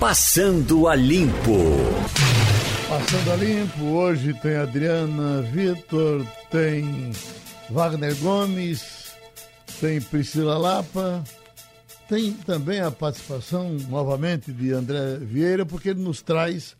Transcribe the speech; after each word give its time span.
Passando 0.00 0.88
a 0.88 0.94
Limpo. 0.94 1.58
Passando 2.88 3.32
a 3.32 3.36
Limpo, 3.36 3.84
hoje 3.84 4.32
tem 4.32 4.56
Adriana 4.56 5.42
Vitor, 5.42 6.26
tem 6.50 7.10
Wagner 7.68 8.16
Gomes, 8.16 9.14
tem 9.78 10.00
Priscila 10.00 10.56
Lapa, 10.56 11.22
tem 12.08 12.32
também 12.32 12.80
a 12.80 12.90
participação 12.90 13.76
novamente 13.90 14.50
de 14.50 14.72
André 14.72 15.18
Vieira, 15.18 15.66
porque 15.66 15.90
ele 15.90 16.00
nos 16.00 16.22
traz 16.22 16.74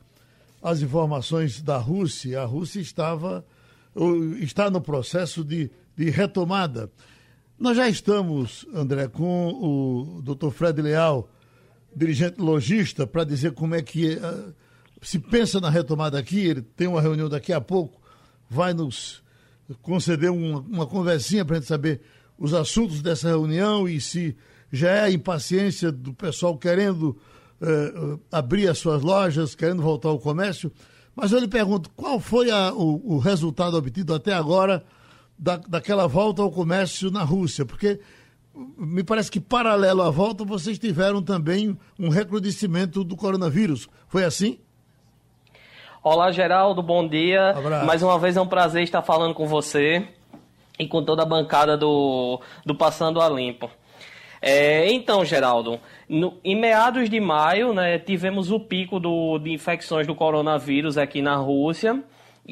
as 0.63 0.81
informações 0.81 1.61
da 1.61 1.77
Rússia. 1.77 2.41
A 2.41 2.47
Rússia 2.47 2.81
estava 2.81 3.45
está 4.41 4.71
no 4.71 4.81
processo 4.81 5.45
de, 5.45 5.71
de 5.95 6.09
retomada. 6.09 6.91
Nós 7.59 7.77
já 7.77 7.87
estamos, 7.87 8.67
André, 8.75 9.09
com 9.09 9.49
o 9.53 10.23
doutor 10.23 10.51
Fred 10.53 10.81
Leal 10.81 11.29
dirigente 11.95 12.41
logista, 12.41 13.07
para 13.07 13.25
dizer 13.25 13.53
como 13.53 13.75
é 13.75 13.83
que 13.83 14.15
uh, 14.15 14.55
se 15.03 15.19
pensa 15.19 15.61
na 15.61 15.71
retomada 15.71 16.19
aqui. 16.19 16.41
Ele 16.41 16.63
tem 16.63 16.87
uma 16.87 17.01
reunião 17.01 17.29
daqui 17.29 17.53
a 17.53 17.61
pouco, 17.61 18.01
vai 18.49 18.73
nos 18.73 19.23
conceder 19.83 20.31
uma, 20.31 20.61
uma 20.61 20.87
conversinha 20.87 21.45
para 21.45 21.57
a 21.57 21.61
gente 21.61 21.69
saber 21.69 22.01
os 22.39 22.55
assuntos 22.55 23.03
dessa 23.03 23.29
reunião 23.29 23.89
e 23.89 24.01
se 24.01 24.37
já 24.73 24.91
é 24.91 25.01
a 25.03 25.11
impaciência 25.11 25.93
do 25.93 26.15
pessoal 26.15 26.57
querendo 26.57 27.19
uh, 27.61 28.21
abrir 28.31 28.69
as 28.69 28.79
suas 28.79 29.03
lojas, 29.03 29.55
querendo 29.55 29.83
voltar 29.83 30.09
ao 30.09 30.19
comércio. 30.19 30.73
Mas 31.15 31.33
eu 31.33 31.39
lhe 31.39 31.49
pergunto, 31.49 31.91
qual 31.91 32.19
foi 32.21 32.51
a, 32.51 32.73
o, 32.73 33.17
o, 33.17 33.19
resultado 33.19 33.77
obtido 33.77 34.15
até 34.15 34.33
agora 34.33 34.85
da, 35.39 35.57
daquela 35.57 36.07
volta 36.07 36.41
ao 36.41 36.51
comércio 36.51 37.11
na 37.11 37.23
Rússia? 37.23 37.67
Porque 37.67 38.01
me 38.77 39.03
parece 39.03 39.31
que 39.31 39.41
paralelo 39.41 40.03
à 40.03 40.11
volta 40.11 40.45
vocês 40.45 40.79
tiveram 40.79 41.23
também 41.23 41.79
um 41.99 42.09
recrudescimento 42.09 43.03
do 43.03 43.17
coronavírus. 43.17 43.89
Foi 44.09 44.25
assim? 44.25 44.59
Olá, 46.03 46.31
Geraldo, 46.31 46.83
bom 46.83 47.07
dia. 47.07 47.51
Abraço. 47.51 47.87
Mais 47.87 48.03
uma 48.03 48.19
vez 48.19 48.37
é 48.37 48.41
um 48.41 48.47
prazer 48.47 48.83
estar 48.83 49.03
falando 49.03 49.35
com 49.35 49.47
você 49.47 50.07
e 50.79 50.87
com 50.87 51.05
toda 51.05 51.23
a 51.23 51.27
bancada 51.27 51.77
do, 51.77 52.41
do 52.65 52.75
Passando 52.75 53.21
a 53.21 53.29
Limpo. 53.29 53.71
É, 54.43 54.91
então, 54.91 55.25
Geraldo, 55.25 55.79
no, 56.09 56.39
em 56.43 56.59
meados 56.59 57.11
de 57.11 57.21
maio, 57.21 57.75
né, 57.75 57.99
tivemos 57.99 58.51
o 58.51 58.59
pico 58.59 58.99
do, 58.99 59.39
de 59.39 59.53
infecções 59.53 60.07
do 60.07 60.15
coronavírus 60.15 60.97
aqui 60.97 61.21
na 61.21 61.37
Rússia. 61.37 62.03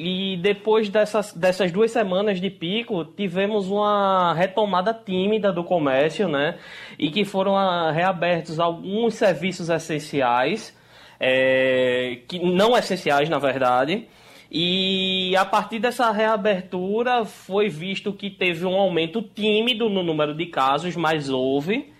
E 0.01 0.37
depois 0.37 0.87
dessas, 0.87 1.33
dessas 1.33 1.73
duas 1.73 1.91
semanas 1.91 2.39
de 2.39 2.49
pico, 2.49 3.03
tivemos 3.03 3.69
uma 3.69 4.33
retomada 4.33 4.93
tímida 4.93 5.51
do 5.51 5.61
comércio, 5.61 6.29
né? 6.29 6.57
E 6.97 7.11
que 7.11 7.25
foram 7.25 7.57
ah, 7.57 7.91
reabertos 7.91 8.61
alguns 8.61 9.15
serviços 9.15 9.67
essenciais, 9.67 10.73
é, 11.19 12.19
que 12.29 12.39
não 12.39 12.77
essenciais, 12.77 13.27
na 13.27 13.39
verdade. 13.39 14.07
E 14.49 15.35
a 15.35 15.43
partir 15.43 15.79
dessa 15.79 16.09
reabertura 16.11 17.25
foi 17.25 17.67
visto 17.67 18.13
que 18.13 18.29
teve 18.29 18.65
um 18.65 18.75
aumento 18.75 19.21
tímido 19.21 19.89
no 19.89 20.01
número 20.01 20.33
de 20.33 20.45
casos, 20.45 20.95
mas 20.95 21.29
houve. 21.29 21.91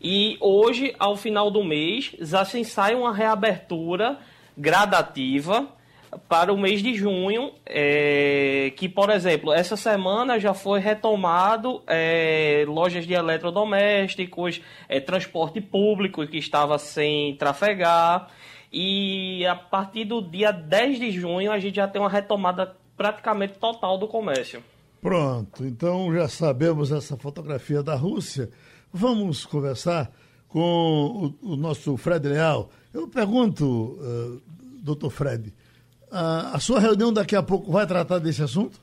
E 0.00 0.38
hoje, 0.40 0.94
ao 0.98 1.14
final 1.14 1.50
do 1.50 1.62
mês, 1.62 2.16
já 2.20 2.42
se 2.42 2.64
sai 2.64 2.94
uma 2.94 3.12
reabertura 3.12 4.18
gradativa 4.56 5.73
para 6.28 6.52
o 6.52 6.58
mês 6.58 6.82
de 6.82 6.94
junho, 6.94 7.52
é, 7.66 8.72
que, 8.76 8.88
por 8.88 9.10
exemplo, 9.10 9.52
essa 9.52 9.76
semana 9.76 10.38
já 10.38 10.54
foi 10.54 10.80
retomado 10.80 11.82
é, 11.86 12.64
lojas 12.66 13.06
de 13.06 13.14
eletrodomésticos, 13.14 14.60
é, 14.88 15.00
transporte 15.00 15.60
público 15.60 16.26
que 16.26 16.38
estava 16.38 16.78
sem 16.78 17.36
trafegar, 17.36 18.28
e 18.72 19.46
a 19.46 19.54
partir 19.54 20.04
do 20.04 20.20
dia 20.20 20.50
10 20.50 20.98
de 20.98 21.10
junho 21.12 21.52
a 21.52 21.58
gente 21.58 21.76
já 21.76 21.86
tem 21.86 22.00
uma 22.00 22.10
retomada 22.10 22.76
praticamente 22.96 23.54
total 23.58 23.96
do 23.98 24.08
comércio. 24.08 24.62
Pronto, 25.00 25.64
então 25.64 26.12
já 26.12 26.28
sabemos 26.28 26.90
essa 26.90 27.16
fotografia 27.16 27.82
da 27.82 27.94
Rússia. 27.94 28.50
Vamos 28.92 29.44
conversar 29.44 30.10
com 30.48 31.34
o, 31.42 31.52
o 31.52 31.56
nosso 31.56 31.96
Fred 31.96 32.26
Leal. 32.26 32.70
Eu 32.92 33.06
pergunto, 33.08 33.98
uh, 34.00 34.42
doutor 34.82 35.10
Fred, 35.10 35.52
a 36.14 36.60
sua 36.60 36.78
reunião 36.78 37.12
daqui 37.12 37.34
a 37.34 37.42
pouco 37.42 37.72
vai 37.72 37.86
tratar 37.86 38.18
desse 38.18 38.42
assunto? 38.42 38.78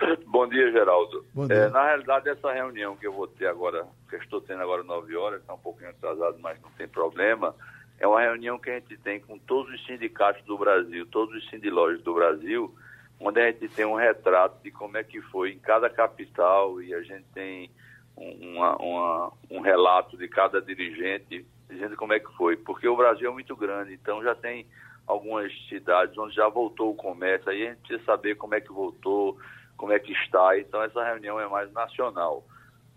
Bom 0.26 0.48
dia, 0.48 0.72
Geraldo. 0.72 1.24
Bom 1.34 1.46
dia. 1.46 1.56
É, 1.56 1.68
na 1.68 1.84
realidade, 1.84 2.28
essa 2.28 2.52
reunião 2.52 2.96
que 2.96 3.06
eu 3.06 3.12
vou 3.12 3.26
ter 3.26 3.46
agora, 3.46 3.86
que 4.08 4.16
eu 4.16 4.20
estou 4.20 4.40
tendo 4.40 4.62
agora 4.62 4.82
9 4.82 5.16
horas, 5.16 5.40
está 5.40 5.54
um 5.54 5.58
pouquinho 5.58 5.90
atrasado, 5.90 6.38
mas 6.40 6.60
não 6.60 6.70
tem 6.70 6.88
problema, 6.88 7.54
é 7.98 8.06
uma 8.06 8.20
reunião 8.20 8.58
que 8.58 8.70
a 8.70 8.74
gente 8.74 8.96
tem 8.96 9.20
com 9.20 9.38
todos 9.38 9.72
os 9.72 9.86
sindicatos 9.86 10.42
do 10.44 10.58
Brasil, 10.58 11.06
todos 11.06 11.34
os 11.36 11.48
sindilógios 11.50 12.02
do 12.02 12.14
Brasil, 12.14 12.74
onde 13.20 13.40
a 13.40 13.46
gente 13.46 13.68
tem 13.68 13.84
um 13.84 13.94
retrato 13.94 14.62
de 14.62 14.70
como 14.70 14.96
é 14.96 15.04
que 15.04 15.20
foi 15.22 15.52
em 15.52 15.58
cada 15.58 15.88
capital 15.88 16.82
e 16.82 16.92
a 16.92 17.02
gente 17.02 17.24
tem 17.32 17.70
uma, 18.16 18.76
uma, 18.76 19.32
um 19.50 19.60
relato 19.60 20.16
de 20.16 20.28
cada 20.28 20.60
dirigente 20.60 21.46
dizendo 21.68 21.96
como 21.96 22.12
é 22.12 22.20
que 22.20 22.30
foi, 22.36 22.56
porque 22.56 22.86
o 22.86 22.96
Brasil 22.96 23.30
é 23.30 23.32
muito 23.32 23.56
grande, 23.56 23.94
então 23.94 24.22
já 24.22 24.34
tem 24.34 24.66
algumas 25.06 25.52
cidades 25.68 26.16
onde 26.16 26.34
já 26.34 26.48
voltou 26.48 26.90
o 26.90 26.96
comércio, 26.96 27.50
aí 27.50 27.66
a 27.66 27.70
gente 27.70 27.80
precisa 27.80 28.04
saber 28.04 28.36
como 28.36 28.54
é 28.54 28.60
que 28.60 28.72
voltou, 28.72 29.38
como 29.76 29.92
é 29.92 29.98
que 29.98 30.12
está, 30.12 30.58
então 30.58 30.82
essa 30.82 31.02
reunião 31.04 31.38
é 31.38 31.48
mais 31.48 31.70
nacional. 31.72 32.44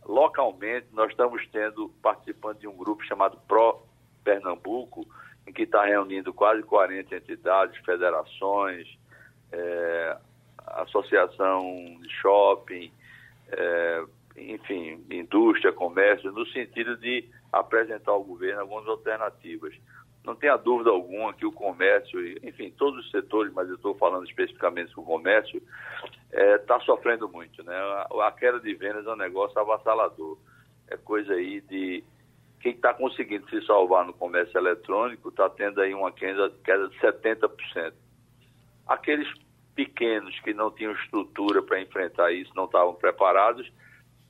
Localmente, 0.05 0.87
nós 0.93 1.11
estamos 1.11 1.45
tendo, 1.51 1.89
participando 2.01 2.59
de 2.59 2.67
um 2.67 2.77
grupo 2.77 3.03
chamado 3.03 3.37
Pro 3.47 3.81
Pernambuco, 4.23 5.05
em 5.45 5.51
que 5.51 5.63
está 5.63 5.85
reunindo 5.85 6.33
quase 6.33 6.63
40 6.63 7.15
entidades, 7.15 7.77
federações, 7.85 8.87
é, 9.51 10.17
associação 10.65 11.61
de 12.01 12.09
shopping, 12.21 12.91
é, 13.49 14.03
enfim, 14.37 15.03
indústria, 15.09 15.71
comércio, 15.71 16.31
no 16.31 16.45
sentido 16.47 16.95
de 16.97 17.27
apresentar 17.51 18.11
ao 18.11 18.23
governo 18.23 18.61
algumas 18.61 18.87
alternativas. 18.87 19.73
Não 20.27 20.35
tenha 20.35 20.57
dúvida 20.57 20.89
alguma 20.89 21.33
que 21.33 21.45
o 21.45 21.53
comércio, 21.53 22.19
enfim, 22.45 22.69
todos 22.77 23.05
os 23.05 23.11
setores, 23.11 23.53
mas 23.53 23.69
eu 23.69 23.75
estou 23.75 23.95
falando 23.95 24.27
especificamente 24.27 24.93
do 24.93 25.01
comércio, 25.01 25.63
está 26.29 26.37
é, 26.41 26.57
tá 26.57 26.79
sofrendo 26.81 27.29
muito. 27.29 27.63
Né? 27.63 27.73
A, 27.73 28.27
a, 28.27 28.31
queda 28.33 28.59
de 28.59 28.75
vendas 28.75 29.07
é 29.07 29.09
um 29.09 29.15
negócio 29.15 29.57
avassalador. 29.57 30.37
É 30.89 30.97
coisa 30.97 31.33
aí 31.33 31.61
de. 31.61 32.03
Quem 32.59 32.73
está 32.73 32.93
conseguindo 32.93 33.49
se 33.49 33.65
salvar 33.65 34.05
no 34.05 34.13
comércio 34.13 34.57
eletrônico 34.57 35.29
está 35.29 35.49
tendo 35.49 35.79
aí 35.79 35.93
uma 35.93 36.11
queda, 36.11 36.51
queda 36.61 36.89
de 36.89 36.99
70%. 36.99 37.93
Aqueles 38.85 39.31
pequenos 39.73 40.37
que 40.41 40.53
não 40.53 40.71
tinham 40.71 40.91
estrutura 40.91 41.61
para 41.61 41.79
enfrentar 41.79 42.33
isso, 42.33 42.51
não 42.53 42.65
estavam 42.65 42.95
preparados, 42.95 43.71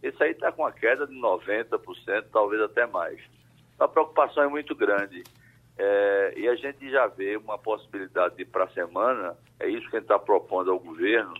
esse 0.03 0.22
aí 0.22 0.31
está 0.31 0.52
com 0.52 0.62
uma 0.62 0.72
queda 0.72 1.07
de 1.07 1.16
90%, 1.16 2.25
talvez 2.31 2.62
até 2.62 2.86
mais. 2.86 3.19
A 3.80 3.88
preocupação 3.88 4.44
é 4.44 4.47
muito 4.47 4.75
grande. 4.75 5.24
É, 5.78 6.34
e 6.36 6.48
a 6.48 6.56
gente 6.56 6.90
já 6.90 7.06
vê 7.08 7.38
uma 7.38 7.58
possibilidade 7.58 8.36
de, 8.36 8.46
para 8.46 8.64
a 8.64 8.70
semana, 8.70 9.38
é 9.60 9.68
isso 9.70 9.88
que 9.90 9.96
a 9.96 10.00
gente 10.00 10.06
está 10.06 10.18
propondo 10.18 10.72
ao 10.72 10.80
governo, 10.80 11.34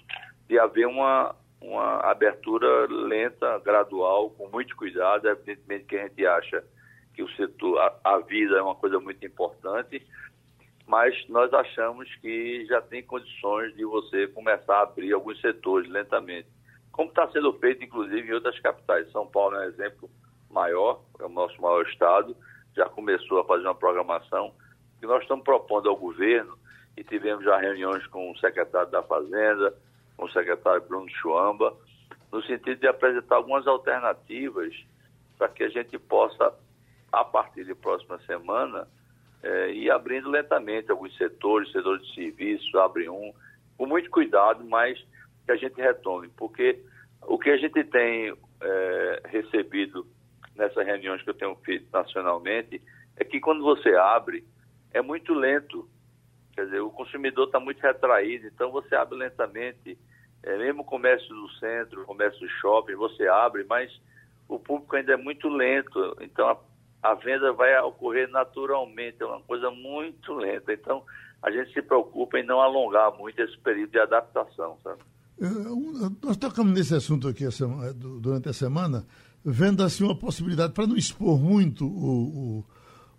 de 0.48 0.60
haver 0.60 0.88
uma, 0.88 1.36
uma 1.60 2.02
abertura 2.02 2.88
lenta, 2.88 3.60
gradual, 3.60 4.30
com 4.32 4.48
muito 4.50 4.76
cuidado. 4.76 5.28
Evidentemente 5.28 5.86
que 5.86 5.98
a 5.98 6.08
gente 6.08 6.26
acha 6.26 6.64
que 7.14 7.24
o 7.24 7.30
setor, 7.36 7.80
a, 7.80 7.96
a 8.04 8.20
vida 8.20 8.58
é 8.58 8.62
uma 8.62 8.76
coisa 8.76 9.00
muito 9.00 9.26
importante, 9.26 10.06
mas 10.86 11.28
nós 11.28 11.52
achamos 11.54 12.14
que 12.18 12.66
já 12.68 12.80
tem 12.80 13.04
condições 13.04 13.76
de 13.76 13.84
você 13.84 14.28
começar 14.28 14.78
a 14.78 14.84
abrir 14.84 15.14
alguns 15.14 15.42
setores 15.42 15.90
lentamente, 15.90 16.48
como 16.92 17.10
está 17.10 17.28
sendo 17.32 17.52
feito, 17.54 17.84
inclusive, 17.84 18.28
em 18.28 18.34
outras 18.34 18.58
capitais. 18.60 19.12
São 19.12 19.28
Paulo 19.28 19.56
é 19.56 19.66
um 19.66 19.70
exemplo 19.70 20.10
maior, 20.50 21.02
é 21.20 21.26
o 21.26 21.30
nosso 21.30 21.60
maior 21.62 21.86
estado, 21.88 22.38
já 22.78 22.88
começou 22.88 23.40
a 23.40 23.46
fazer 23.46 23.64
uma 23.64 23.76
programação 23.76 24.54
que 25.00 25.08
nós 25.08 25.24
estamos 25.24 25.44
propondo 25.44 25.90
ao 25.90 25.98
governo 25.98 26.58
e 26.96 27.04
tivemos 27.04 27.44
já 27.44 27.58
reuniões 27.58 28.06
com 28.08 28.32
o 28.32 28.38
secretário 28.38 28.90
da 28.90 29.04
Fazenda, 29.04 29.74
com 30.16 30.26
o 30.26 30.32
secretário 30.32 30.82
Bruno 30.88 31.10
Chuamba, 31.10 31.76
no 32.32 32.42
sentido 32.44 32.80
de 32.80 32.88
apresentar 32.88 33.36
algumas 33.36 33.68
alternativas 33.68 34.74
para 35.38 35.50
que 35.50 35.64
a 35.64 35.70
gente 35.70 35.98
possa, 35.98 36.54
a 37.12 37.26
partir 37.26 37.66
de 37.66 37.76
próxima 37.76 38.20
semana, 38.20 38.88
é, 39.44 39.72
ir 39.72 39.92
abrindo 39.92 40.30
lentamente 40.30 40.92
alguns 40.92 41.16
setores, 41.18 41.72
setores 41.72 42.06
de 42.08 42.16
serviços, 42.16 42.74
abre 42.76 43.10
um, 43.10 43.34
com 43.78 43.86
muito 43.86 44.10
cuidado, 44.10 44.64
mas 44.66 45.00
que 45.46 45.52
a 45.52 45.56
gente 45.56 45.80
retome, 45.80 46.30
porque 46.30 46.84
o 47.24 47.38
que 47.38 47.50
a 47.50 47.58
gente 47.58 47.84
tem 47.86 48.36
é, 48.62 49.22
recebido 49.26 50.06
nessas 50.58 50.86
reuniões 50.86 51.22
que 51.22 51.30
eu 51.30 51.34
tenho 51.34 51.56
feito 51.58 51.88
nacionalmente, 51.92 52.82
é 53.16 53.24
que 53.24 53.40
quando 53.40 53.64
você 53.64 53.96
abre, 53.96 54.44
é 54.92 55.02
muito 55.02 55.34
lento. 55.34 55.88
Quer 56.54 56.66
dizer, 56.66 56.80
o 56.82 56.90
consumidor 56.90 57.46
está 57.46 57.60
muito 57.60 57.80
retraído, 57.80 58.48
então 58.48 58.72
você 58.72 58.96
abre 58.96 59.18
lentamente. 59.18 59.98
É, 60.44 60.58
mesmo 60.58 60.82
o 60.82 60.86
comércio 60.86 61.30
do 61.30 61.50
centro, 61.54 62.02
o 62.02 62.06
comércio 62.06 62.40
do 62.40 62.50
shopping, 62.50 62.96
você 62.96 63.28
abre, 63.28 63.66
mas 63.68 63.92
o 64.48 64.58
público 64.60 64.96
ainda 64.96 65.14
é 65.14 65.18
muito 65.18 65.50
lento. 65.50 66.16
Então, 66.22 66.60
a 67.02 67.14
venda 67.14 67.52
vai 67.54 67.78
ocorrer 67.82 68.30
naturalmente, 68.30 69.22
é 69.22 69.26
uma 69.26 69.42
coisa 69.42 69.70
muito 69.72 70.34
lenta. 70.34 70.74
Então, 70.74 71.04
a 71.42 71.52
gente 71.52 71.74
se 71.74 71.82
preocupa 71.82 72.40
em 72.40 72.44
não 72.44 72.60
alongar 72.60 73.16
muito 73.18 73.42
esse 73.42 73.58
período 73.60 73.92
de 73.92 74.00
adaptação, 74.00 74.78
sabe? 74.84 75.02
Nós 76.24 76.38
tocamos 76.38 76.74
nesse 76.74 76.96
assunto 76.96 77.28
aqui 77.28 77.46
durante 77.96 78.50
a 78.50 78.54
semana, 78.54 79.06
vendo 79.50 79.82
assim 79.82 80.04
uma 80.04 80.16
possibilidade, 80.16 80.74
para 80.74 80.86
não 80.86 80.98
expor 80.98 81.40
muito 81.40 81.86
o, 81.86 82.66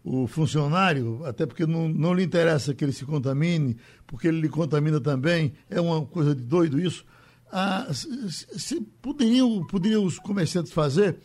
o, 0.05 0.23
o, 0.23 0.27
funcionário, 0.27 1.25
até 1.25 1.47
porque 1.47 1.67
não, 1.67 1.89
não 1.89 2.13
lhe 2.13 2.23
interessa 2.23 2.75
que 2.75 2.85
ele 2.85 2.93
se 2.93 3.07
contamine, 3.07 3.79
porque 4.07 4.29
ele 4.29 4.43
lhe 4.43 4.49
contamina 4.51 5.01
também, 5.01 5.55
é 5.71 5.81
uma 5.81 6.05
coisa 6.05 6.35
de 6.35 6.43
doido 6.43 6.79
isso. 6.79 7.03
Ah, 7.51 7.89
se 7.91 8.79
poderiam, 9.01 9.65
poderiam 9.67 10.05
os 10.05 10.19
comerciantes 10.19 10.71
fazer 10.71 11.17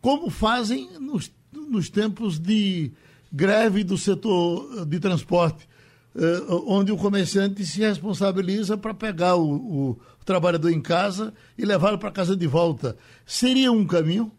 como 0.00 0.30
fazem 0.30 0.88
nos, 1.00 1.32
nos 1.50 1.90
tempos 1.90 2.38
de 2.38 2.92
greve 3.32 3.82
do 3.82 3.98
setor 3.98 4.86
de 4.86 5.00
transporte, 5.00 5.66
eh, 6.14 6.42
onde 6.66 6.92
o 6.92 6.96
comerciante 6.96 7.66
se 7.66 7.80
responsabiliza 7.80 8.76
para 8.76 8.94
pegar 8.94 9.34
o, 9.34 9.54
o, 9.54 10.00
trabalhador 10.24 10.70
em 10.70 10.80
casa 10.80 11.34
e 11.58 11.64
levá-lo 11.64 11.98
para 11.98 12.12
casa 12.12 12.36
de 12.36 12.46
volta. 12.46 12.96
Seria 13.26 13.72
um 13.72 13.84
caminho? 13.84 14.30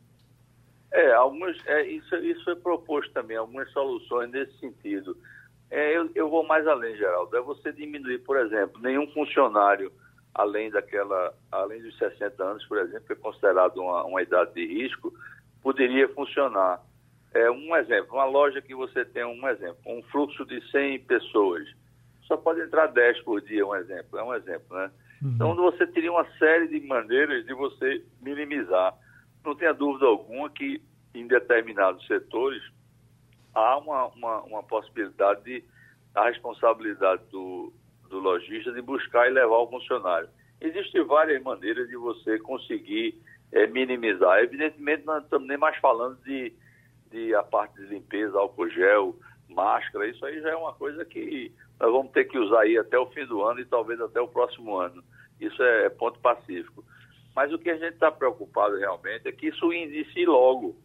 É, 0.96 1.12
algumas, 1.12 1.58
é, 1.68 1.86
isso, 1.88 2.16
isso 2.16 2.50
é 2.50 2.56
proposto 2.56 3.12
também, 3.12 3.36
algumas 3.36 3.70
soluções 3.72 4.32
nesse 4.32 4.58
sentido. 4.60 5.18
É, 5.70 5.98
eu, 5.98 6.10
eu, 6.16 6.30
vou 6.30 6.46
mais 6.46 6.66
além, 6.66 6.96
Geraldo. 6.96 7.36
É 7.36 7.42
você 7.42 7.74
diminuir, 7.74 8.20
por 8.20 8.38
exemplo, 8.38 8.82
nenhum 8.82 9.06
funcionário 9.12 9.92
além 10.34 10.72
daquela, 10.72 11.34
além 11.52 11.82
dos 11.82 11.98
60 11.98 12.42
anos, 12.42 12.66
por 12.66 12.78
exemplo, 12.78 13.08
que 13.08 13.14
é 13.14 13.16
considerado 13.18 13.78
uma, 13.78 14.06
uma 14.06 14.22
idade 14.22 14.54
de 14.54 14.66
risco, 14.66 15.14
poderia 15.62 16.08
funcionar. 16.10 16.82
É 17.34 17.52
um 17.52 17.76
exemplo, 17.76 18.14
uma 18.14 18.26
loja 18.26 18.62
que 18.62 18.74
você 18.74 19.04
tem 19.04 19.26
um 19.26 19.50
exemplo, 19.50 19.80
um 19.86 20.02
fluxo 20.04 20.46
de 20.46 20.62
100 20.72 21.00
pessoas, 21.00 21.68
só 22.24 22.38
pode 22.38 22.62
entrar 22.62 22.88
10 22.88 23.22
por 23.24 23.42
dia, 23.42 23.68
um 23.68 23.76
exemplo, 23.76 24.18
é 24.18 24.24
um 24.24 24.34
exemplo, 24.34 24.78
né? 24.78 24.90
Uhum. 25.22 25.32
Então 25.36 25.56
você 25.56 25.86
teria 25.88 26.12
uma 26.12 26.26
série 26.38 26.70
de 26.70 26.80
maneiras 26.88 27.46
de 27.46 27.54
você 27.54 28.02
minimizar. 28.22 28.94
Não 29.46 29.56
tenha 29.56 29.74
dúvida 29.74 30.06
alguma 30.06 30.50
que 30.50 30.82
em 31.14 31.28
determinados 31.28 32.06
setores 32.08 32.62
há 33.54 33.78
uma, 33.78 34.08
uma, 34.08 34.42
uma 34.42 34.64
possibilidade 34.64 35.44
de 35.44 35.64
a 36.14 36.26
responsabilidade 36.30 37.22
do, 37.32 37.74
do 38.10 38.20
lojista 38.20 38.72
de 38.72 38.82
buscar 38.82 39.28
e 39.28 39.34
levar 39.34 39.58
o 39.58 39.70
funcionário. 39.70 40.30
Existem 40.62 41.04
várias 41.04 41.44
maneiras 41.44 41.88
de 41.90 41.98
você 41.98 42.40
conseguir 42.40 43.22
é, 43.52 43.68
minimizar. 43.68 44.40
Evidentemente, 44.40 45.06
não 45.06 45.20
estamos 45.20 45.48
nem 45.48 45.58
mais 45.58 45.78
falando 45.78 46.18
de, 46.24 46.54
de 47.12 47.36
a 47.36 47.44
parte 47.44 47.76
de 47.76 47.88
limpeza, 47.88 48.38
álcool 48.38 48.70
gel, 48.70 49.16
máscara, 49.50 50.08
isso 50.08 50.26
aí 50.26 50.42
já 50.42 50.50
é 50.50 50.56
uma 50.56 50.74
coisa 50.74 51.06
que 51.06 51.52
nós 51.80 51.92
vamos 51.92 52.12
ter 52.12 52.26
que 52.26 52.38
usar 52.38 52.62
aí 52.62 52.78
até 52.78 52.98
o 52.98 53.08
fim 53.08 53.26
do 53.26 53.44
ano 53.44 53.60
e 53.60 53.66
talvez 53.66 54.00
até 54.00 54.20
o 54.20 54.28
próximo 54.28 54.78
ano. 54.78 55.04
Isso 55.40 55.62
é 55.62 55.90
ponto 55.90 56.20
pacífico. 56.20 56.84
Mas 57.36 57.52
o 57.52 57.60
que 57.60 57.70
a 57.70 57.78
gente 57.78 57.94
está 57.94 58.12
preocupado 58.12 58.78
realmente 58.78 59.28
é 59.28 59.32
que 59.32 59.48
isso 59.48 59.74
inicie 59.74 60.26
logo. 60.26 60.76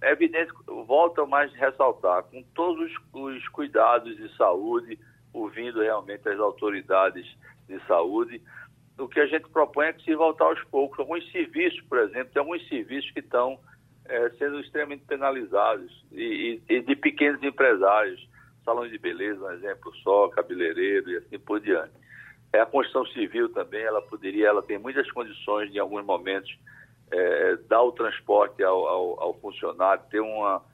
É 0.00 0.12
evidente, 0.12 0.52
volta 0.86 1.26
mais 1.26 1.52
a 1.54 1.58
ressaltar, 1.58 2.22
com 2.24 2.42
todos 2.54 2.90
os, 2.90 2.96
os 3.12 3.48
cuidados 3.48 4.16
de 4.16 4.34
saúde, 4.36 4.98
ouvindo 5.32 5.80
realmente 5.80 6.28
as 6.28 6.38
autoridades 6.38 7.26
de 7.66 7.80
saúde, 7.86 8.40
o 8.98 9.08
que 9.08 9.20
a 9.20 9.26
gente 9.26 9.48
propõe 9.48 9.86
é 9.86 9.92
que 9.92 10.04
se 10.04 10.14
voltar 10.14 10.44
aos 10.44 10.62
poucos. 10.64 10.98
Alguns 10.98 11.30
serviços, 11.30 11.80
por 11.82 11.98
exemplo, 11.98 12.32
tem 12.32 12.40
alguns 12.40 12.66
serviços 12.68 13.10
que 13.10 13.20
estão 13.20 13.58
é, 14.06 14.30
sendo 14.30 14.60
extremamente 14.60 15.04
penalizados 15.04 16.04
e, 16.12 16.60
e, 16.68 16.74
e, 16.74 16.80
de 16.80 16.96
pequenos 16.96 17.42
empresários, 17.42 18.26
salões 18.64 18.90
de 18.90 18.98
beleza, 18.98 19.44
um 19.44 19.50
exemplo 19.50 19.94
só, 19.96 20.28
cabeleireiro 20.28 21.10
e 21.10 21.16
assim 21.16 21.38
por 21.38 21.60
diante. 21.60 21.92
É, 22.56 22.60
a 22.60 22.66
construção 22.66 23.04
civil 23.12 23.50
também, 23.50 23.82
ela 23.82 24.00
poderia, 24.00 24.48
ela 24.48 24.62
tem 24.62 24.78
muitas 24.78 25.10
condições 25.10 25.70
de, 25.70 25.76
em 25.76 25.80
alguns 25.80 26.04
momentos, 26.04 26.50
é, 27.10 27.56
dar 27.68 27.82
o 27.82 27.92
transporte 27.92 28.62
ao, 28.64 28.86
ao, 28.86 29.20
ao, 29.20 29.34
funcionário, 29.34 30.02
ter 30.10 30.20
uma... 30.20 30.64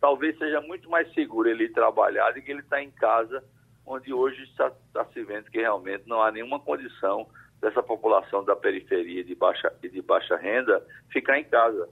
Talvez 0.00 0.36
seja 0.36 0.60
muito 0.60 0.90
mais 0.90 1.12
seguro 1.14 1.48
ele 1.48 1.68
trabalhar 1.68 2.32
do 2.32 2.42
que 2.42 2.50
ele 2.50 2.60
estar 2.60 2.76
tá 2.76 2.82
em 2.82 2.90
casa, 2.90 3.42
onde 3.86 4.12
hoje 4.12 4.42
está, 4.44 4.72
está 4.86 5.04
se 5.06 5.22
vendo 5.22 5.48
que 5.50 5.58
realmente 5.58 6.08
não 6.08 6.20
há 6.20 6.32
nenhuma 6.32 6.58
condição 6.58 7.28
dessa 7.60 7.82
população 7.82 8.44
da 8.44 8.56
periferia 8.56 9.22
de 9.22 9.34
baixa, 9.36 9.72
de 9.80 10.02
baixa 10.02 10.36
renda 10.36 10.84
ficar 11.10 11.38
em 11.38 11.44
casa. 11.44 11.88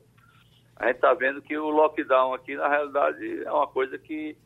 A 0.74 0.88
gente 0.88 0.96
está 0.96 1.14
vendo 1.14 1.40
que 1.40 1.56
o 1.56 1.70
lockdown 1.70 2.34
aqui, 2.34 2.56
na 2.56 2.68
realidade, 2.68 3.44
é 3.44 3.52
uma 3.52 3.66
coisa 3.68 3.96
que, 3.96 4.36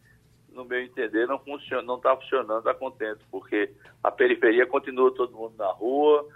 no 0.53 0.65
meu 0.65 0.81
entender, 0.81 1.27
não 1.27 1.41
não 1.85 1.97
está 1.97 2.17
funcionando 2.17 2.69
a 2.69 2.75
contento, 2.75 3.25
porque 3.31 3.73
a 4.03 4.11
periferia 4.11 4.67
continua 4.67 5.15
todo 5.15 5.37
mundo 5.37 5.55
na 5.57 5.71
rua 5.71 6.27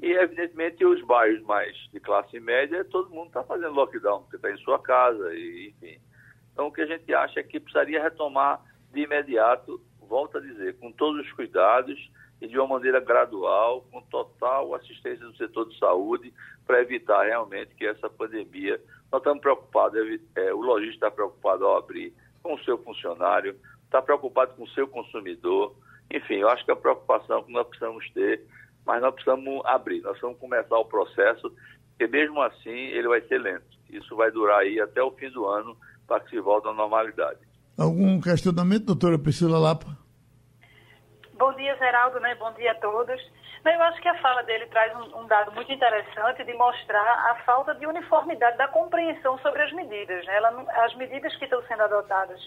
e, 0.00 0.12
evidentemente, 0.12 0.84
os 0.84 1.00
bairros 1.02 1.42
mais 1.42 1.76
de 1.92 2.00
classe 2.00 2.38
média, 2.40 2.84
todo 2.84 3.10
mundo 3.10 3.28
está 3.28 3.44
fazendo 3.44 3.74
lockdown, 3.74 4.22
porque 4.22 4.36
está 4.36 4.50
em 4.50 4.56
sua 4.58 4.78
casa, 4.78 5.34
e, 5.34 5.68
enfim. 5.70 6.00
Então, 6.52 6.66
o 6.66 6.72
que 6.72 6.82
a 6.82 6.86
gente 6.86 7.12
acha 7.14 7.40
é 7.40 7.42
que 7.42 7.60
precisaria 7.60 8.02
retomar 8.02 8.60
de 8.92 9.00
imediato, 9.02 9.80
volto 10.00 10.38
a 10.38 10.40
dizer, 10.40 10.78
com 10.78 10.92
todos 10.92 11.24
os 11.24 11.32
cuidados, 11.32 11.98
e 12.40 12.48
de 12.48 12.58
uma 12.58 12.66
maneira 12.66 13.00
gradual, 13.00 13.86
com 13.90 14.02
total 14.02 14.74
assistência 14.74 15.24
do 15.24 15.36
setor 15.36 15.68
de 15.68 15.78
saúde, 15.78 16.34
para 16.66 16.80
evitar 16.80 17.22
realmente 17.22 17.74
que 17.74 17.86
essa 17.86 18.10
pandemia. 18.10 18.80
Nós 19.10 19.20
estamos 19.20 19.40
preocupados, 19.40 19.98
é, 20.34 20.52
o 20.52 20.60
lojista 20.60 20.94
está 20.94 21.10
preocupado 21.10 21.64
ao 21.64 21.78
abrir 21.78 22.12
com 22.44 22.54
o 22.54 22.62
seu 22.62 22.76
funcionário, 22.78 23.56
está 23.84 24.02
preocupado 24.02 24.52
com 24.54 24.64
o 24.64 24.68
seu 24.68 24.86
consumidor. 24.86 25.74
Enfim, 26.12 26.34
eu 26.34 26.48
acho 26.50 26.62
que 26.64 26.70
é 26.70 26.74
a 26.74 26.76
preocupação 26.76 27.42
que 27.42 27.50
nós 27.50 27.66
precisamos 27.66 28.08
ter, 28.10 28.46
mas 28.86 29.00
nós 29.00 29.14
precisamos 29.14 29.62
abrir, 29.64 30.02
nós 30.02 30.20
vamos 30.20 30.38
começar 30.38 30.76
o 30.76 30.84
processo, 30.84 31.50
porque 31.88 32.06
mesmo 32.06 32.42
assim 32.42 32.68
ele 32.68 33.08
vai 33.08 33.22
ser 33.22 33.38
lento. 33.38 33.64
Isso 33.88 34.14
vai 34.14 34.30
durar 34.30 34.58
aí 34.58 34.78
até 34.78 35.02
o 35.02 35.10
fim 35.12 35.30
do 35.30 35.46
ano 35.46 35.74
para 36.06 36.20
que 36.20 36.30
se 36.30 36.38
volte 36.38 36.68
à 36.68 36.72
normalidade. 36.74 37.38
Algum 37.78 38.20
questionamento, 38.20 38.84
doutora 38.84 39.18
Priscila 39.18 39.58
Lapa? 39.58 39.96
Bom 41.38 41.52
dia, 41.54 41.74
Geraldo, 41.76 42.20
né? 42.20 42.34
Bom 42.34 42.52
dia 42.52 42.72
a 42.72 42.74
todos. 42.76 43.20
Eu 43.64 43.82
acho 43.82 44.00
que 44.00 44.08
a 44.08 44.20
fala 44.20 44.42
dele 44.42 44.66
traz 44.66 44.94
um, 44.94 45.20
um, 45.20 45.26
dado 45.26 45.50
muito 45.52 45.72
interessante 45.72 46.44
de 46.44 46.52
mostrar 46.52 47.30
a 47.30 47.36
falta 47.46 47.74
de 47.74 47.86
uniformidade 47.86 48.58
da 48.58 48.68
compreensão 48.68 49.38
sobre 49.38 49.62
as 49.62 49.72
medidas. 49.72 50.24
Né? 50.26 50.36
Ela, 50.36 50.64
as 50.84 50.94
medidas 50.96 51.34
que 51.36 51.44
estão 51.44 51.62
sendo 51.62 51.82
adotadas 51.82 52.40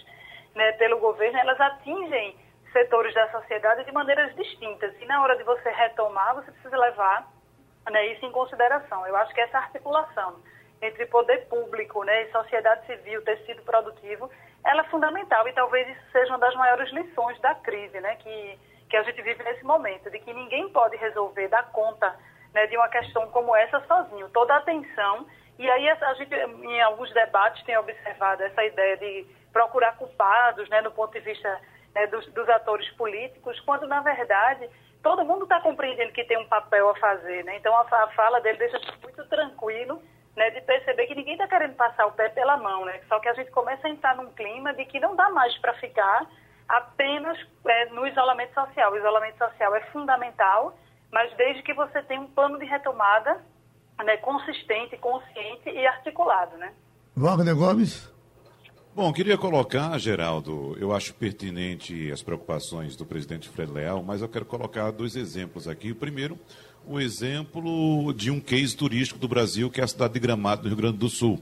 né, 0.54 0.72
pelo 0.72 0.98
governo, 0.98 1.38
elas 1.38 1.60
atingem 1.60 2.36
setores 2.72 3.12
da 3.14 3.30
sociedade 3.30 3.84
de 3.84 3.92
maneiras 3.92 4.34
distintas. 4.36 4.94
E 5.00 5.06
na 5.06 5.20
hora 5.20 5.36
de 5.36 5.42
você 5.42 5.68
retomar, 5.70 6.36
você 6.36 6.52
precisa 6.52 6.76
levar 6.76 7.26
né, 7.90 8.06
isso 8.12 8.24
em 8.24 8.30
consideração. 8.30 9.04
Eu 9.06 9.16
acho 9.16 9.34
que 9.34 9.40
essa 9.40 9.58
articulação 9.58 10.36
entre 10.80 11.04
poder 11.06 11.48
público 11.48 12.04
né, 12.04 12.22
e 12.22 12.30
sociedade 12.30 12.86
civil, 12.86 13.22
tecido 13.22 13.62
produtivo, 13.62 14.30
ela 14.64 14.82
é 14.82 14.84
fundamental 14.84 15.48
e 15.48 15.52
talvez 15.52 15.88
isso 15.88 16.12
seja 16.12 16.30
uma 16.30 16.38
das 16.38 16.54
maiores 16.54 16.90
lições 16.92 17.40
da 17.40 17.54
crise, 17.56 18.00
né, 18.00 18.14
que 18.16 18.58
que 18.88 18.96
a 18.96 19.02
gente 19.02 19.20
vive 19.22 19.42
nesse 19.42 19.64
momento, 19.64 20.10
de 20.10 20.18
que 20.18 20.32
ninguém 20.32 20.68
pode 20.70 20.96
resolver, 20.96 21.48
dar 21.48 21.70
conta 21.70 22.14
né, 22.54 22.66
de 22.66 22.76
uma 22.76 22.88
questão 22.88 23.28
como 23.30 23.54
essa 23.54 23.80
sozinho. 23.86 24.28
Toda 24.30 24.54
a 24.54 24.58
atenção, 24.58 25.26
e 25.58 25.68
aí 25.68 25.88
a 25.88 26.14
gente, 26.14 26.34
em 26.34 26.80
alguns 26.82 27.12
debates, 27.12 27.62
tem 27.64 27.76
observado 27.76 28.42
essa 28.42 28.64
ideia 28.64 28.96
de 28.96 29.26
procurar 29.52 29.96
culpados, 29.96 30.68
né, 30.68 30.82
ponto 30.90 31.12
de 31.12 31.20
vista 31.20 31.60
né, 31.94 32.06
dos, 32.06 32.26
dos, 32.32 32.48
atores 32.48 32.88
políticos, 32.90 33.58
quando, 33.60 33.86
na 33.86 34.00
verdade, 34.00 34.68
todo 35.02 35.24
mundo 35.24 35.44
está 35.44 35.60
compreendendo 35.60 36.12
que 36.12 36.24
tem 36.24 36.38
um 36.38 36.48
papel 36.48 36.88
a 36.88 36.96
fazer. 36.96 37.44
Né? 37.44 37.56
Então, 37.56 37.74
a, 37.76 37.80
a 37.80 38.08
fala 38.08 38.40
dele 38.40 38.58
deixa 38.58 38.78
muito 39.02 39.24
tranquilo 39.26 40.02
né, 40.36 40.50
de 40.50 40.60
perceber 40.60 41.06
que 41.06 41.14
ninguém 41.14 41.34
está 41.34 41.48
querendo 41.48 41.74
passar 41.74 42.06
o 42.06 42.12
pé 42.12 42.28
pela 42.28 42.56
mão, 42.56 42.84
né? 42.84 43.00
só 43.08 43.18
que 43.18 43.28
a 43.28 43.34
gente 43.34 43.50
começa 43.50 43.86
a 43.86 43.90
entrar 43.90 44.16
num 44.16 44.30
clima 44.32 44.72
de 44.74 44.84
que 44.84 45.00
não 45.00 45.16
dá 45.16 45.28
mais 45.30 45.56
para 45.58 45.74
ficar 45.74 46.26
apenas 46.68 47.38
é, 47.66 47.86
no 47.86 48.06
isolamento 48.06 48.54
social. 48.54 48.92
O 48.92 48.96
isolamento 48.96 49.38
social 49.38 49.74
é 49.74 49.80
fundamental, 49.92 50.78
mas 51.10 51.34
desde 51.36 51.62
que 51.62 51.72
você 51.72 52.02
tenha 52.02 52.20
um 52.20 52.26
plano 52.26 52.58
de 52.58 52.66
retomada 52.66 53.40
né, 54.04 54.16
consistente, 54.18 54.96
consciente 54.98 55.68
e 55.68 55.86
articulado. 55.86 56.56
Né? 56.56 56.72
Wagner 57.16 57.56
Gomes? 57.56 58.12
Bom, 58.94 59.12
queria 59.12 59.38
colocar, 59.38 59.96
Geraldo, 59.98 60.76
eu 60.80 60.92
acho 60.92 61.14
pertinente 61.14 62.10
as 62.10 62.20
preocupações 62.20 62.96
do 62.96 63.06
presidente 63.06 63.48
Fred 63.48 63.70
Leal, 63.70 64.02
mas 64.02 64.22
eu 64.22 64.28
quero 64.28 64.44
colocar 64.44 64.90
dois 64.90 65.14
exemplos 65.14 65.68
aqui. 65.68 65.92
O 65.92 65.96
primeiro, 65.96 66.36
o 66.84 66.98
exemplo 66.98 68.12
de 68.12 68.28
um 68.28 68.40
case 68.40 68.76
turístico 68.76 69.20
do 69.20 69.28
Brasil, 69.28 69.70
que 69.70 69.80
é 69.80 69.84
a 69.84 69.88
cidade 69.88 70.14
de 70.14 70.20
Gramado, 70.20 70.62
do 70.62 70.68
Rio 70.68 70.76
Grande 70.76 70.98
do 70.98 71.08
Sul 71.08 71.40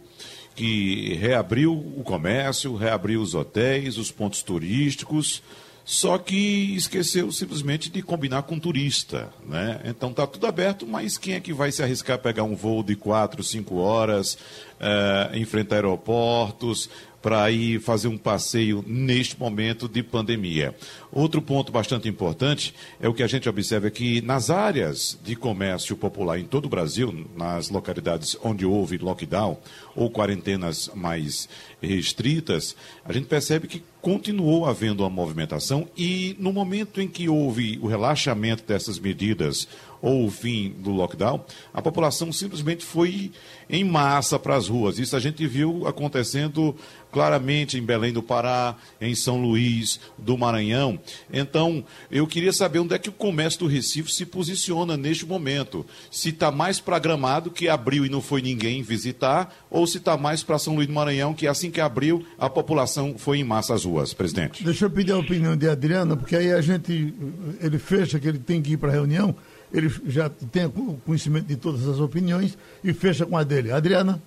que 0.56 1.14
reabriu 1.20 1.72
o 1.72 2.02
comércio, 2.02 2.74
reabriu 2.74 3.20
os 3.20 3.34
hotéis, 3.34 3.98
os 3.98 4.10
pontos 4.10 4.42
turísticos, 4.42 5.42
só 5.84 6.18
que 6.18 6.74
esqueceu 6.74 7.30
simplesmente 7.30 7.88
de 7.90 8.02
combinar 8.02 8.42
com 8.42 8.58
turista, 8.58 9.28
né? 9.46 9.80
Então 9.84 10.10
está 10.10 10.26
tudo 10.26 10.46
aberto, 10.46 10.84
mas 10.84 11.16
quem 11.16 11.34
é 11.34 11.40
que 11.40 11.52
vai 11.52 11.70
se 11.70 11.80
arriscar 11.80 12.16
a 12.16 12.18
pegar 12.18 12.42
um 12.42 12.56
voo 12.56 12.82
de 12.82 12.96
quatro, 12.96 13.44
cinco 13.44 13.76
horas, 13.76 14.34
uh, 14.80 15.36
enfrentar 15.36 15.76
aeroportos, 15.76 16.90
para 17.26 17.50
ir 17.50 17.80
fazer 17.80 18.06
um 18.06 18.16
passeio 18.16 18.84
neste 18.86 19.36
momento 19.36 19.88
de 19.88 20.00
pandemia. 20.00 20.76
Outro 21.10 21.42
ponto 21.42 21.72
bastante 21.72 22.08
importante 22.08 22.72
é 23.00 23.08
o 23.08 23.14
que 23.14 23.22
a 23.24 23.26
gente 23.26 23.48
observa 23.48 23.90
que 23.90 24.20
nas 24.20 24.48
áreas 24.48 25.18
de 25.24 25.34
comércio 25.34 25.96
popular 25.96 26.38
em 26.38 26.44
todo 26.44 26.66
o 26.66 26.68
Brasil, 26.68 27.26
nas 27.36 27.68
localidades 27.68 28.38
onde 28.44 28.64
houve 28.64 28.96
lockdown 28.98 29.58
ou 29.96 30.08
quarentenas 30.08 30.88
mais 30.94 31.48
restritas, 31.82 32.76
a 33.04 33.12
gente 33.12 33.26
percebe 33.26 33.66
que 33.66 33.82
continuou 34.00 34.64
havendo 34.64 35.02
uma 35.02 35.10
movimentação 35.10 35.88
e 35.96 36.36
no 36.38 36.52
momento 36.52 37.00
em 37.00 37.08
que 37.08 37.28
houve 37.28 37.76
o 37.82 37.88
relaxamento 37.88 38.62
dessas 38.62 39.00
medidas 39.00 39.66
ou 40.00 40.26
o 40.26 40.30
fim 40.30 40.74
do 40.78 40.90
lockdown, 40.90 41.44
a 41.72 41.82
população 41.82 42.32
simplesmente 42.32 42.84
foi 42.84 43.30
em 43.68 43.84
massa 43.84 44.38
para 44.38 44.56
as 44.56 44.68
ruas. 44.68 44.98
Isso 44.98 45.16
a 45.16 45.20
gente 45.20 45.46
viu 45.46 45.86
acontecendo 45.86 46.74
claramente 47.16 47.78
em 47.78 47.82
Belém 47.82 48.12
do 48.12 48.22
Pará, 48.22 48.76
em 49.00 49.14
São 49.14 49.40
Luís 49.40 49.98
do 50.18 50.36
Maranhão. 50.36 51.00
Então, 51.32 51.82
eu 52.10 52.26
queria 52.26 52.52
saber 52.52 52.78
onde 52.80 52.94
é 52.94 52.98
que 52.98 53.08
o 53.08 53.12
comércio 53.12 53.60
do 53.60 53.66
Recife 53.66 54.12
se 54.12 54.26
posiciona 54.26 54.98
neste 54.98 55.24
momento. 55.24 55.86
Se 56.10 56.28
está 56.28 56.50
mais 56.50 56.78
para 56.78 56.98
Gramado, 56.98 57.50
que 57.50 57.68
abriu 57.68 58.04
e 58.04 58.10
não 58.10 58.20
foi 58.20 58.42
ninguém 58.42 58.82
visitar, 58.82 59.54
ou 59.70 59.86
se 59.86 59.96
está 59.96 60.16
mais 60.18 60.42
para 60.42 60.58
São 60.58 60.74
Luís 60.74 60.88
do 60.88 60.92
Maranhão, 60.92 61.32
que 61.32 61.46
assim 61.46 61.70
que 61.70 61.80
abriu, 61.80 62.22
a 62.38 62.50
população 62.50 63.14
foi 63.16 63.38
em 63.38 63.44
massa 63.44 63.72
às 63.72 63.84
ruas, 63.84 64.12
presidente. 64.12 64.62
Deixa 64.62 64.84
eu 64.84 64.90
pedir 64.90 65.12
a 65.12 65.18
opinião 65.18 65.56
de 65.56 65.68
Adriana, 65.68 66.16
porque 66.16 66.36
aí 66.36 66.52
a 66.52 66.60
gente, 66.60 67.14
ele 67.62 67.78
fecha 67.78 68.18
que 68.18 68.28
ele 68.28 68.38
tem 68.38 68.60
que 68.60 68.72
ir 68.72 68.76
para 68.76 68.90
a 68.90 68.92
reunião, 68.92 69.34
ele 69.72 69.88
já 70.06 70.28
tem 70.28 70.70
conhecimento 71.04 71.46
de 71.46 71.56
todas 71.56 71.86
as 71.88 71.98
opiniões 71.98 72.56
e 72.82 72.92
fecha 72.92 73.26
com 73.26 73.36
a 73.36 73.42
dele. 73.42 73.72
Adriana? 73.72 74.20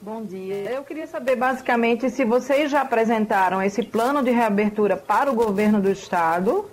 Bom 0.00 0.24
dia. 0.24 0.54
Eu 0.70 0.82
queria 0.82 1.06
saber 1.06 1.36
basicamente 1.36 2.10
se 2.10 2.24
vocês 2.24 2.70
já 2.70 2.80
apresentaram 2.80 3.62
esse 3.62 3.82
plano 3.82 4.22
de 4.22 4.30
reabertura 4.30 4.96
para 4.96 5.30
o 5.30 5.34
governo 5.34 5.80
do 5.80 5.90
estado, 5.90 6.68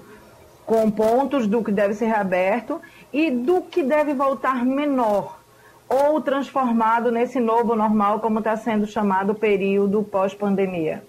com 0.65 0.89
pontos 0.89 1.45
do 1.45 1.63
que 1.63 1.71
deve 1.71 1.93
ser 1.93 2.07
reaberto 2.07 2.81
e 3.13 3.29
do 3.29 3.61
que 3.61 3.83
deve 3.83 4.13
voltar 4.13 4.65
menor 4.65 5.39
ou 5.88 6.21
transformado 6.21 7.11
nesse 7.11 7.39
novo 7.39 7.75
normal, 7.75 8.19
como 8.19 8.39
está 8.39 8.55
sendo 8.55 8.85
chamado 8.85 9.31
o 9.31 9.35
período 9.35 10.03
pós-pandemia. 10.03 11.03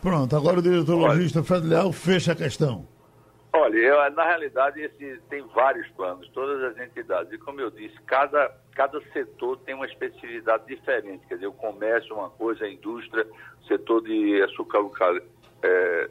Pronto, 0.00 0.36
agora 0.36 0.60
o 0.60 0.62
diretor 0.62 0.96
logista 0.96 1.42
Fred 1.42 1.66
Leal 1.66 1.92
fecha 1.92 2.32
a 2.32 2.36
questão. 2.36 2.84
Olha, 3.52 3.76
eu, 3.76 4.10
na 4.10 4.24
realidade, 4.24 4.80
esse, 4.80 5.20
tem 5.30 5.42
vários 5.54 5.88
planos, 5.90 6.28
todas 6.28 6.62
as 6.62 6.78
entidades. 6.78 7.32
E 7.32 7.38
como 7.38 7.60
eu 7.60 7.70
disse, 7.70 7.98
cada, 8.02 8.54
cada 8.74 9.00
setor 9.12 9.58
tem 9.60 9.74
uma 9.74 9.86
especificidade 9.86 10.66
diferente. 10.66 11.26
Quer 11.26 11.36
dizer, 11.36 11.46
o 11.46 11.52
comércio 11.52 12.12
é 12.12 12.14
uma 12.14 12.30
coisa, 12.30 12.64
a 12.64 12.70
indústria, 12.70 13.26
o 13.62 13.66
setor 13.66 14.02
de 14.02 14.42
açúcar, 14.42 15.22
é, 15.62 16.10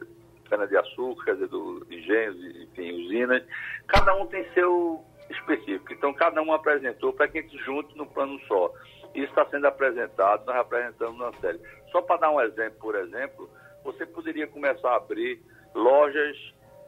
cana-de-açúcar, 0.50 1.36
do 1.46 1.86
engenhos, 1.90 2.36
enfim, 2.62 3.04
usinas. 3.04 3.44
Cada 3.86 4.14
um 4.16 4.26
tem 4.26 4.44
seu 4.52 5.04
específico. 5.30 5.92
Então, 5.92 6.12
cada 6.12 6.42
um 6.42 6.52
apresentou 6.52 7.12
para 7.12 7.28
que 7.28 7.38
a 7.38 7.42
gente 7.42 7.56
junte 7.58 7.96
no 7.96 8.06
plano 8.06 8.38
só. 8.48 8.72
Isso 9.14 9.28
está 9.28 9.46
sendo 9.46 9.66
apresentado, 9.66 10.44
nós 10.44 10.56
apresentamos 10.56 11.18
na 11.18 11.32
série. 11.40 11.60
Só 11.92 12.02
para 12.02 12.20
dar 12.20 12.30
um 12.30 12.40
exemplo, 12.40 12.78
por 12.80 12.96
exemplo, 12.96 13.48
você 13.84 14.04
poderia 14.04 14.46
começar 14.46 14.90
a 14.90 14.96
abrir 14.96 15.40
lojas 15.74 16.36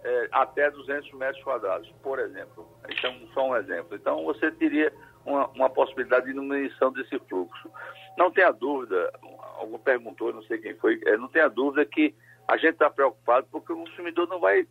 é, 0.02 0.28
até 0.32 0.70
200 0.70 1.12
metros 1.12 1.42
quadrados, 1.42 1.90
por 2.02 2.18
exemplo. 2.18 2.66
Então, 2.88 3.14
só 3.34 3.48
um 3.48 3.56
exemplo. 3.56 3.96
Então, 3.96 4.24
você 4.24 4.50
teria 4.50 4.92
uma, 5.24 5.46
uma 5.48 5.70
possibilidade 5.70 6.26
de 6.26 6.32
diminuição 6.32 6.92
desse 6.92 7.18
fluxo. 7.20 7.70
Não 8.16 8.30
tenha 8.30 8.50
dúvida, 8.50 9.12
algum 9.56 9.78
perguntou, 9.78 10.32
não 10.32 10.42
sei 10.44 10.58
quem 10.58 10.74
foi, 10.76 11.00
é, 11.04 11.16
não 11.16 11.28
tenha 11.28 11.48
dúvida 11.48 11.84
que 11.84 12.14
a 12.48 12.56
gente 12.56 12.72
está 12.72 12.90
preocupado 12.90 13.46
porque 13.50 13.72
o 13.72 13.76
consumidor 13.76 14.26
não 14.28 14.40
vai 14.40 14.66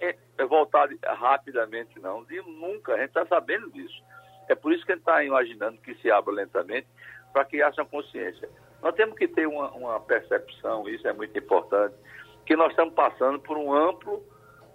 é, 0.00 0.16
é 0.36 0.44
voltar 0.44 0.88
rapidamente, 1.04 1.98
não. 2.00 2.26
E 2.30 2.42
nunca, 2.42 2.94
a 2.94 2.98
gente 2.98 3.08
está 3.08 3.24
sabendo 3.26 3.70
disso. 3.70 4.02
É 4.48 4.54
por 4.54 4.72
isso 4.72 4.84
que 4.84 4.92
a 4.92 4.94
gente 4.96 5.02
está 5.02 5.24
imaginando 5.24 5.78
que 5.78 5.94
se 5.96 6.10
abra 6.10 6.34
lentamente 6.34 6.88
para 7.32 7.44
que 7.44 7.62
haja 7.62 7.84
consciência. 7.84 8.48
Nós 8.82 8.94
temos 8.94 9.16
que 9.16 9.28
ter 9.28 9.46
uma, 9.46 9.70
uma 9.70 10.00
percepção, 10.00 10.88
isso 10.88 11.06
é 11.06 11.12
muito 11.12 11.38
importante, 11.38 11.94
que 12.44 12.56
nós 12.56 12.70
estamos 12.70 12.92
passando 12.94 13.38
por 13.38 13.56
um 13.56 13.72
amplo 13.72 14.22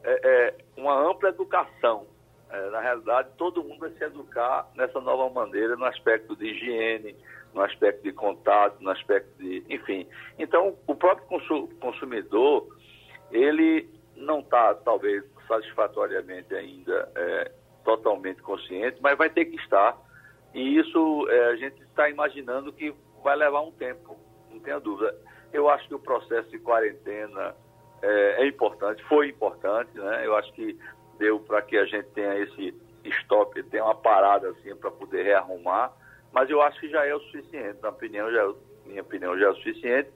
é, 0.08 0.20
é, 0.24 0.56
uma 0.78 0.98
ampla 1.10 1.30
educação. 1.30 2.08
É, 2.50 2.70
na 2.70 2.80
realidade, 2.80 3.30
todo 3.38 3.62
mundo 3.62 3.80
vai 3.80 3.90
se 3.92 4.04
educar 4.06 4.70
nessa 4.74 5.02
nova 5.02 5.30
maneira, 5.30 5.76
no 5.76 5.84
aspecto 5.84 6.34
de 6.34 6.46
higiene, 6.46 7.14
no 7.54 7.62
aspecto 7.62 8.04
de 8.04 8.14
contato, 8.14 8.78
no 8.80 8.90
aspecto 8.90 9.30
de. 9.38 9.66
Enfim. 9.70 10.08
Então, 10.40 10.78
o 10.88 10.96
próprio 10.96 11.28
consumidor, 11.82 12.68
ele 13.32 13.90
não 14.16 14.40
está, 14.40 14.74
talvez, 14.76 15.26
satisfatoriamente 15.46 16.56
ainda 16.56 17.12
é, 17.14 17.52
totalmente 17.84 18.42
consciente, 18.42 18.98
mas 19.02 19.18
vai 19.18 19.30
ter 19.30 19.44
que 19.46 19.58
estar. 19.58 19.98
E 20.54 20.80
isso 20.80 21.28
é, 21.30 21.48
a 21.48 21.56
gente 21.58 21.82
está 21.84 22.10
imaginando 22.10 22.72
que 22.72 22.96
vai 23.22 23.36
levar 23.36 23.60
um 23.60 23.72
tempo, 23.72 24.18
não 24.50 24.60
tenha 24.62 24.80
dúvida. 24.80 25.14
Eu 25.52 25.70
acho 25.70 25.86
que 25.90 25.96
o 25.96 26.00
processo 26.00 26.50
de 26.50 26.60
quarentena 26.60 27.54
é, 28.02 28.44
é 28.44 28.48
importante, 28.48 29.04
foi 29.04 29.30
importante, 29.30 29.90
né? 29.98 30.26
Eu 30.26 30.36
acho 30.36 30.52
que 30.54 30.78
deu 31.18 31.40
para 31.40 31.62
que 31.62 31.78
a 31.78 31.86
gente 31.86 32.08
tenha 32.10 32.38
esse 32.40 32.74
stop, 33.04 33.62
tenha 33.64 33.84
uma 33.84 33.96
parada 33.96 34.50
assim 34.50 34.76
para 34.76 34.92
poder 34.92 35.24
rearrumar, 35.24 35.92
mas 36.32 36.50
eu 36.50 36.62
acho 36.62 36.80
que 36.80 36.90
já 36.90 37.06
é 37.06 37.16
o 37.16 37.20
suficiente, 37.22 37.80
na 37.82 37.90
opinião, 37.90 38.32
já, 38.32 38.44
é 38.44 38.54
minha 38.86 39.02
opinião 39.02 39.38
já 39.38 39.48
é 39.48 39.50
o 39.50 39.56
suficiente 39.56 40.10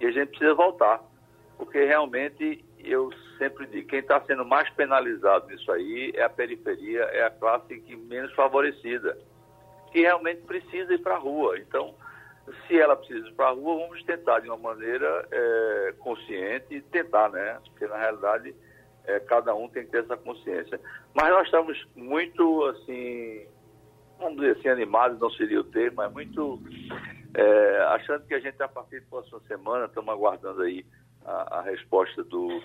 e 0.00 0.06
a 0.06 0.10
gente 0.10 0.28
precisa 0.30 0.54
voltar, 0.54 1.02
porque 1.56 1.84
realmente 1.84 2.64
eu 2.78 3.10
sempre 3.38 3.66
digo, 3.66 3.88
quem 3.88 4.00
está 4.00 4.20
sendo 4.22 4.44
mais 4.44 4.68
penalizado 4.70 5.46
nisso 5.46 5.70
aí 5.70 6.12
é 6.14 6.22
a 6.22 6.28
periferia, 6.28 7.02
é 7.04 7.24
a 7.24 7.30
classe 7.30 7.78
que 7.80 7.96
menos 7.96 8.32
favorecida, 8.34 9.16
que 9.92 10.00
realmente 10.00 10.42
precisa 10.42 10.92
ir 10.92 10.98
para 10.98 11.14
a 11.14 11.18
rua. 11.18 11.58
Então, 11.58 11.94
se 12.66 12.78
ela 12.78 12.96
precisa 12.96 13.28
ir 13.28 13.34
para 13.34 13.48
a 13.48 13.52
rua, 13.52 13.86
vamos 13.86 14.02
tentar 14.04 14.40
de 14.40 14.48
uma 14.48 14.56
maneira 14.56 15.28
é, 15.30 15.94
consciente, 15.98 16.80
tentar, 16.90 17.30
né? 17.30 17.58
Porque 17.64 17.86
na 17.86 17.96
realidade 17.96 18.54
é, 19.04 19.20
cada 19.20 19.54
um 19.54 19.68
tem 19.68 19.84
que 19.84 19.90
ter 19.90 20.04
essa 20.04 20.16
consciência. 20.16 20.80
Mas 21.14 21.28
nós 21.30 21.44
estamos 21.44 21.86
muito, 21.94 22.64
assim, 22.66 23.46
vamos 24.18 24.36
dizer 24.36 24.58
assim, 24.58 24.68
animados, 24.68 25.20
não 25.20 25.30
seria 25.30 25.60
o 25.60 25.64
termo, 25.64 25.96
mas 25.98 26.12
muito 26.12 26.60
é, 27.34 27.78
achando 27.90 28.26
que 28.26 28.34
a 28.34 28.40
gente, 28.40 28.60
a 28.62 28.68
partir 28.68 29.00
da 29.00 29.06
próxima 29.08 29.40
semana, 29.48 29.86
estamos 29.86 30.12
aguardando 30.12 30.62
aí 30.62 30.84
a, 31.24 31.58
a 31.58 31.62
resposta 31.62 32.22
do. 32.24 32.62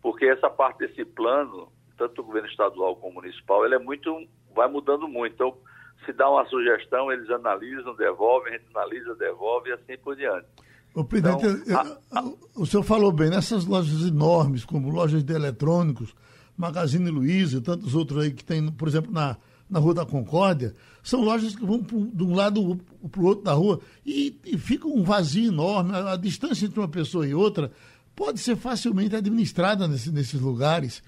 Porque 0.00 0.26
essa 0.26 0.50
parte 0.50 0.78
desse 0.78 1.04
plano, 1.04 1.72
tanto 1.96 2.20
o 2.20 2.24
governo 2.24 2.48
estadual 2.48 2.96
como 2.96 3.14
municipal, 3.14 3.64
ele 3.64 3.74
é 3.74 3.78
muito. 3.78 4.26
vai 4.54 4.68
mudando 4.68 5.08
muito. 5.08 5.34
Então, 5.34 5.56
se 6.04 6.12
dá 6.12 6.28
uma 6.30 6.44
sugestão, 6.46 7.10
eles 7.10 7.28
analisam, 7.30 7.94
devolvem, 7.96 8.54
a 8.54 8.58
gente 8.58 8.66
analisa, 8.74 9.14
devolve 9.14 9.70
e 9.70 9.72
assim 9.72 9.96
por 10.02 10.16
diante. 10.16 10.46
O 10.94 11.04
presidente, 11.04 11.46
então, 11.46 11.98
a, 12.12 12.20
a... 12.20 12.32
o 12.54 12.64
senhor 12.64 12.82
falou 12.84 13.10
bem, 13.10 13.28
nessas 13.28 13.64
lojas 13.64 14.06
enormes, 14.06 14.64
como 14.64 14.90
lojas 14.90 15.24
de 15.24 15.32
eletrônicos, 15.32 16.14
Magazine 16.56 17.10
Luiza 17.10 17.58
e 17.58 17.60
tantos 17.60 17.94
outros 17.94 18.22
aí 18.22 18.30
que 18.30 18.44
tem, 18.44 18.70
por 18.70 18.86
exemplo, 18.86 19.12
na, 19.12 19.36
na 19.68 19.80
Rua 19.80 19.94
da 19.94 20.06
Concórdia, 20.06 20.72
são 21.02 21.20
lojas 21.22 21.54
que 21.54 21.64
vão 21.64 21.80
de 21.80 22.22
um 22.22 22.34
lado 22.34 22.80
para 23.10 23.20
o 23.20 23.24
outro 23.24 23.44
da 23.44 23.52
rua 23.52 23.80
e, 24.06 24.38
e 24.44 24.56
fica 24.56 24.86
um 24.86 25.02
vazio 25.02 25.48
enorme. 25.48 25.94
A, 25.94 26.12
a, 26.12 26.16
distância 26.16 26.64
entre 26.64 26.78
uma 26.78 26.88
pessoa 26.88 27.26
e 27.26 27.34
outra 27.34 27.70
pode 28.14 28.40
ser 28.40 28.56
facilmente 28.56 29.16
administrada 29.16 29.86
nesse, 29.86 30.10
nesses 30.10 30.40
lugares. 30.40 31.02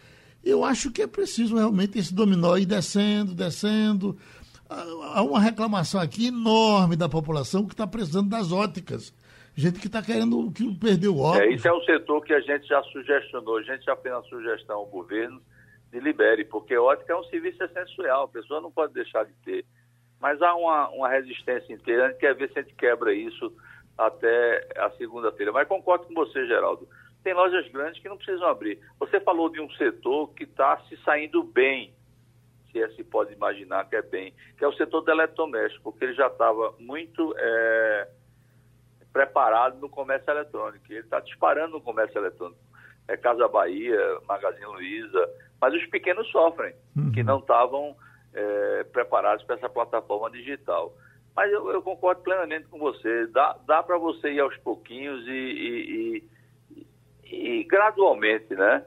Eu 0.45 0.65
acho 0.65 0.91
que 0.91 1.01
é 1.01 1.07
preciso 1.07 1.57
realmente 1.57 1.99
esse 1.99 2.13
dominó 2.13 2.57
ir 2.57 2.67
descendo, 2.67 3.35
descendo, 3.35 4.19
há 4.69 5.23
uma 5.23 5.41
reclamação 5.41 6.01
aqui 6.01 6.29
enorme 6.29 6.97
da 6.97 7.09
população 7.09 7.67
que 7.67 7.75
está 7.75 7.87
precisando 7.87 8.29
das 8.29 8.53
óticas. 8.53 9.15
Gente 9.55 9.81
que 9.81 9.87
está 9.87 10.03
querendo 10.03 10.51
que 10.53 10.75
perdeu 10.75 11.15
o 11.15 11.21
óculos. 11.21 11.47
É, 11.47 11.49
isso 11.49 11.67
é 11.67 11.73
um 11.73 11.81
setor 11.83 12.23
que 12.23 12.35
a 12.35 12.41
gente 12.41 12.67
já 12.67 12.83
sugestionou, 12.85 13.57
a 13.57 13.63
gente 13.63 13.85
já 13.85 13.97
fez 13.97 14.15
uma 14.15 14.23
sugestão 14.25 14.77
ao 14.77 14.87
governo 14.87 15.41
de 15.91 15.99
libere, 15.99 16.45
porque 16.45 16.77
ótica 16.77 17.13
é 17.13 17.17
um 17.17 17.25
serviço 17.25 17.63
essencial, 17.65 18.25
a 18.25 18.29
pessoa 18.29 18.61
não 18.61 18.71
pode 18.71 18.93
deixar 18.93 19.25
de 19.25 19.33
ter. 19.45 19.65
Mas 20.21 20.43
há 20.43 20.55
uma, 20.55 20.89
uma 20.91 21.09
resistência 21.09 21.73
inteira, 21.73 22.05
a 22.05 22.09
gente 22.09 22.19
quer 22.19 22.35
ver 22.35 22.53
se 22.53 22.59
a 22.59 22.63
gente 22.63 22.75
quebra 22.75 23.15
isso 23.15 23.51
até 23.97 24.69
a 24.77 24.91
segunda-feira. 24.91 25.53
Mas 25.53 25.69
concordo 25.69 26.05
com 26.05 26.15
você, 26.15 26.47
Geraldo. 26.47 26.87
Tem 27.25 27.33
lojas 27.33 27.67
grandes 27.73 28.01
que 28.01 28.09
não 28.09 28.17
precisam 28.17 28.47
abrir. 28.47 28.79
Você 29.01 29.21
falou 29.21 29.49
de 29.49 29.61
um 29.61 29.71
setor 29.71 30.33
que 30.35 30.45
está 30.45 30.79
se 30.89 30.97
saindo 30.99 31.43
bem 31.43 31.96
se 32.77 32.83
é, 32.83 32.89
se 32.91 33.05
pode 33.05 33.33
imaginar 33.33 33.89
que 33.89 33.97
é 33.97 34.03
bem, 34.03 34.35
que 34.59 34.65
é 34.65 34.69
o 34.69 34.73
setor 34.75 35.01
do 35.01 35.11
eletrodoméstico, 35.11 35.91
porque 35.91 36.05
ele 36.05 36.15
já 36.15 36.27
estava 36.27 36.75
muito 36.79 37.35
é, 37.39 38.09
preparado 39.13 39.79
no 39.79 39.89
comércio 39.89 40.31
eletrônico. 40.31 40.85
Ele 40.91 41.01
está 41.01 41.21
disparando 41.21 41.73
no 41.73 41.81
comércio 41.81 42.19
eletrônico. 42.19 42.61
É 43.09 43.17
Casa 43.17 43.49
Bahia, 43.49 43.99
Magazine 44.27 44.67
Luiza, 44.67 45.31
mas 45.61 45.73
os 45.75 45.87
pequenos 45.87 46.29
sofrem, 46.31 46.75
uhum. 46.97 47.13
que 47.13 47.23
não 47.23 47.39
estavam 47.39 47.97
é, 48.35 48.85
preparados 48.85 49.45
para 49.45 49.57
essa 49.57 49.69
plataforma 49.69 50.31
digital. 50.31 50.93
Mas 51.35 51.53
eu, 51.53 51.71
eu 51.71 51.83
concordo 51.83 52.23
plenamente 52.23 52.67
com 52.67 52.79
você. 52.79 53.27
Dá, 53.29 53.57
dá 53.67 53.83
para 53.83 53.97
você 53.97 54.33
ir 54.33 54.41
aos 54.41 54.57
pouquinhos 54.59 55.27
e, 55.27 55.31
e, 55.31 56.25
e, 56.73 57.61
e, 57.61 57.65
gradualmente, 57.65 58.55
né? 58.55 58.85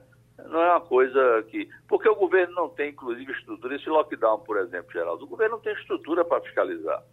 Não 0.47 0.61
é 0.61 0.71
uma 0.71 0.81
coisa 0.81 1.43
que. 1.49 1.69
Porque 1.87 2.07
o 2.07 2.15
governo 2.15 2.53
não 2.53 2.69
tem, 2.69 2.91
inclusive, 2.91 3.31
estrutura. 3.31 3.75
Esse 3.75 3.89
lockdown, 3.89 4.39
por 4.39 4.57
exemplo, 4.57 4.91
Geraldo, 4.91 5.25
o 5.25 5.27
governo 5.27 5.55
não 5.55 5.61
tem 5.61 5.73
estrutura 5.73 6.23
para 6.23 6.41
fiscalizar. 6.41 7.03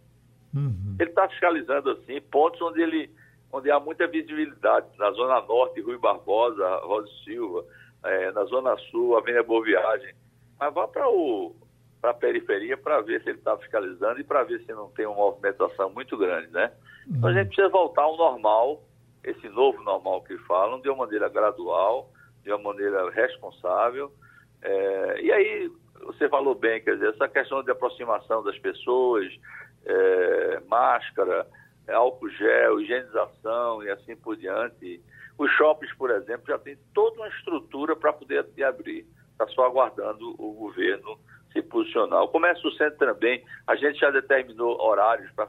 Uhum. 0.55 0.95
Ele 0.99 1.09
está 1.09 1.27
fiscalizando, 1.29 1.91
assim, 1.91 2.21
pontos 2.21 2.61
onde 2.61 2.81
ele 2.81 3.11
onde 3.51 3.71
há 3.71 3.79
muita 3.79 4.07
visibilidade. 4.07 4.87
Na 4.97 5.11
Zona 5.11 5.41
Norte, 5.41 5.81
Rui 5.81 5.97
Barbosa, 5.97 6.67
Rosa 6.83 7.09
Silva, 7.23 7.65
é, 8.03 8.31
na 8.31 8.43
Zona 8.45 8.77
Sul, 8.91 9.17
Avenida 9.17 9.43
Boa 9.43 9.63
Viagem. 9.63 10.13
Mas 10.59 10.73
vá 10.73 10.87
para 10.87 11.07
o 11.09 11.55
para 11.99 12.11
a 12.11 12.13
periferia 12.13 12.77
para 12.77 13.01
ver 13.01 13.23
se 13.23 13.29
ele 13.29 13.39
está 13.39 13.57
fiscalizando 13.57 14.19
e 14.19 14.23
para 14.23 14.43
ver 14.43 14.59
se 14.61 14.71
não 14.71 14.87
tem 14.91 15.07
uma 15.07 15.15
movimentação 15.15 15.89
muito 15.89 16.15
grande, 16.15 16.47
né? 16.51 16.71
Então 17.07 17.29
a 17.29 17.33
gente 17.33 17.47
precisa 17.47 17.69
voltar 17.69 18.03
ao 18.03 18.15
normal, 18.15 18.83
esse 19.23 19.49
novo 19.49 19.81
normal 19.81 20.21
que 20.21 20.37
falam, 20.39 20.79
de 20.79 20.89
uma 20.89 21.05
maneira 21.05 21.27
gradual, 21.27 22.11
de 22.47 22.53
uma 22.53 22.73
maneira 22.73 23.09
responsável. 23.11 24.11
É, 24.61 25.21
e 25.21 25.31
aí, 25.31 25.71
você 26.01 26.29
falou 26.29 26.55
bem, 26.55 26.81
quer 26.81 26.93
dizer, 26.93 27.09
essa 27.09 27.27
questão 27.27 27.61
de 27.61 27.71
aproximação 27.71 28.41
das 28.41 28.57
pessoas, 28.59 29.27
é, 29.85 30.61
máscara, 30.67 31.45
álcool 31.89 32.29
gel, 32.29 32.79
higienização 32.79 33.83
e 33.83 33.89
assim 33.89 34.15
por 34.15 34.37
diante. 34.37 35.01
Os 35.37 35.51
shoppings, 35.51 35.93
por 35.95 36.09
exemplo, 36.09 36.47
já 36.47 36.57
tem 36.57 36.77
toda 36.93 37.17
uma 37.17 37.27
estrutura 37.27 37.95
para 37.95 38.13
poder 38.13 38.45
abrir. 38.65 39.05
Está 39.31 39.47
só 39.49 39.65
aguardando 39.65 40.33
o 40.41 40.53
governo 40.53 41.19
se 41.51 41.61
posicionar. 41.61 42.23
O 42.23 42.29
comércio 42.29 42.71
centro 42.71 42.97
também, 42.97 43.43
a 43.67 43.75
gente 43.75 43.99
já 43.99 44.09
determinou 44.09 44.81
horários 44.81 45.29
para 45.31 45.47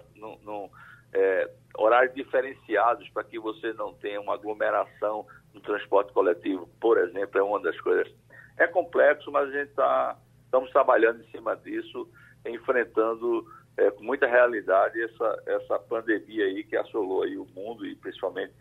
é, 1.14 1.50
horários 1.76 2.14
diferenciados 2.14 3.08
para 3.10 3.24
que 3.24 3.38
você 3.38 3.72
não 3.72 3.94
tenha 3.94 4.20
uma 4.20 4.34
aglomeração 4.34 5.26
no 5.54 5.60
transporte 5.60 6.12
coletivo, 6.12 6.68
por 6.80 6.98
exemplo, 6.98 7.38
é 7.38 7.42
uma 7.42 7.60
das 7.60 7.78
coisas. 7.80 8.12
É 8.56 8.66
complexo, 8.66 9.30
mas 9.30 9.48
a 9.48 9.52
gente 9.52 9.70
está 9.70 10.16
estamos 10.48 10.70
trabalhando 10.70 11.20
em 11.22 11.30
cima 11.30 11.54
disso, 11.56 12.08
enfrentando 12.46 13.46
é, 13.76 13.90
com 13.90 14.02
muita 14.02 14.26
realidade 14.26 15.00
essa, 15.00 15.42
essa 15.46 15.78
pandemia 15.78 16.46
aí 16.46 16.64
que 16.64 16.76
assolou 16.76 17.22
aí 17.22 17.36
o 17.36 17.46
mundo 17.54 17.86
e 17.86 17.94
principalmente 17.94 18.52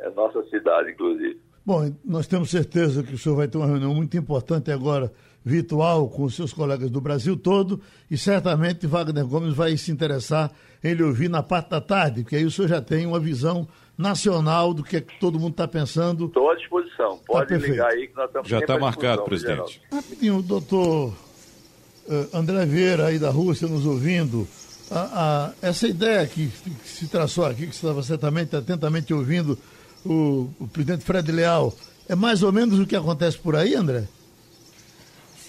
a 0.00 0.10
nossa 0.10 0.42
cidade, 0.48 0.92
inclusive. 0.92 1.40
Bom, 1.64 1.92
nós 2.04 2.26
temos 2.26 2.50
certeza 2.50 3.02
que 3.02 3.14
o 3.14 3.18
senhor 3.18 3.36
vai 3.36 3.46
ter 3.46 3.58
uma 3.58 3.66
reunião 3.66 3.94
muito 3.94 4.16
importante 4.16 4.70
agora 4.70 5.12
virtual 5.44 6.08
com 6.08 6.24
os 6.24 6.34
seus 6.34 6.52
colegas 6.52 6.90
do 6.90 7.00
Brasil 7.00 7.36
todo 7.36 7.80
e 8.10 8.16
certamente 8.16 8.86
Wagner 8.86 9.26
Gomes 9.26 9.54
vai 9.54 9.76
se 9.76 9.90
interessar 9.90 10.50
em 10.82 10.94
lhe 10.94 11.02
ouvir 11.02 11.28
na 11.28 11.42
parte 11.42 11.70
da 11.70 11.80
tarde, 11.80 12.22
porque 12.22 12.36
aí 12.36 12.44
o 12.44 12.50
senhor 12.50 12.68
já 12.68 12.80
tem 12.80 13.06
uma 13.06 13.20
visão 13.20 13.66
nacional 13.96 14.72
do 14.72 14.82
que, 14.82 14.96
é 14.96 15.00
que 15.00 15.18
todo 15.18 15.38
mundo 15.38 15.52
está 15.52 15.68
pensando. 15.68 16.26
Estou 16.26 16.50
à 16.50 16.56
disposição, 16.56 17.18
tá 17.18 17.24
pode 17.26 17.48
tá 17.48 17.66
ligar 17.66 17.90
aí 17.90 18.08
que 18.08 18.16
nós 18.16 18.26
estamos 18.26 18.48
Já 18.48 18.58
está 18.58 18.78
marcado, 18.78 19.22
presidente. 19.24 19.80
Rapidinho, 19.92 20.38
o 20.38 20.42
doutor 20.42 21.08
uh, 21.08 22.36
André 22.36 22.64
Vieira 22.66 23.06
aí 23.06 23.18
da 23.18 23.30
Rússia 23.30 23.68
nos 23.68 23.86
ouvindo, 23.86 24.46
a, 24.90 25.52
a, 25.62 25.68
essa 25.68 25.86
ideia 25.86 26.26
que, 26.26 26.48
que, 26.48 26.88
se 26.88 27.08
traçou 27.08 27.46
aqui, 27.46 27.66
que 27.66 27.74
você 27.74 27.86
estava 27.86 28.02
certamente 28.02 28.56
atentamente 28.56 29.14
ouvindo 29.14 29.58
o, 30.04 30.50
o 30.58 30.68
presidente 30.68 31.04
Fred 31.04 31.30
Leal, 31.30 31.72
é 32.08 32.14
mais 32.14 32.42
ou 32.42 32.52
menos 32.52 32.78
o 32.78 32.86
que 32.86 32.96
acontece 32.96 33.38
por 33.38 33.54
aí, 33.54 33.74
André? 33.74 34.06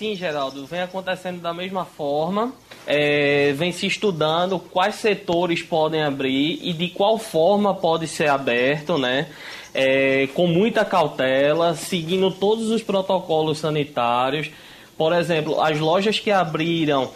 Sim, 0.03 0.17
Geraldo, 0.17 0.65
vem 0.65 0.81
acontecendo 0.81 1.39
da 1.39 1.53
mesma 1.53 1.85
forma, 1.85 2.51
é, 2.85 3.53
vem 3.53 3.71
se 3.71 3.87
estudando 3.87 4.59
quais 4.59 4.95
setores 4.95 5.63
podem 5.63 6.03
abrir 6.03 6.59
e 6.61 6.73
de 6.73 6.89
qual 6.89 7.17
forma 7.17 7.73
pode 7.73 8.05
ser 8.05 8.27
aberto, 8.27 8.97
né? 8.97 9.29
É, 9.73 10.27
com 10.33 10.45
muita 10.45 10.83
cautela, 10.83 11.73
seguindo 11.73 12.29
todos 12.31 12.69
os 12.69 12.83
protocolos 12.83 13.59
sanitários. 13.59 14.51
Por 14.97 15.13
exemplo, 15.13 15.61
as 15.61 15.79
lojas 15.79 16.19
que 16.19 16.31
abriram, 16.31 17.09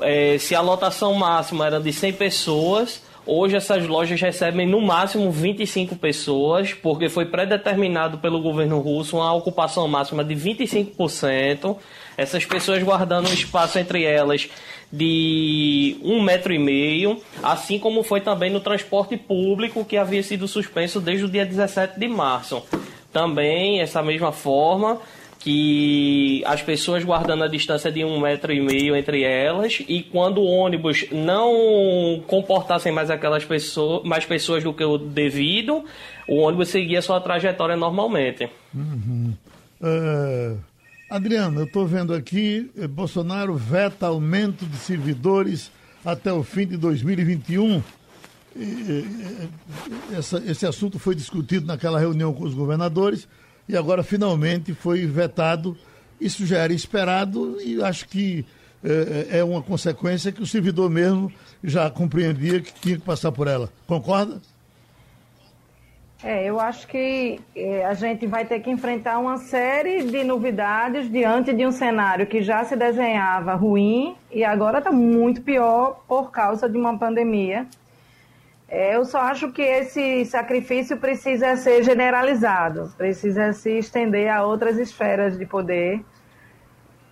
é, 0.00 0.36
se 0.36 0.52
a 0.56 0.60
lotação 0.60 1.14
máxima 1.14 1.64
era 1.64 1.78
de 1.78 1.92
100 1.92 2.14
pessoas, 2.14 3.04
Hoje 3.24 3.54
essas 3.54 3.86
lojas 3.86 4.20
recebem 4.20 4.66
no 4.66 4.80
máximo 4.80 5.30
25 5.30 5.94
pessoas, 5.94 6.72
porque 6.72 7.08
foi 7.08 7.24
predeterminado 7.26 8.18
pelo 8.18 8.40
governo 8.40 8.80
russo 8.80 9.16
uma 9.16 9.32
ocupação 9.32 9.86
máxima 9.86 10.24
de 10.24 10.34
25%. 10.34 11.76
Essas 12.16 12.44
pessoas 12.44 12.82
guardando 12.82 13.28
um 13.28 13.32
espaço 13.32 13.78
entre 13.78 14.02
elas 14.04 14.48
de 14.92 15.96
um 16.02 16.20
metro 16.20 16.52
e 16.52 16.58
meio, 16.58 17.22
assim 17.42 17.78
como 17.78 18.02
foi 18.02 18.20
também 18.20 18.50
no 18.50 18.60
transporte 18.60 19.16
público 19.16 19.84
que 19.84 19.96
havia 19.96 20.22
sido 20.22 20.48
suspenso 20.48 21.00
desde 21.00 21.24
o 21.24 21.28
dia 21.28 21.46
17 21.46 21.98
de 21.98 22.08
março. 22.08 22.62
Também 23.12 23.80
essa 23.80 24.02
mesma 24.02 24.32
forma, 24.32 24.98
que 25.42 26.40
as 26.46 26.62
pessoas 26.62 27.02
guardando 27.02 27.42
a 27.42 27.48
distância 27.48 27.90
de 27.90 28.04
um 28.04 28.20
metro 28.20 28.52
e 28.52 28.60
meio 28.60 28.94
entre 28.94 29.24
elas 29.24 29.82
e 29.88 30.00
quando 30.00 30.38
o 30.38 30.46
ônibus 30.46 31.06
não 31.10 32.22
comportassem 32.28 32.92
mais 32.92 33.10
aquelas 33.10 33.44
pessoas, 33.44 34.04
mais 34.04 34.24
pessoas 34.24 34.62
do 34.62 34.72
que 34.72 34.84
o 34.84 34.96
devido, 34.96 35.84
o 36.28 36.36
ônibus 36.36 36.68
seguia 36.68 37.02
sua 37.02 37.20
trajetória 37.20 37.74
normalmente. 37.74 38.48
Uhum. 38.72 39.34
Uh, 39.80 40.58
Adriano, 41.10 41.62
eu 41.62 41.64
estou 41.64 41.88
vendo 41.88 42.14
aqui, 42.14 42.70
eh, 42.78 42.86
Bolsonaro 42.86 43.56
veta 43.56 44.06
aumento 44.06 44.64
de 44.64 44.76
servidores 44.76 45.72
até 46.04 46.32
o 46.32 46.44
fim 46.44 46.68
de 46.68 46.76
2021. 46.76 47.82
Essa, 50.16 50.40
esse 50.46 50.64
assunto 50.66 51.00
foi 51.00 51.16
discutido 51.16 51.66
naquela 51.66 51.98
reunião 51.98 52.32
com 52.32 52.44
os 52.44 52.54
governadores 52.54 53.26
e 53.68 53.76
agora 53.76 54.02
finalmente 54.02 54.74
foi 54.74 55.06
vetado. 55.06 55.76
Isso 56.20 56.46
já 56.46 56.58
era 56.58 56.72
esperado 56.72 57.60
e 57.60 57.82
acho 57.82 58.08
que 58.08 58.44
é, 58.84 59.38
é 59.38 59.44
uma 59.44 59.62
consequência 59.62 60.32
que 60.32 60.42
o 60.42 60.46
servidor 60.46 60.90
mesmo 60.90 61.32
já 61.62 61.90
compreendia 61.90 62.60
que 62.60 62.72
tinha 62.74 62.96
que 62.96 63.04
passar 63.04 63.32
por 63.32 63.46
ela. 63.46 63.68
Concorda? 63.86 64.40
É, 66.24 66.44
eu 66.44 66.60
acho 66.60 66.86
que 66.86 67.40
é, 67.54 67.84
a 67.84 67.94
gente 67.94 68.28
vai 68.28 68.44
ter 68.44 68.60
que 68.60 68.70
enfrentar 68.70 69.18
uma 69.18 69.38
série 69.38 70.04
de 70.04 70.22
novidades 70.22 71.10
diante 71.10 71.52
de 71.52 71.66
um 71.66 71.72
cenário 71.72 72.28
que 72.28 72.42
já 72.42 72.64
se 72.64 72.76
desenhava 72.76 73.54
ruim 73.54 74.14
e 74.30 74.44
agora 74.44 74.78
está 74.78 74.92
muito 74.92 75.42
pior 75.42 76.00
por 76.06 76.30
causa 76.30 76.68
de 76.68 76.78
uma 76.78 76.96
pandemia 76.96 77.66
é, 77.66 77.81
eu 78.72 79.04
só 79.04 79.20
acho 79.20 79.52
que 79.52 79.60
esse 79.60 80.24
sacrifício 80.24 80.96
precisa 80.96 81.54
ser 81.56 81.84
generalizado, 81.84 82.90
precisa 82.96 83.52
se 83.52 83.70
estender 83.72 84.28
a 84.30 84.46
outras 84.46 84.78
esferas 84.78 85.36
de 85.36 85.44
poder 85.44 86.02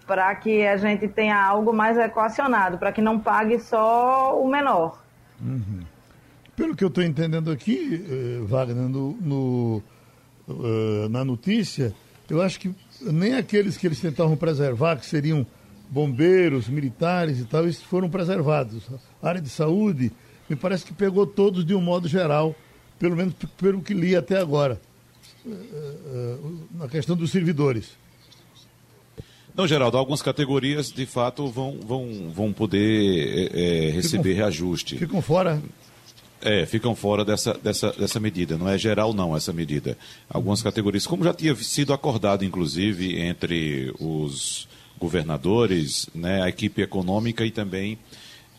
para 0.06 0.34
que 0.36 0.66
a 0.66 0.78
gente 0.78 1.06
tenha 1.06 1.36
algo 1.36 1.70
mais 1.70 1.98
equacionado, 1.98 2.78
para 2.78 2.90
que 2.90 3.02
não 3.02 3.20
pague 3.20 3.58
só 3.60 4.42
o 4.42 4.48
menor. 4.48 5.04
Uhum. 5.38 5.82
Pelo 6.56 6.74
que 6.74 6.82
eu 6.82 6.88
estou 6.88 7.04
entendendo 7.04 7.50
aqui, 7.50 8.04
eh, 8.08 8.40
Wagner, 8.46 8.88
no, 8.88 9.12
no 9.20 9.82
uh, 10.48 11.08
na 11.10 11.24
notícia, 11.24 11.94
eu 12.28 12.40
acho 12.40 12.58
que 12.58 12.74
nem 13.02 13.34
aqueles 13.34 13.76
que 13.76 13.86
eles 13.86 14.00
tentavam 14.00 14.34
preservar, 14.34 14.96
que 14.96 15.04
seriam 15.04 15.46
bombeiros, 15.90 16.68
militares 16.68 17.38
e 17.38 17.44
tal, 17.44 17.64
eles 17.64 17.82
foram 17.82 18.08
preservados. 18.08 18.88
A 19.22 19.28
área 19.28 19.40
de 19.42 19.50
saúde 19.50 20.10
me 20.50 20.56
parece 20.56 20.84
que 20.84 20.92
pegou 20.92 21.24
todos 21.24 21.64
de 21.64 21.72
um 21.76 21.80
modo 21.80 22.08
geral, 22.08 22.56
pelo 22.98 23.16
menos 23.16 23.34
pelo 23.56 23.80
que 23.80 23.94
li 23.94 24.16
até 24.16 24.36
agora, 24.36 24.80
eh, 25.46 25.50
eh, 25.52 26.36
na 26.72 26.88
questão 26.88 27.16
dos 27.16 27.30
servidores. 27.30 27.92
Não, 29.54 29.66
Geraldo, 29.66 29.96
algumas 29.96 30.22
categorias 30.22 30.90
de 30.90 31.06
fato 31.06 31.46
vão, 31.48 31.78
vão, 31.80 32.30
vão 32.34 32.52
poder 32.52 33.50
é, 33.54 33.90
receber 33.90 34.30
ficam, 34.30 34.36
reajuste. 34.36 34.98
Ficam 34.98 35.22
fora? 35.22 35.62
É, 36.40 36.66
ficam 36.66 36.96
fora 36.96 37.24
dessa, 37.24 37.54
dessa, 37.54 37.92
dessa 37.92 38.18
medida. 38.18 38.56
Não 38.56 38.68
é 38.68 38.78
geral, 38.78 39.12
não, 39.12 39.36
essa 39.36 39.52
medida. 39.52 39.98
Algumas 40.28 40.62
categorias, 40.62 41.06
como 41.06 41.24
já 41.24 41.34
tinha 41.34 41.54
sido 41.56 41.92
acordado, 41.92 42.44
inclusive, 42.44 43.20
entre 43.20 43.92
os 44.00 44.68
governadores, 44.98 46.08
né, 46.14 46.42
a 46.42 46.48
equipe 46.48 46.80
econômica 46.80 47.44
e 47.44 47.50
também 47.50 47.98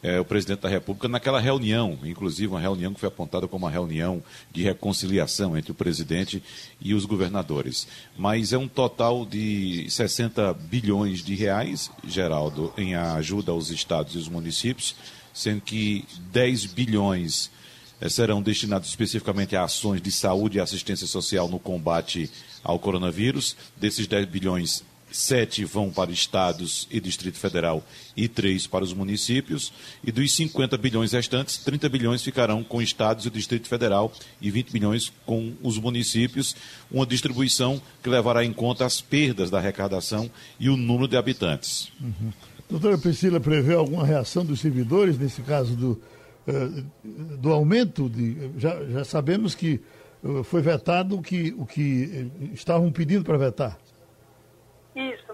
é, 0.04 0.20
o 0.20 0.26
presidente 0.26 0.62
da 0.62 0.70
República 0.70 1.08
naquela 1.08 1.40
reunião, 1.40 1.98
inclusive 2.04 2.48
uma 2.48 2.60
reunião 2.60 2.94
que 2.94 3.00
foi 3.00 3.08
apontada 3.08 3.48
como 3.48 3.66
uma 3.66 3.72
reunião 3.72 4.24
de 4.52 4.64
reconciliação 4.64 5.58
entre 5.58 5.72
o 5.72 5.76
presidente 5.76 6.42
e 6.80 6.94
os 6.94 7.06
governadores. 7.06 7.88
Mas 8.18 8.52
é 8.52 8.58
um 8.58 8.68
total 8.68 9.26
de 9.26 9.86
60 9.90 10.54
bilhões 10.54 11.24
de 11.24 11.36
reais, 11.36 11.92
Geraldo, 12.08 12.74
em 12.78 12.96
ajuda 12.96 13.52
aos 13.52 13.70
estados 13.70 14.16
e 14.16 14.18
os 14.18 14.28
municípios, 14.28 14.96
sendo 15.34 15.62
que 15.62 16.06
10 16.32 16.66
bilhões 16.66 17.52
é, 18.00 18.10
serão 18.10 18.42
destinados 18.42 18.90
especificamente 18.90 19.56
a 19.56 19.64
ações 19.64 20.02
de 20.02 20.12
saúde 20.12 20.58
e 20.58 20.62
assistência 20.62 21.06
social 21.06 21.48
no 21.48 21.60
combate 21.60 22.30
ao 22.64 22.80
coronavírus. 22.80 23.56
Desses 23.78 24.08
10 24.08 24.28
bilhões, 24.28 24.84
sete 25.12 25.66
vão 25.66 25.90
para 25.90 26.12
estados 26.12 26.88
e 26.90 27.00
Distrito 27.00 27.38
Federal 27.38 27.84
e 28.16 28.28
três 28.28 28.68
para 28.68 28.84
os 28.84 28.94
municípios. 28.94 29.74
E 30.04 30.12
dos 30.12 30.34
50 30.36 30.78
bilhões 30.78 31.12
restantes, 31.12 31.58
30 31.58 31.90
bilhões 31.90 32.24
ficarão 32.24 32.64
com 32.64 32.82
estados 32.82 33.26
e 33.26 33.28
o 33.28 33.32
Distrito 33.32 33.68
Federal 33.68 34.12
e 34.42 34.50
20 34.50 34.72
bilhões 34.72 35.12
com 35.26 35.54
os 35.62 35.78
municípios. 35.78 36.56
Uma 36.90 37.06
distribuição 37.06 37.82
que 38.02 38.10
levará 38.10 38.44
em 38.44 38.54
conta 38.54 38.86
as 38.86 39.02
perdas 39.02 39.50
da 39.50 39.58
arrecadação 39.58 40.30
e 40.60 40.70
o 40.70 40.78
número 40.78 41.08
de 41.08 41.18
habitantes. 41.18 41.90
Uhum. 42.00 42.32
Doutora 42.70 42.98
Priscila, 42.98 43.40
prevê 43.40 43.74
alguma 43.74 44.06
reação 44.06 44.46
dos 44.46 44.62
servidores 44.62 45.18
nesse 45.18 45.42
caso 45.42 45.76
do, 45.76 46.02
uh, 46.48 47.38
do 47.38 47.52
aumento? 47.52 48.10
De, 48.10 48.50
já, 48.58 48.82
já 48.86 49.04
sabemos 49.04 49.54
que 49.54 49.82
uh, 50.24 50.42
foi 50.44 50.62
vetado 50.62 51.18
o 51.18 51.22
que, 51.22 51.54
o 51.58 51.66
que 51.66 52.32
estavam 52.54 52.90
pedindo 52.90 53.26
para 53.26 53.38
vetar. 53.38 53.78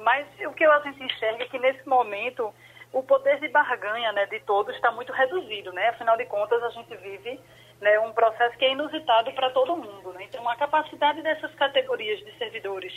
Mas 0.08 0.26
o 0.39 0.54
que 0.54 0.63
a 0.63 0.80
gente 0.80 1.04
enxerga 1.04 1.43
é 1.43 1.48
que 1.50 1.60
nesse 1.60 1.86
momento 1.86 2.54
o 2.93 3.04
poder 3.04 3.41
de 3.41 3.50
barganha 3.50 4.13
né, 4.13 4.26
de 4.28 4.39
todos 4.39 4.74
está 4.74 4.89
muito 4.89 5.12
reduzido, 5.12 5.74
né? 5.74 5.89
Afinal 5.89 6.15
de 6.15 6.24
contas, 6.28 6.63
a 6.63 6.70
gente 6.70 6.96
vive 6.96 7.38
né, 7.82 8.00
um 8.00 8.13
processo 8.13 8.58
que 8.58 8.63
é 8.63 8.72
inusitado 8.72 9.34
para 9.34 9.50
todo 9.50 9.76
mundo. 9.76 10.13
Né? 10.13 10.24
Então, 10.24 10.48
a 10.48 10.56
capacidade 10.56 11.22
dessas 11.22 11.54
categorias 11.56 12.20
de 12.20 12.32
servidores 12.38 12.93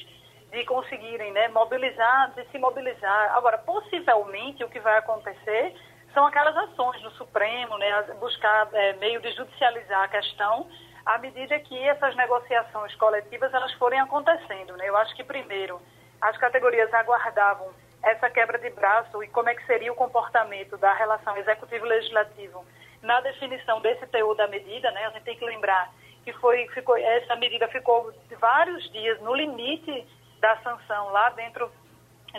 de 0.53 0.64
conseguirem 0.64 1.33
né, 1.33 1.49
mobilizar, 1.49 2.31
de 2.31 2.44
se 2.44 2.59
mobilizar. 2.61 3.37
Agora, 3.37 3.59
possivelmente, 3.59 4.62
o 4.62 4.68
que 4.68 4.79
vai 4.79 4.96
acontecer 4.96 5.75
são 6.14 6.25
aquelas 6.29 6.57
ações 6.57 7.03
no 7.03 7.11
Supremo, 7.14 7.77
né, 7.77 8.03
buscar 8.20 8.68
é, 8.73 8.92
meio 8.99 9.20
de 9.20 9.33
judicializar 9.33 10.05
a 10.05 10.09
questão 10.09 10.68
à 11.05 11.18
medida 11.18 11.59
que 11.59 11.77
essas 11.77 12.14
negociações 12.14 12.94
coletivas 12.94 13.53
elas 13.53 13.73
forem 13.73 13.99
acontecendo. 13.99 14.77
Né? 14.77 14.88
Eu 14.88 14.96
acho 14.96 15.12
que, 15.16 15.25
primeiro, 15.25 15.83
as 16.21 16.37
categorias 16.37 16.93
aguardavam 16.93 17.69
essa 18.03 18.31
quebra 18.31 18.59
de 18.59 18.71
braço 18.71 19.23
e 19.23 19.29
como 19.29 19.49
é 19.49 19.55
que 19.55 19.65
seria 19.67 19.93
o 19.93 19.97
comportamento 19.97 20.77
da 20.79 20.93
relação 20.95 21.37
executivo-legislativo 21.37 22.65
na 23.03 23.21
definição 23.21 23.81
desse 23.81 24.07
teor 24.07 24.35
da 24.35 24.47
medida, 24.47 24.91
né? 24.91 25.07
A 25.07 25.11
gente 25.11 25.25
tem 25.25 25.37
que 25.37 25.45
lembrar 25.45 25.91
que 26.25 26.33
foi, 26.35 26.67
ficou, 26.69 26.97
essa 26.97 27.37
medida 27.37 27.67
ficou 27.69 28.13
vários 28.39 28.91
dias 28.91 29.21
no 29.21 29.35
limite 29.35 30.07
da 30.41 30.57
sanção 30.59 31.11
lá 31.11 31.31
dentro 31.31 31.71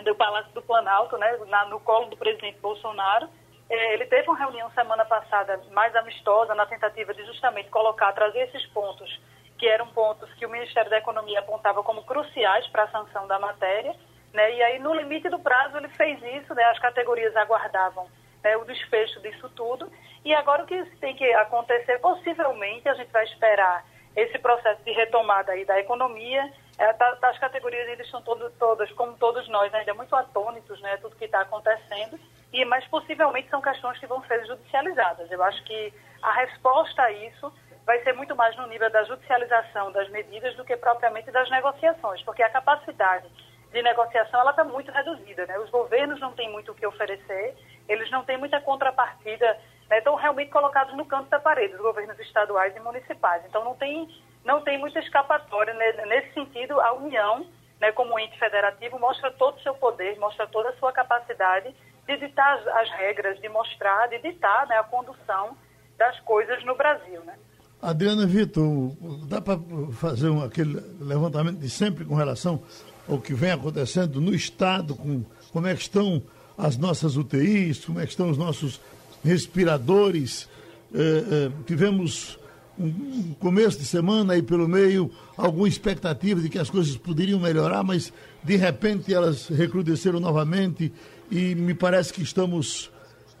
do 0.04 0.14
Palácio 0.14 0.52
do 0.52 0.62
Planalto, 0.62 1.16
né? 1.18 1.36
Na, 1.48 1.66
no 1.66 1.80
colo 1.80 2.06
do 2.06 2.16
presidente 2.16 2.58
Bolsonaro. 2.60 3.28
É, 3.68 3.94
ele 3.94 4.06
teve 4.06 4.28
uma 4.28 4.38
reunião 4.38 4.70
semana 4.72 5.04
passada 5.04 5.60
mais 5.70 5.94
amistosa 5.96 6.54
na 6.54 6.66
tentativa 6.66 7.14
de 7.14 7.24
justamente 7.24 7.70
colocar, 7.70 8.12
trazer 8.12 8.40
esses 8.40 8.66
pontos 8.66 9.20
que 9.62 9.68
eram 9.68 9.86
pontos 9.86 10.28
que 10.34 10.44
o 10.44 10.50
Ministério 10.50 10.90
da 10.90 10.98
Economia 10.98 11.38
apontava 11.38 11.84
como 11.84 12.02
cruciais 12.02 12.66
para 12.66 12.82
a 12.82 12.88
sanção 12.88 13.28
da 13.28 13.38
matéria, 13.38 13.94
né? 14.34 14.56
E 14.56 14.60
aí, 14.60 14.80
no 14.80 14.92
limite 14.92 15.28
do 15.28 15.38
prazo, 15.38 15.76
ele 15.76 15.88
fez 15.90 16.20
isso, 16.42 16.52
né? 16.52 16.64
As 16.64 16.80
categorias 16.80 17.36
aguardavam 17.36 18.08
né, 18.42 18.56
o 18.56 18.64
desfecho 18.64 19.20
disso 19.20 19.48
tudo. 19.50 19.88
E 20.24 20.34
agora 20.34 20.64
o 20.64 20.66
que 20.66 20.84
tem 20.96 21.14
que 21.14 21.32
acontecer, 21.34 22.00
possivelmente, 22.00 22.88
a 22.88 22.94
gente 22.94 23.12
vai 23.12 23.22
esperar 23.22 23.86
esse 24.16 24.36
processo 24.40 24.82
de 24.82 24.90
retomada 24.90 25.52
aí 25.52 25.64
da 25.64 25.78
economia. 25.78 26.52
É, 26.76 26.92
tá, 26.94 27.14
tá 27.14 27.28
as 27.28 27.38
categorias 27.38 27.88
ainda 27.88 28.02
estão 28.02 28.20
todo, 28.20 28.50
todas, 28.58 28.90
como 28.94 29.16
todos 29.16 29.48
nós, 29.48 29.72
ainda 29.72 29.94
muito 29.94 30.16
atônitos, 30.16 30.80
né? 30.80 30.96
Tudo 30.96 31.14
que 31.14 31.26
está 31.26 31.42
acontecendo. 31.42 32.18
E, 32.52 32.64
mas 32.64 32.84
possivelmente 32.88 33.48
são 33.48 33.62
questões 33.62 33.96
que 34.00 34.08
vão 34.08 34.24
ser 34.24 34.44
judicializadas. 34.44 35.30
Eu 35.30 35.40
acho 35.40 35.62
que 35.62 35.94
a 36.20 36.32
resposta 36.32 37.00
a 37.00 37.12
isso 37.12 37.52
vai 37.84 38.02
ser 38.02 38.12
muito 38.12 38.34
mais 38.36 38.56
no 38.56 38.66
nível 38.66 38.90
da 38.90 39.04
judicialização 39.04 39.90
das 39.92 40.08
medidas 40.10 40.54
do 40.56 40.64
que 40.64 40.76
propriamente 40.76 41.30
das 41.30 41.50
negociações, 41.50 42.22
porque 42.22 42.42
a 42.42 42.50
capacidade 42.50 43.28
de 43.72 43.82
negociação 43.82 44.40
ela 44.40 44.50
está 44.50 44.64
muito 44.64 44.92
reduzida. 44.92 45.46
Né? 45.46 45.58
Os 45.58 45.70
governos 45.70 46.20
não 46.20 46.32
têm 46.32 46.50
muito 46.50 46.72
o 46.72 46.74
que 46.74 46.86
oferecer, 46.86 47.56
eles 47.88 48.10
não 48.10 48.24
têm 48.24 48.36
muita 48.36 48.60
contrapartida, 48.60 49.58
né? 49.88 49.98
estão 49.98 50.14
realmente 50.14 50.50
colocados 50.50 50.94
no 50.94 51.06
canto 51.06 51.28
da 51.30 51.40
parede, 51.40 51.74
os 51.74 51.80
governos 51.80 52.18
estaduais 52.20 52.76
e 52.76 52.80
municipais. 52.80 53.44
Então 53.46 53.64
não 53.64 53.74
tem, 53.74 54.08
não 54.44 54.60
tem 54.60 54.78
muita 54.78 55.00
escapatória. 55.00 55.74
Né? 55.74 55.92
Nesse 56.06 56.34
sentido, 56.34 56.80
a 56.80 56.92
União, 56.92 57.46
né, 57.80 57.90
como 57.92 58.18
ente 58.18 58.38
federativo, 58.38 58.98
mostra 58.98 59.30
todo 59.32 59.56
o 59.56 59.62
seu 59.62 59.74
poder, 59.74 60.18
mostra 60.18 60.46
toda 60.46 60.68
a 60.68 60.76
sua 60.76 60.92
capacidade 60.92 61.74
de 62.06 62.16
ditar 62.18 62.58
as, 62.58 62.66
as 62.66 62.90
regras, 62.90 63.40
de 63.40 63.48
mostrar, 63.48 64.08
de 64.08 64.18
ditar 64.18 64.66
né, 64.66 64.78
a 64.78 64.84
condução 64.84 65.56
das 65.96 66.18
coisas 66.20 66.62
no 66.64 66.74
Brasil. 66.76 67.22
Né? 67.24 67.36
Adriana 67.82 68.24
Vitor, 68.26 68.92
dá 69.26 69.40
para 69.40 69.58
fazer 69.94 70.30
um, 70.30 70.40
aquele 70.40 70.80
levantamento 71.00 71.58
de 71.58 71.68
sempre 71.68 72.04
com 72.04 72.14
relação 72.14 72.62
ao 73.08 73.18
que 73.18 73.34
vem 73.34 73.50
acontecendo 73.50 74.20
no 74.20 74.32
Estado, 74.32 74.94
com 74.94 75.24
como 75.50 75.66
é 75.66 75.74
que 75.74 75.82
estão 75.82 76.22
as 76.56 76.76
nossas 76.76 77.16
UTIs, 77.16 77.84
como 77.84 77.98
é 77.98 78.04
que 78.04 78.12
estão 78.12 78.30
os 78.30 78.38
nossos 78.38 78.80
respiradores. 79.24 80.48
Eh, 80.94 81.24
eh, 81.28 81.50
tivemos 81.66 82.38
um 82.78 83.34
começo 83.40 83.80
de 83.80 83.84
semana 83.84 84.34
aí 84.34 84.42
pelo 84.42 84.68
meio, 84.68 85.10
alguma 85.36 85.66
expectativa 85.66 86.40
de 86.40 86.48
que 86.48 86.60
as 86.60 86.70
coisas 86.70 86.96
poderiam 86.96 87.40
melhorar, 87.40 87.82
mas 87.82 88.12
de 88.44 88.54
repente 88.54 89.12
elas 89.12 89.48
recrudesceram 89.48 90.20
novamente 90.20 90.92
e 91.28 91.56
me 91.56 91.74
parece 91.74 92.12
que 92.12 92.22
estamos, 92.22 92.92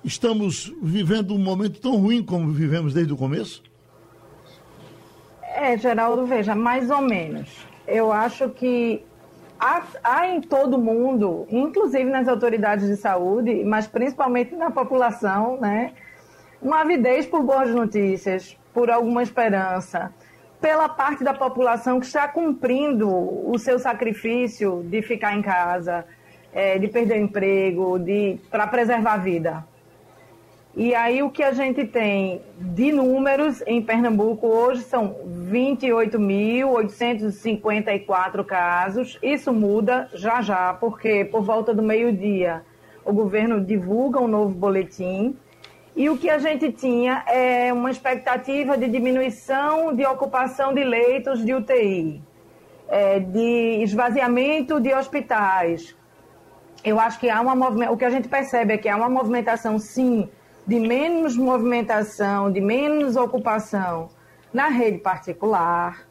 estamos 0.04 0.72
vivendo 0.82 1.32
um 1.32 1.38
momento 1.38 1.80
tão 1.80 1.96
ruim 1.96 2.24
como 2.24 2.52
vivemos 2.52 2.92
desde 2.92 3.12
o 3.12 3.16
começo. 3.16 3.62
É, 5.62 5.78
Geraldo, 5.78 6.26
veja, 6.26 6.56
mais 6.56 6.90
ou 6.90 7.00
menos. 7.00 7.64
Eu 7.86 8.10
acho 8.10 8.48
que 8.48 9.00
há, 9.60 9.80
há, 10.02 10.26
em 10.26 10.40
todo 10.40 10.76
mundo, 10.76 11.46
inclusive 11.48 12.10
nas 12.10 12.26
autoridades 12.26 12.88
de 12.88 12.96
saúde, 12.96 13.62
mas 13.62 13.86
principalmente 13.86 14.56
na 14.56 14.72
população, 14.72 15.60
né, 15.60 15.92
uma 16.60 16.80
avidez 16.80 17.26
por 17.26 17.44
boas 17.44 17.70
notícias, 17.70 18.58
por 18.74 18.90
alguma 18.90 19.22
esperança, 19.22 20.12
pela 20.60 20.88
parte 20.88 21.22
da 21.22 21.32
população 21.32 22.00
que 22.00 22.06
está 22.06 22.26
cumprindo 22.26 23.08
o 23.08 23.56
seu 23.56 23.78
sacrifício 23.78 24.82
de 24.90 25.00
ficar 25.00 25.32
em 25.36 25.42
casa, 25.42 26.04
é, 26.52 26.76
de 26.76 26.88
perder 26.88 27.20
o 27.20 27.24
emprego, 27.24 28.00
de 28.00 28.36
para 28.50 28.66
preservar 28.66 29.12
a 29.12 29.18
vida. 29.18 29.64
E 30.74 30.94
aí 30.94 31.22
o 31.22 31.30
que 31.30 31.42
a 31.42 31.52
gente 31.52 31.84
tem 31.84 32.40
de 32.58 32.92
números 32.92 33.62
em 33.66 33.82
Pernambuco 33.82 34.46
hoje 34.46 34.80
são 34.82 35.16
28.854 35.50 38.42
casos. 38.42 39.18
Isso 39.22 39.52
muda 39.52 40.08
já 40.14 40.40
já, 40.40 40.72
porque 40.72 41.26
por 41.26 41.42
volta 41.42 41.74
do 41.74 41.82
meio-dia 41.82 42.62
o 43.04 43.12
governo 43.12 43.60
divulga 43.60 44.18
um 44.18 44.26
novo 44.26 44.54
boletim. 44.54 45.36
E 45.94 46.08
o 46.08 46.16
que 46.16 46.30
a 46.30 46.38
gente 46.38 46.72
tinha 46.72 47.22
é 47.26 47.70
uma 47.70 47.90
expectativa 47.90 48.78
de 48.78 48.88
diminuição 48.88 49.94
de 49.94 50.06
ocupação 50.06 50.72
de 50.72 50.82
leitos 50.82 51.44
de 51.44 51.52
UTI, 51.52 52.22
é, 52.88 53.20
de 53.20 53.82
esvaziamento 53.82 54.80
de 54.80 54.94
hospitais. 54.94 55.94
Eu 56.82 56.98
acho 56.98 57.20
que 57.20 57.28
há 57.28 57.42
uma 57.42 57.68
o 57.90 57.96
que 57.98 58.06
a 58.06 58.10
gente 58.10 58.26
percebe 58.26 58.72
é 58.72 58.78
que 58.78 58.88
há 58.88 58.96
uma 58.96 59.10
movimentação, 59.10 59.78
sim, 59.78 60.30
de 60.66 60.78
menos 60.78 61.36
movimentação, 61.36 62.50
de 62.50 62.60
menos 62.60 63.16
ocupação 63.16 64.08
na 64.52 64.68
rede 64.68 64.98
particular, 64.98 66.06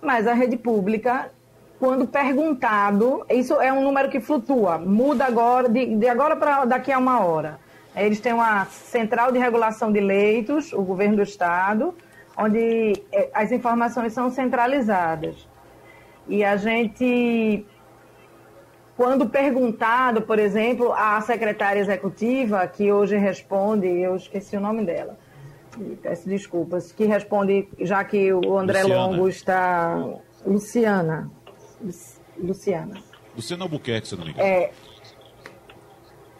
mas 0.00 0.26
a 0.26 0.34
rede 0.34 0.56
pública, 0.56 1.30
quando 1.78 2.06
perguntado, 2.06 3.24
isso 3.30 3.60
é 3.60 3.72
um 3.72 3.82
número 3.82 4.10
que 4.10 4.20
flutua, 4.20 4.78
muda 4.78 5.24
agora, 5.24 5.68
de, 5.68 5.96
de 5.96 6.08
agora 6.08 6.36
para 6.36 6.64
daqui 6.64 6.92
a 6.92 6.98
uma 6.98 7.24
hora. 7.24 7.58
Eles 7.96 8.20
têm 8.20 8.32
uma 8.32 8.64
central 8.66 9.30
de 9.30 9.38
regulação 9.38 9.92
de 9.92 10.00
leitos, 10.00 10.72
o 10.72 10.82
governo 10.82 11.16
do 11.16 11.22
estado, 11.22 11.94
onde 12.36 13.00
é, 13.12 13.30
as 13.32 13.52
informações 13.52 14.12
são 14.12 14.30
centralizadas. 14.30 15.48
E 16.26 16.44
a 16.44 16.56
gente 16.56 17.64
quando 18.96 19.28
perguntado, 19.28 20.22
por 20.22 20.38
exemplo, 20.38 20.92
à 20.92 21.20
secretária 21.20 21.80
executiva, 21.80 22.66
que 22.66 22.92
hoje 22.92 23.16
responde, 23.16 23.86
eu 23.86 24.14
esqueci 24.16 24.56
o 24.56 24.60
nome 24.60 24.84
dela, 24.84 25.18
peço 26.00 26.28
desculpas, 26.28 26.92
que 26.92 27.04
responde, 27.04 27.68
já 27.80 28.04
que 28.04 28.32
o 28.32 28.56
André 28.56 28.82
Luciana. 28.82 29.06
Longo 29.06 29.28
está. 29.28 30.04
Luciana. 30.46 31.30
Luciana. 32.38 32.94
Luciana 33.34 33.64
Albuquerque, 33.64 34.08
se 34.08 34.16
não 34.16 34.24
me 34.24 34.30
engano. 34.30 34.46
É, 34.46 34.70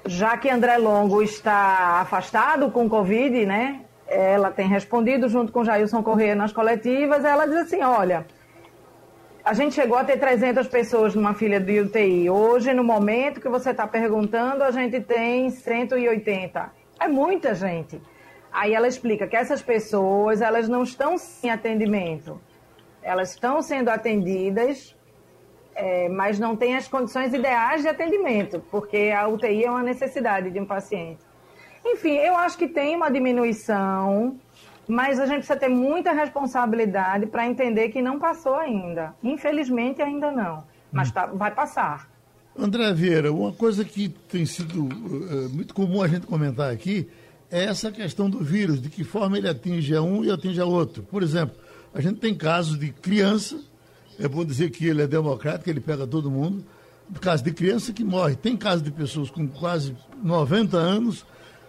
já 0.06 0.36
que 0.36 0.48
André 0.48 0.76
Longo 0.76 1.22
está 1.22 2.00
afastado 2.00 2.70
com 2.70 2.88
Covid, 2.88 3.46
né? 3.46 3.80
Ela 4.06 4.50
tem 4.50 4.68
respondido 4.68 5.28
junto 5.28 5.50
com 5.50 5.64
Jailson 5.64 6.02
Corrêa 6.02 6.34
nas 6.34 6.52
coletivas. 6.52 7.24
Ela 7.24 7.46
diz 7.46 7.56
assim: 7.56 7.82
olha, 7.82 8.26
a 9.44 9.52
gente 9.52 9.74
chegou 9.74 9.98
a 9.98 10.04
ter 10.04 10.18
300 10.18 10.66
pessoas 10.68 11.14
numa 11.14 11.34
fila 11.34 11.60
de 11.60 11.80
UTI. 11.80 12.30
Hoje, 12.30 12.72
no 12.72 12.82
momento 12.82 13.40
que 13.40 13.48
você 13.48 13.70
está 13.70 13.86
perguntando, 13.86 14.64
a 14.64 14.70
gente 14.70 15.00
tem 15.00 15.50
180. 15.50 16.72
É 16.98 17.08
muita 17.08 17.54
gente. 17.54 18.00
Aí 18.50 18.72
ela 18.72 18.88
explica 18.88 19.26
que 19.26 19.36
essas 19.36 19.60
pessoas, 19.60 20.40
elas 20.40 20.68
não 20.68 20.82
estão 20.82 21.18
sem 21.18 21.50
atendimento. 21.50 22.40
Elas 23.02 23.30
estão 23.30 23.60
sendo 23.60 23.90
atendidas 23.90 24.96
é, 25.74 26.08
mas 26.08 26.38
não 26.38 26.56
tem 26.56 26.76
as 26.76 26.86
condições 26.86 27.34
ideais 27.34 27.82
de 27.82 27.88
atendimento, 27.88 28.62
porque 28.70 29.12
a 29.14 29.26
UTI 29.26 29.64
é 29.64 29.70
uma 29.70 29.82
necessidade 29.82 30.50
de 30.50 30.60
um 30.60 30.64
paciente. 30.64 31.20
Enfim, 31.84 32.14
eu 32.16 32.36
acho 32.36 32.56
que 32.56 32.68
tem 32.68 32.96
uma 32.96 33.10
diminuição, 33.10 34.38
mas 34.86 35.18
a 35.18 35.26
gente 35.26 35.38
precisa 35.38 35.58
ter 35.58 35.68
muita 35.68 36.12
responsabilidade 36.12 37.26
para 37.26 37.46
entender 37.46 37.88
que 37.88 38.02
não 38.02 38.18
passou 38.18 38.54
ainda. 38.54 39.14
Infelizmente, 39.22 40.02
ainda 40.02 40.30
não, 40.30 40.64
mas 40.92 41.10
tá, 41.10 41.26
vai 41.26 41.50
passar. 41.50 42.08
André 42.56 42.92
Vieira, 42.92 43.32
uma 43.32 43.52
coisa 43.52 43.84
que 43.84 44.08
tem 44.08 44.46
sido 44.46 44.84
uh, 44.84 45.50
muito 45.50 45.74
comum 45.74 46.02
a 46.02 46.08
gente 46.08 46.26
comentar 46.26 46.72
aqui 46.72 47.08
é 47.50 47.64
essa 47.64 47.90
questão 47.90 48.30
do 48.30 48.38
vírus, 48.38 48.80
de 48.80 48.88
que 48.88 49.04
forma 49.04 49.36
ele 49.36 49.48
atinge 49.48 49.94
a 49.94 50.02
um 50.02 50.24
e 50.24 50.30
atinge 50.30 50.60
a 50.60 50.64
outro. 50.64 51.02
Por 51.02 51.22
exemplo, 51.22 51.56
a 51.92 52.00
gente 52.00 52.18
tem 52.18 52.34
casos 52.34 52.78
de 52.78 52.90
criança, 52.90 53.60
é 54.18 54.28
bom 54.28 54.44
dizer 54.44 54.70
que 54.70 54.86
ele 54.86 55.02
é 55.02 55.06
democrático, 55.06 55.68
ele 55.68 55.80
pega 55.80 56.06
todo 56.06 56.30
mundo, 56.30 56.64
caso 57.20 57.42
de 57.44 57.52
criança 57.52 57.92
que 57.92 58.04
morre. 58.04 58.34
Tem 58.34 58.56
casos 58.56 58.82
de 58.82 58.90
pessoas 58.90 59.30
com 59.30 59.46
quase 59.46 59.96
90 60.22 60.76
anos 60.76 61.24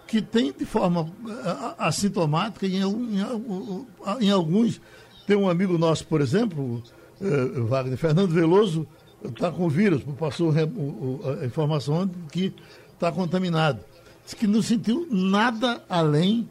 que 0.07 0.21
tem 0.21 0.51
de 0.51 0.65
forma 0.65 1.09
eh, 1.27 1.75
assintomática, 1.77 2.65
em, 2.65 2.81
em, 2.81 3.87
em 4.21 4.31
alguns. 4.31 4.79
Tem 5.25 5.35
um 5.35 5.49
amigo 5.49 5.77
nosso, 5.77 6.05
por 6.05 6.21
exemplo, 6.21 6.83
uh, 7.19 7.65
Wagner 7.65 7.97
Fernando 7.97 8.31
Veloso, 8.31 8.87
está 9.23 9.51
com 9.51 9.67
vírus, 9.67 10.03
passou 10.19 10.51
a 10.51 11.45
informação 11.45 12.07
que 12.31 12.53
está 12.93 13.11
contaminado. 13.11 13.79
Diz 14.23 14.35
que 14.35 14.45
não 14.45 14.61
sentiu 14.61 15.07
nada 15.09 15.83
além 15.89 16.47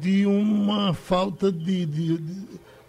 de 0.00 0.26
uma 0.26 0.92
falta 0.92 1.50
de, 1.50 1.86
de, 1.86 2.20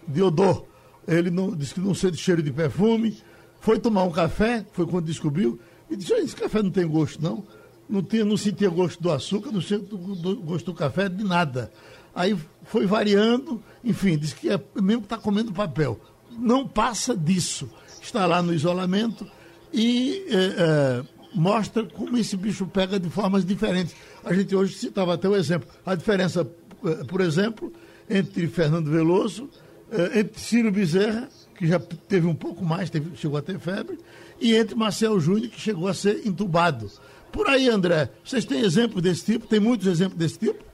de 0.06 0.22
odor. 0.22 0.66
Ele 1.08 1.30
não, 1.30 1.54
disse 1.54 1.74
que 1.74 1.80
não 1.80 1.94
sente 1.94 2.18
cheiro 2.18 2.42
de 2.42 2.52
perfume. 2.52 3.16
Foi 3.60 3.78
tomar 3.78 4.04
um 4.04 4.10
café, 4.10 4.64
foi 4.72 4.86
quando 4.86 5.06
descobriu, 5.06 5.58
e 5.90 5.96
disse, 5.96 6.12
esse 6.14 6.36
café 6.36 6.62
não 6.62 6.70
tem 6.70 6.86
gosto, 6.86 7.22
não. 7.22 7.44
Não, 7.90 8.02
tinha, 8.02 8.24
não 8.24 8.36
sentia 8.36 8.70
gosto 8.70 9.02
do 9.02 9.10
açúcar, 9.10 9.50
não 9.50 9.60
sentia 9.60 9.98
gosto 10.44 10.66
do 10.66 10.74
café, 10.74 11.08
de 11.08 11.24
nada. 11.24 11.72
Aí 12.14 12.36
foi 12.64 12.86
variando, 12.86 13.62
enfim, 13.84 14.16
disse 14.16 14.34
que 14.34 14.48
é 14.48 14.60
mesmo 14.80 15.02
que 15.02 15.06
está 15.06 15.18
comendo 15.18 15.52
papel. 15.52 16.00
Não 16.38 16.66
passa 16.66 17.16
disso 17.16 17.68
está 18.02 18.26
lá 18.26 18.42
no 18.42 18.52
isolamento 18.52 19.26
e 19.72 20.24
é, 20.28 20.34
é, 20.34 21.02
mostra 21.34 21.84
como 21.84 22.16
esse 22.16 22.36
bicho 22.36 22.66
pega 22.66 22.98
de 22.98 23.08
formas 23.10 23.44
diferentes. 23.44 23.94
A 24.24 24.32
gente 24.32 24.54
hoje 24.54 24.74
citava 24.74 25.14
até 25.14 25.28
o 25.28 25.36
exemplo. 25.36 25.68
A 25.84 25.94
diferença, 25.94 26.48
é, 26.84 27.04
por 27.04 27.20
exemplo, 27.20 27.72
entre 28.08 28.46
Fernando 28.48 28.90
Veloso, 28.90 29.48
é, 29.90 30.20
entre 30.20 30.40
Ciro 30.40 30.72
Bezerra, 30.72 31.28
que 31.56 31.66
já 31.66 31.78
teve 31.78 32.26
um 32.26 32.34
pouco 32.34 32.64
mais, 32.64 32.90
teve, 32.90 33.16
chegou 33.16 33.36
a 33.36 33.42
ter 33.42 33.58
febre, 33.58 33.98
e 34.40 34.54
entre 34.54 34.74
Marcel 34.74 35.20
Júnior, 35.20 35.50
que 35.50 35.60
chegou 35.60 35.86
a 35.86 35.94
ser 35.94 36.26
entubado. 36.26 36.90
Por 37.32 37.48
aí, 37.48 37.68
André, 37.68 38.10
vocês 38.24 38.44
têm 38.44 38.60
exemplos 38.60 39.02
desse 39.02 39.32
tipo? 39.32 39.46
Tem 39.46 39.60
muitos 39.60 39.86
exemplos 39.86 40.18
desse 40.18 40.38
tipo? 40.38 40.70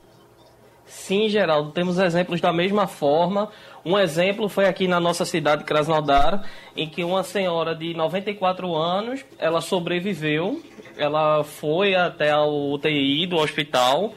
Sim, 0.87 1.29
Geraldo, 1.29 1.73
temos 1.73 1.99
exemplos 1.99 2.41
da 2.41 2.53
mesma 2.53 2.87
forma. 2.87 3.51
Um 3.85 3.99
exemplo 3.99 4.49
foi 4.49 4.67
aqui 4.67 4.87
na 4.87 5.01
nossa 5.01 5.25
cidade, 5.25 5.65
Krasnodar, 5.65 6.45
em 6.77 6.89
que 6.89 7.03
uma 7.05 7.23
senhora 7.23 7.75
de 7.75 7.93
94 7.95 8.75
anos, 8.75 9.25
ela 9.39 9.61
sobreviveu, 9.61 10.63
ela 10.97 11.43
foi 11.45 11.95
até 11.95 12.31
a 12.31 12.45
UTI 12.45 13.27
do 13.27 13.37
hospital, 13.37 14.15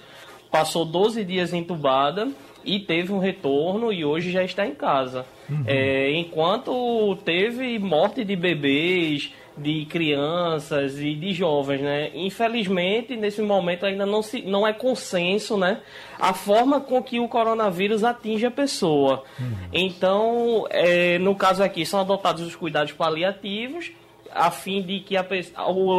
passou 0.52 0.86
12 0.86 1.24
dias 1.26 1.54
entubada 1.54 2.30
e 2.64 2.80
teve 2.80 3.12
um 3.12 3.20
retorno 3.20 3.92
e 3.92 4.06
hoje 4.06 4.32
já 4.32 4.44
está 4.44 4.66
em 4.66 4.76
casa. 4.76 5.26
Uhum. 5.50 5.64
É, 5.66 6.12
enquanto 6.14 7.16
teve 7.26 7.80
morte 7.80 8.24
de 8.24 8.36
bebês, 8.36 9.34
de 9.62 9.86
crianças 9.86 11.00
e 11.00 11.14
de 11.14 11.34
jovens, 11.34 11.82
né? 11.82 12.12
Infelizmente, 12.14 13.16
nesse 13.16 13.42
momento 13.42 13.86
ainda 13.86 14.06
não, 14.06 14.22
se, 14.22 14.42
não 14.42 14.66
é 14.66 14.74
consenso, 14.74 15.58
né? 15.58 15.82
A 16.20 16.34
forma 16.34 16.80
com 16.80 17.02
que 17.02 17.20
o 17.20 17.28
coronavírus 17.28 18.04
atinge 18.04 18.46
a 18.46 18.52
pessoa. 18.52 19.24
Então, 19.72 20.66
é, 20.70 21.18
no 21.20 21.36
caso 21.36 21.64
aqui, 21.64 21.86
são 21.86 22.00
adotados 22.00 22.42
os 22.42 22.56
cuidados 22.56 22.92
paliativos 22.92 23.92
a 24.32 24.52
fim 24.52 24.82
de 24.82 25.00
que 25.00 25.18
a, 25.18 25.26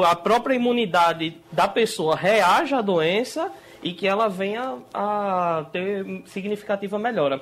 a 0.07 0.17
própria 0.17 0.55
imunidade 0.55 1.37
da 1.51 1.67
pessoa 1.67 2.15
reaja 2.15 2.79
à 2.79 2.83
doença 2.83 3.51
e 3.83 3.93
que 3.93 4.07
ela 4.07 4.29
venha 4.29 4.77
a 4.93 5.65
ter 5.73 6.23
significativa 6.27 6.99
melhora. 6.99 7.41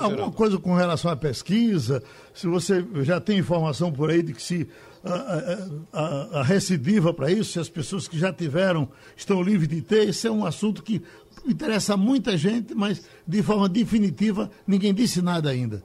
Alguma 0.00 0.32
coisa 0.32 0.58
com 0.58 0.74
relação 0.74 1.10
à 1.10 1.16
pesquisa? 1.16 2.02
Se 2.32 2.46
você 2.46 2.84
já 3.02 3.20
tem 3.20 3.38
informação 3.38 3.92
por 3.92 4.10
aí 4.10 4.22
de 4.22 4.32
que 4.32 4.42
se 4.42 4.68
a, 5.04 5.58
a, 5.92 6.40
a 6.40 6.42
recidiva 6.42 7.12
para 7.12 7.30
isso, 7.30 7.52
se 7.52 7.58
as 7.58 7.68
pessoas 7.68 8.06
que 8.08 8.18
já 8.18 8.32
tiveram 8.32 8.88
estão 9.16 9.42
livres 9.42 9.68
de 9.68 9.82
ter, 9.82 10.08
esse 10.08 10.26
é 10.26 10.30
um 10.30 10.46
assunto 10.46 10.82
que 10.82 11.02
interessa 11.46 11.96
muita 11.96 12.36
gente, 12.36 12.74
mas 12.74 13.08
de 13.26 13.42
forma 13.42 13.68
definitiva 13.68 14.50
ninguém 14.66 14.94
disse 14.94 15.20
nada 15.20 15.50
ainda. 15.50 15.82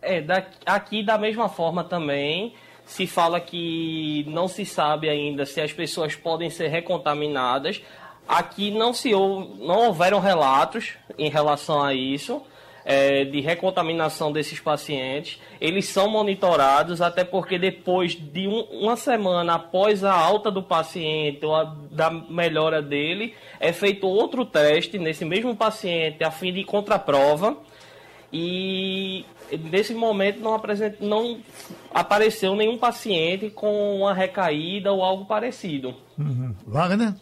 É, 0.00 0.22
daqui, 0.22 0.58
aqui 0.64 1.04
da 1.04 1.18
mesma 1.18 1.48
forma 1.48 1.82
também 1.82 2.54
se 2.84 3.06
fala 3.06 3.40
que 3.40 4.24
não 4.28 4.46
se 4.46 4.64
sabe 4.64 5.08
ainda 5.08 5.44
se 5.44 5.60
as 5.60 5.72
pessoas 5.72 6.14
podem 6.14 6.48
ser 6.48 6.68
recontaminadas. 6.68 7.82
Aqui 8.28 8.70
não 8.70 8.92
se 8.92 9.12
não 9.12 9.86
houveram 9.86 10.18
relatos 10.20 10.94
em 11.18 11.30
relação 11.30 11.82
a 11.82 11.94
isso. 11.94 12.42
É, 12.88 13.24
de 13.24 13.40
recontaminação 13.40 14.30
desses 14.30 14.60
pacientes. 14.60 15.40
Eles 15.60 15.86
são 15.86 16.08
monitorados, 16.08 17.02
até 17.02 17.24
porque 17.24 17.58
depois 17.58 18.14
de 18.14 18.46
um, 18.46 18.60
uma 18.60 18.94
semana 18.94 19.54
após 19.54 20.04
a 20.04 20.12
alta 20.12 20.52
do 20.52 20.62
paciente 20.62 21.44
ou 21.44 21.52
a, 21.52 21.64
da 21.90 22.08
melhora 22.10 22.80
dele, 22.80 23.34
é 23.58 23.72
feito 23.72 24.06
outro 24.06 24.44
teste 24.46 25.00
nesse 25.00 25.24
mesmo 25.24 25.56
paciente 25.56 26.22
a 26.22 26.30
fim 26.30 26.52
de 26.52 26.62
contraprova. 26.62 27.56
E 28.32 29.24
nesse 29.70 29.92
momento 29.92 30.38
não, 30.40 30.60
não 31.00 31.40
apareceu 31.92 32.54
nenhum 32.54 32.78
paciente 32.78 33.50
com 33.50 33.96
uma 33.96 34.14
recaída 34.14 34.92
ou 34.92 35.02
algo 35.02 35.24
parecido. 35.24 35.94
Uhum. 36.16 36.54
Wagner? 36.66 37.14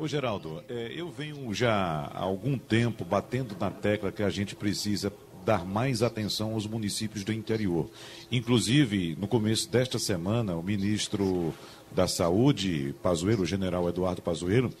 Ô 0.00 0.06
Geraldo, 0.06 0.62
é, 0.68 0.92
eu 0.94 1.10
venho 1.10 1.52
já 1.52 1.74
há 1.74 2.20
algum 2.20 2.56
tempo 2.56 3.04
batendo 3.04 3.56
na 3.58 3.68
tecla 3.68 4.12
que 4.12 4.22
a 4.22 4.30
gente 4.30 4.54
precisa 4.54 5.12
dar 5.44 5.64
mais 5.66 6.04
atenção 6.04 6.52
aos 6.52 6.68
municípios 6.68 7.24
do 7.24 7.32
interior. 7.32 7.90
Inclusive, 8.30 9.16
no 9.18 9.26
começo 9.26 9.68
desta 9.68 9.98
semana, 9.98 10.54
o 10.54 10.62
ministro 10.62 11.52
da 11.90 12.06
Saúde, 12.06 12.94
Pazuello, 13.02 13.42
o 13.42 13.46
general 13.46 13.88
Eduardo 13.88 14.22
Pazuello, 14.22 14.72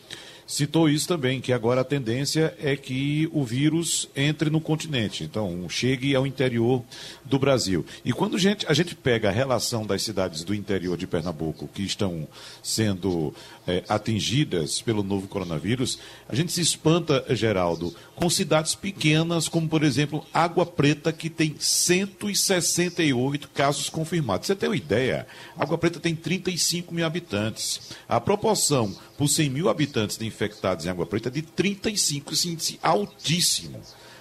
citou 0.48 0.88
isso 0.88 1.06
também, 1.06 1.42
que 1.42 1.52
agora 1.52 1.82
a 1.82 1.84
tendência 1.84 2.56
é 2.58 2.74
que 2.74 3.28
o 3.32 3.44
vírus 3.44 4.08
entre 4.16 4.48
no 4.48 4.62
continente, 4.62 5.22
então 5.22 5.68
chegue 5.68 6.16
ao 6.16 6.26
interior 6.26 6.82
do 7.22 7.38
Brasil. 7.38 7.84
E 8.02 8.14
quando 8.14 8.36
a 8.36 8.38
gente, 8.40 8.66
a 8.66 8.72
gente 8.72 8.94
pega 8.94 9.28
a 9.28 9.32
relação 9.32 9.86
das 9.86 10.02
cidades 10.02 10.42
do 10.42 10.54
interior 10.54 10.96
de 10.96 11.06
Pernambuco 11.06 11.68
que 11.68 11.82
estão 11.82 12.26
sendo 12.62 13.34
é, 13.66 13.84
atingidas 13.86 14.80
pelo 14.80 15.02
novo 15.02 15.28
coronavírus, 15.28 15.98
a 16.26 16.34
gente 16.34 16.50
se 16.50 16.62
espanta, 16.62 17.26
Geraldo, 17.36 17.94
com 18.16 18.30
cidades 18.30 18.74
pequenas, 18.74 19.48
como 19.48 19.68
por 19.68 19.84
exemplo 19.84 20.24
Água 20.32 20.64
Preta, 20.64 21.12
que 21.12 21.28
tem 21.28 21.56
168 21.58 23.50
casos 23.50 23.90
confirmados. 23.90 24.46
Você 24.46 24.56
tem 24.56 24.70
uma 24.70 24.76
ideia? 24.76 25.26
Água 25.58 25.76
Preta 25.76 26.00
tem 26.00 26.16
35 26.16 26.94
mil 26.94 27.04
habitantes. 27.04 27.92
A 28.08 28.18
proporção 28.18 28.96
por 29.18 29.28
100 29.28 29.50
mil 29.50 29.68
habitantes 29.68 30.16
de 30.16 30.24
infectados 30.38 30.86
em 30.86 30.88
Água 30.88 31.04
Preta 31.04 31.28
de 31.28 31.42
35, 31.42 32.32
esse 32.32 32.48
índice 32.48 32.78
altíssimo. 32.80 33.80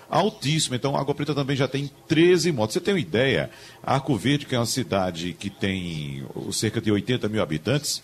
Altíssimo. 0.10 0.75
Então, 0.75 0.97
Água 0.97 1.13
Preta 1.13 1.36
também 1.36 1.56
já 1.56 1.67
tem 1.67 1.91
13 2.08 2.51
mortes. 2.51 2.73
Você 2.73 2.82
tem 2.82 2.93
uma 2.93 2.99
ideia? 2.99 3.51
Arco 3.84 4.17
Verde, 4.17 4.45
que 4.45 4.56
é 4.56 4.60
uma 4.60 4.65
cidade 4.65 5.34
que 5.34 5.49
tem 5.49 6.25
cerca 6.51 6.82
de 6.82 6.91
80 6.91 7.30
mil 7.30 7.41
habitantes, 7.41 8.01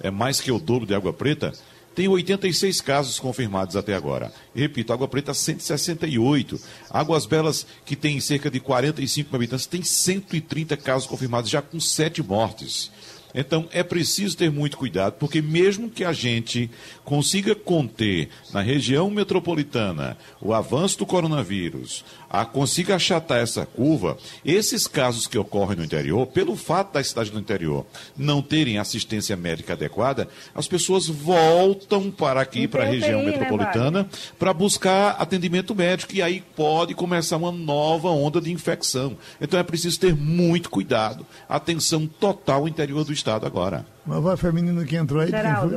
é 0.00 0.10
mais 0.10 0.40
que 0.40 0.50
o 0.50 0.58
dobro 0.58 0.86
de 0.86 0.94
Água 0.94 1.12
Preta, 1.12 1.52
tem 1.94 2.08
86 2.08 2.80
casos 2.80 3.18
confirmados 3.18 3.76
até 3.76 3.94
agora. 3.94 4.32
Repito, 4.54 4.92
Água 4.92 5.08
Preta 5.08 5.34
168. 5.34 6.58
Águas 6.88 7.26
Belas, 7.26 7.66
que 7.84 7.96
tem 7.96 8.20
cerca 8.20 8.48
de 8.48 8.60
45 8.60 9.28
mil 9.28 9.36
habitantes, 9.36 9.66
tem 9.66 9.82
130 9.82 10.76
casos 10.76 11.06
confirmados, 11.06 11.50
já 11.50 11.60
com 11.60 11.80
7 11.80 12.22
mortes. 12.22 12.90
Então 13.34 13.68
é 13.72 13.82
preciso 13.82 14.36
ter 14.36 14.50
muito 14.50 14.76
cuidado, 14.76 15.14
porque 15.14 15.40
mesmo 15.40 15.90
que 15.90 16.04
a 16.04 16.12
gente 16.12 16.70
consiga 17.04 17.54
conter 17.54 18.28
na 18.52 18.60
região 18.60 19.10
metropolitana 19.10 20.16
o 20.40 20.52
avanço 20.52 20.98
do 20.98 21.06
coronavírus, 21.06 22.04
a, 22.30 22.44
consiga 22.44 22.94
achatar 22.94 23.38
essa 23.38 23.66
curva, 23.66 24.16
esses 24.44 24.86
casos 24.86 25.26
que 25.26 25.36
ocorrem 25.36 25.76
no 25.76 25.84
interior, 25.84 26.24
pelo 26.28 26.54
fato 26.54 26.92
das 26.92 27.08
cidades 27.08 27.32
do 27.32 27.40
interior 27.40 27.84
não 28.16 28.40
terem 28.40 28.78
assistência 28.78 29.36
médica 29.36 29.72
adequada, 29.72 30.28
as 30.54 30.68
pessoas 30.68 31.08
voltam 31.08 32.08
para 32.10 32.40
aqui, 32.40 32.68
para 32.68 32.84
a 32.84 32.86
região 32.86 33.22
né, 33.22 33.32
metropolitana, 33.32 34.04
né, 34.04 34.08
para 34.38 34.54
buscar 34.54 35.16
atendimento 35.18 35.74
médico 35.74 36.14
e 36.14 36.22
aí 36.22 36.40
pode 36.54 36.94
começar 36.94 37.36
uma 37.36 37.50
nova 37.50 38.10
onda 38.10 38.40
de 38.40 38.52
infecção. 38.52 39.16
Então 39.40 39.58
é 39.58 39.64
preciso 39.64 39.98
ter 39.98 40.14
muito 40.14 40.70
cuidado. 40.70 41.26
Atenção 41.48 42.06
total 42.06 42.60
ao 42.60 42.68
interior 42.68 43.04
do 43.04 43.12
estado 43.12 43.46
agora. 43.46 43.84
Uma 44.06 44.20
voz 44.20 44.38
feminina 44.38 44.84
que 44.84 44.96
entrou 44.96 45.20
aí. 45.20 45.30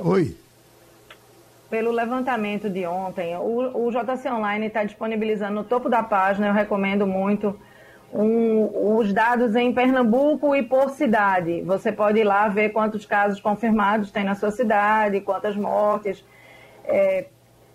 Oi 0.04 0.43
pelo 1.74 1.90
levantamento 1.90 2.70
de 2.70 2.86
ontem, 2.86 3.36
o, 3.36 3.88
o 3.88 3.90
JC 3.90 4.30
Online 4.30 4.68
está 4.68 4.84
disponibilizando 4.84 5.56
no 5.56 5.64
topo 5.64 5.90
da 5.90 6.04
página, 6.04 6.46
eu 6.46 6.54
recomendo 6.54 7.08
muito, 7.08 7.60
um, 8.14 9.00
os 9.00 9.12
dados 9.12 9.56
em 9.56 9.74
Pernambuco 9.74 10.56
e 10.56 10.62
por 10.62 10.92
cidade. 10.92 11.64
Você 11.64 11.92
pode 11.92 12.20
ir 12.20 12.26
lá 12.26 12.48
ver 12.48 12.70
quantos 12.70 13.08
casos 13.08 13.40
confirmados 13.40 14.12
tem 14.12 14.24
na 14.24 14.36
sua 14.36 14.52
cidade, 14.52 15.20
quantas 15.22 15.56
mortes. 15.56 16.24
É, 16.86 17.26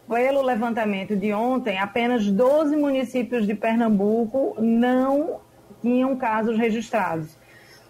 pelo 0.08 0.42
levantamento 0.42 1.16
de 1.16 1.32
ontem, 1.32 1.76
apenas 1.76 2.30
12 2.30 2.76
municípios 2.76 3.48
de 3.48 3.54
Pernambuco 3.56 4.54
não 4.60 5.40
tinham 5.82 6.14
casos 6.14 6.56
registrados. 6.56 7.36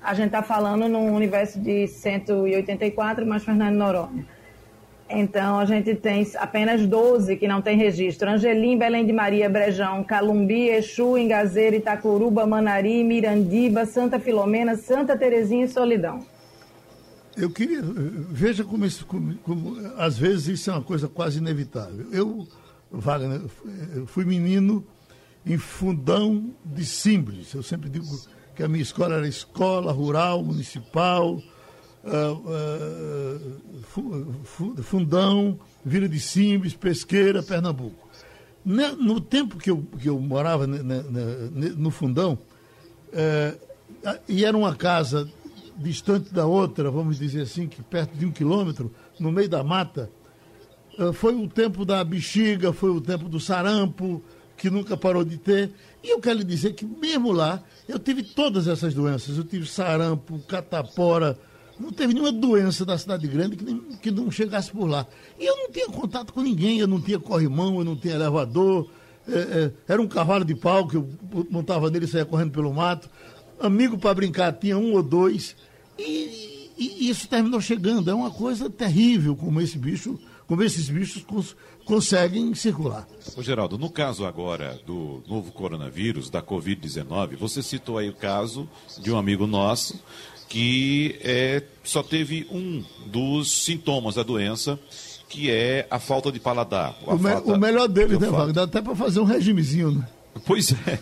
A 0.03 0.14
gente 0.14 0.29
está 0.29 0.42
falando 0.42 0.88
num 0.88 1.14
universo 1.14 1.61
de 1.61 1.87
184, 1.87 3.27
mais 3.27 3.44
Fernando 3.44 3.77
Noronha. 3.77 4.38
Então, 5.11 5.59
a 5.59 5.64
gente 5.64 5.94
tem 5.94 6.31
apenas 6.37 6.87
12 6.87 7.37
que 7.37 7.49
não 7.49 7.62
tem 7.62 7.79
registro. 7.79 8.29
Angelim, 8.29 8.77
Belém 8.77 9.07
de 9.07 9.12
Maria, 9.12 9.49
Brejão, 9.49 10.05
Calumbi, 10.05 10.68
Exu, 10.68 11.16
Engazeira, 11.16 11.77
Itacuruba, 11.77 12.47
Manari, 12.47 13.03
Mirandiba, 13.03 13.87
Santa 13.87 14.21
Filomena, 14.21 14.77
Santa 14.77 15.16
Terezinha 15.16 15.64
e 15.64 15.68
Solidão. 15.68 16.27
Eu 17.35 17.49
queria... 17.49 17.81
Veja 17.83 18.64
como, 18.64 18.85
isso, 18.85 19.07
como, 19.07 19.35
como, 19.38 19.77
às 19.97 20.18
vezes 20.18 20.49
isso 20.49 20.71
é 20.71 20.75
uma 20.75 20.83
coisa 20.83 21.09
quase 21.09 21.38
inevitável. 21.38 22.07
Eu, 22.12 22.47
Wagner, 22.90 23.40
fui 24.07 24.27
menino 24.27 24.85
em 25.47 25.57
fundão 25.57 26.51
de 26.64 26.85
Simples. 26.85 27.55
Eu 27.55 27.62
sempre 27.62 27.88
digo 27.88 28.07
que 28.55 28.62
a 28.62 28.68
minha 28.68 28.83
escola 28.83 29.14
era 29.14 29.27
escola 29.27 29.90
rural, 29.90 30.42
municipal, 30.42 31.40
uh, 32.09 33.62
Fundão, 34.83 35.59
Vila 35.85 36.09
de 36.09 36.18
Simbres, 36.21 36.75
Pesqueira, 36.75 37.42
Pernambuco. 37.42 38.09
No 38.64 39.21
tempo 39.21 39.57
que 39.57 39.71
eu, 39.71 39.87
que 39.99 40.09
eu 40.09 40.18
morava 40.18 40.66
no 40.66 41.90
Fundão, 41.90 42.38
uh, 43.12 43.59
e 44.29 44.44
era 44.44 44.57
uma 44.57 44.75
casa 44.75 45.29
distante 45.77 46.33
da 46.33 46.47
outra, 46.47 46.90
vamos 46.90 47.18
dizer 47.18 47.42
assim, 47.42 47.68
que 47.68 47.83
perto 47.83 48.16
de 48.16 48.27
um 48.27 48.33
quilômetro, 48.33 48.92
no 49.18 49.31
meio 49.31 49.49
da 49.49 49.62
mata, 49.62 50.11
foi 51.14 51.35
o 51.35 51.49
tempo 51.49 51.85
da 51.85 52.03
bexiga, 52.03 52.73
foi 52.73 52.90
o 52.90 53.01
tempo 53.01 53.29
do 53.29 53.38
sarampo, 53.38 54.21
que 54.57 54.68
nunca 54.68 54.97
parou 54.97 55.25
de 55.25 55.38
ter. 55.38 55.71
E 56.03 56.11
eu 56.11 56.21
quero 56.21 56.38
lhe 56.38 56.44
dizer 56.44 56.75
que 56.75 56.85
mesmo 56.85 57.31
lá, 57.31 57.62
eu 57.88 57.99
tive 57.99 58.25
todas 58.25 58.66
essas 58.66 58.92
doenças. 58.92 59.38
Eu 59.38 59.44
tive 59.44 59.66
sarampo, 59.66 60.40
catapora, 60.49 61.38
não 61.79 61.93
teve 61.93 62.12
nenhuma 62.12 62.33
doença 62.33 62.85
da 62.85 62.99
cidade 62.99 63.27
grande 63.29 63.57
que, 63.57 63.64
nem, 63.64 63.79
que 64.03 64.11
não 64.11 64.31
chegasse 64.31 64.71
por 64.71 64.87
lá. 64.87 65.07
E 65.38 65.45
eu 65.45 65.57
não 65.57 65.71
tinha 65.71 65.87
contato 65.87 66.33
com 66.33 66.43
ninguém, 66.43 66.79
eu 66.79 66.87
não 66.87 67.01
tinha 67.01 67.19
corrimão, 67.19 67.79
eu 67.79 67.85
não 67.85 67.97
tinha 67.97 68.14
elevador. 68.14 68.88
É, 69.29 69.38
é, 69.38 69.73
era 69.87 70.03
um 70.03 70.09
cavalo 70.09 70.45
de 70.45 70.55
pau 70.55 70.88
que 70.88 70.97
eu 70.97 71.09
montava 71.51 71.91
nele 71.91 72.07
e 72.07 72.09
saía 72.09 72.25
correndo 72.25 72.51
pelo 72.51 72.73
mato. 72.73 73.09
Amigo 73.61 73.99
para 73.99 74.14
brincar 74.14 74.53
tinha 74.53 74.77
um 74.77 74.95
ou 74.95 75.03
dois. 75.03 75.55
E, 75.99 76.73
e, 76.77 77.09
isso 77.09 77.29
terminou 77.29 77.61
chegando. 77.61 78.11
É 78.11 78.14
uma 78.14 78.31
coisa 78.31 78.69
terrível 78.69 79.37
como 79.37 79.61
esse 79.61 79.79
bicho, 79.79 80.19
como 80.47 80.62
esses 80.62 80.88
bichos 80.88 81.23
cons, 81.23 81.55
conseguem 81.85 82.55
circular. 82.55 83.07
Ô 83.37 83.43
Geraldo, 83.43 83.79
no 83.79 83.91
caso 83.91 84.25
agora 84.27 84.81
do 84.85 85.23
novo 85.27 85.53
coronavírus, 85.53 86.29
da 86.29 86.43
Covid-19, 86.43 87.37
você 87.37 87.62
citou 87.62 87.99
aí 87.99 88.09
o 88.09 88.14
caso 88.14 88.69
de 89.01 89.11
um 89.11 89.17
amigo 89.17 89.47
nosso 89.47 89.99
que 90.48 91.18
é, 91.22 91.62
só 91.84 92.02
teve 92.02 92.46
um 92.50 92.82
dos 93.06 93.64
sintomas 93.64 94.14
da 94.14 94.22
doença, 94.22 94.78
que 95.28 95.50
é 95.50 95.87
a 95.90 95.98
falta 95.98 96.32
de 96.32 96.40
paladar. 96.40 96.96
O, 97.06 97.16
me, 97.16 97.34
o, 97.34 97.58
melhor 97.58 97.87
dele, 97.87 98.18
né, 98.18 98.28
Wagner? 98.28 98.54
Dá 98.54 98.62
até 98.62 98.80
para 98.80 98.96
fazer 98.96 99.20
um 99.20 99.24
regimezinho, 99.24 99.92
né? 99.92 100.08
Pois 100.46 100.72
é, 100.72 100.98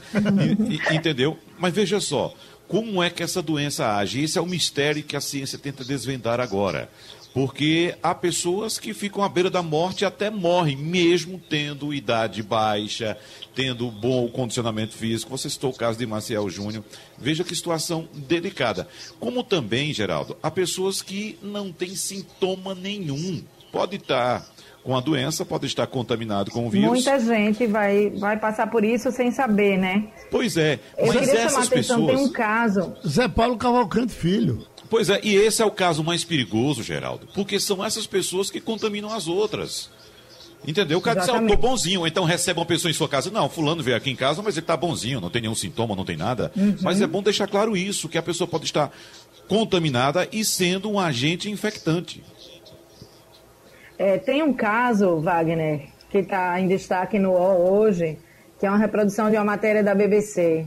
e, 0.68 0.92
e, 0.92 0.96
entendeu? 0.96 1.38
Mas 1.58 1.74
veja 1.74 2.00
só, 2.00 2.34
como 2.66 3.02
é 3.02 3.10
que 3.10 3.22
essa 3.22 3.40
doença 3.40 3.96
age? 3.96 4.22
Esse 4.22 4.38
é 4.38 4.40
o 4.40 4.46
mistério 4.46 5.02
que 5.02 5.16
a 5.16 5.20
ciência 5.20 5.58
tenta 5.58 5.84
desvendar 5.84 6.40
agora. 6.40 6.90
Porque 7.36 7.94
há 8.02 8.14
pessoas 8.14 8.78
que 8.78 8.94
ficam 8.94 9.22
à 9.22 9.28
beira 9.28 9.50
da 9.50 9.62
morte 9.62 10.00
e 10.00 10.04
até 10.06 10.30
morrem, 10.30 10.74
mesmo 10.74 11.38
tendo 11.38 11.92
idade 11.92 12.42
baixa, 12.42 13.14
tendo 13.54 13.90
bom 13.90 14.26
condicionamento 14.28 14.94
físico. 14.94 15.36
Você 15.36 15.50
citou 15.50 15.68
o 15.68 15.76
caso 15.76 15.98
de 15.98 16.06
Maciel 16.06 16.48
Júnior. 16.48 16.82
Veja 17.18 17.44
que 17.44 17.54
situação 17.54 18.08
delicada. 18.14 18.88
Como 19.20 19.44
também, 19.44 19.92
Geraldo, 19.92 20.34
há 20.42 20.50
pessoas 20.50 21.02
que 21.02 21.38
não 21.42 21.70
têm 21.70 21.94
sintoma 21.94 22.74
nenhum. 22.74 23.44
Pode 23.70 23.96
estar 23.96 24.42
com 24.82 24.96
a 24.96 25.00
doença, 25.02 25.44
pode 25.44 25.66
estar 25.66 25.86
contaminado 25.88 26.50
com 26.50 26.66
o 26.66 26.70
vírus. 26.70 26.88
Muita 26.88 27.20
gente 27.20 27.66
vai, 27.66 28.08
vai 28.18 28.38
passar 28.38 28.70
por 28.70 28.82
isso 28.82 29.12
sem 29.12 29.30
saber, 29.30 29.76
né? 29.76 30.08
Pois 30.30 30.56
é. 30.56 30.80
Eu 30.96 31.08
mas 31.08 31.16
queria 31.16 31.40
essas 31.40 31.52
chamar 31.52 31.66
pessoas... 31.66 32.00
atenção, 32.00 32.06
tem 32.06 32.16
um 32.16 32.32
caso. 32.32 32.96
Zé 33.06 33.28
Paulo 33.28 33.58
Cavalcante 33.58 34.14
Filho. 34.14 34.66
Pois 34.88 35.10
é, 35.10 35.20
e 35.22 35.34
esse 35.34 35.62
é 35.62 35.64
o 35.64 35.70
caso 35.70 36.04
mais 36.04 36.24
perigoso, 36.24 36.82
Geraldo, 36.82 37.28
porque 37.34 37.58
são 37.58 37.84
essas 37.84 38.06
pessoas 38.06 38.50
que 38.50 38.60
contaminam 38.60 39.12
as 39.12 39.26
outras. 39.26 39.90
Entendeu? 40.66 40.98
O 40.98 41.00
cara 41.00 41.20
diz, 41.20 41.28
ah, 41.28 41.36
eu 41.36 41.46
tô 41.46 41.56
bonzinho, 41.56 42.06
então 42.06 42.24
recebe 42.24 42.58
uma 42.58 42.66
pessoa 42.66 42.90
em 42.90 42.94
sua 42.94 43.08
casa. 43.08 43.30
Não, 43.30 43.48
fulano 43.48 43.82
veio 43.82 43.96
aqui 43.96 44.10
em 44.10 44.16
casa, 44.16 44.42
mas 44.42 44.56
ele 44.56 44.66
tá 44.66 44.76
bonzinho, 44.76 45.20
não 45.20 45.30
tem 45.30 45.42
nenhum 45.42 45.54
sintoma, 45.54 45.94
não 45.94 46.04
tem 46.04 46.16
nada. 46.16 46.50
Uhum. 46.56 46.76
Mas 46.80 47.00
é 47.00 47.06
bom 47.06 47.22
deixar 47.22 47.46
claro 47.46 47.76
isso, 47.76 48.08
que 48.08 48.18
a 48.18 48.22
pessoa 48.22 48.48
pode 48.48 48.64
estar 48.64 48.90
contaminada 49.48 50.28
e 50.32 50.44
sendo 50.44 50.90
um 50.90 50.98
agente 50.98 51.48
infectante. 51.50 52.22
É, 53.98 54.18
tem 54.18 54.42
um 54.42 54.52
caso, 54.52 55.20
Wagner, 55.20 55.88
que 56.10 56.18
está 56.18 56.60
em 56.60 56.66
destaque 56.66 57.18
no 57.18 57.30
UOL 57.30 57.72
hoje, 57.72 58.18
que 58.58 58.66
é 58.66 58.68
uma 58.68 58.78
reprodução 58.78 59.30
de 59.30 59.36
uma 59.36 59.44
matéria 59.44 59.84
da 59.84 59.94
BBC, 59.94 60.66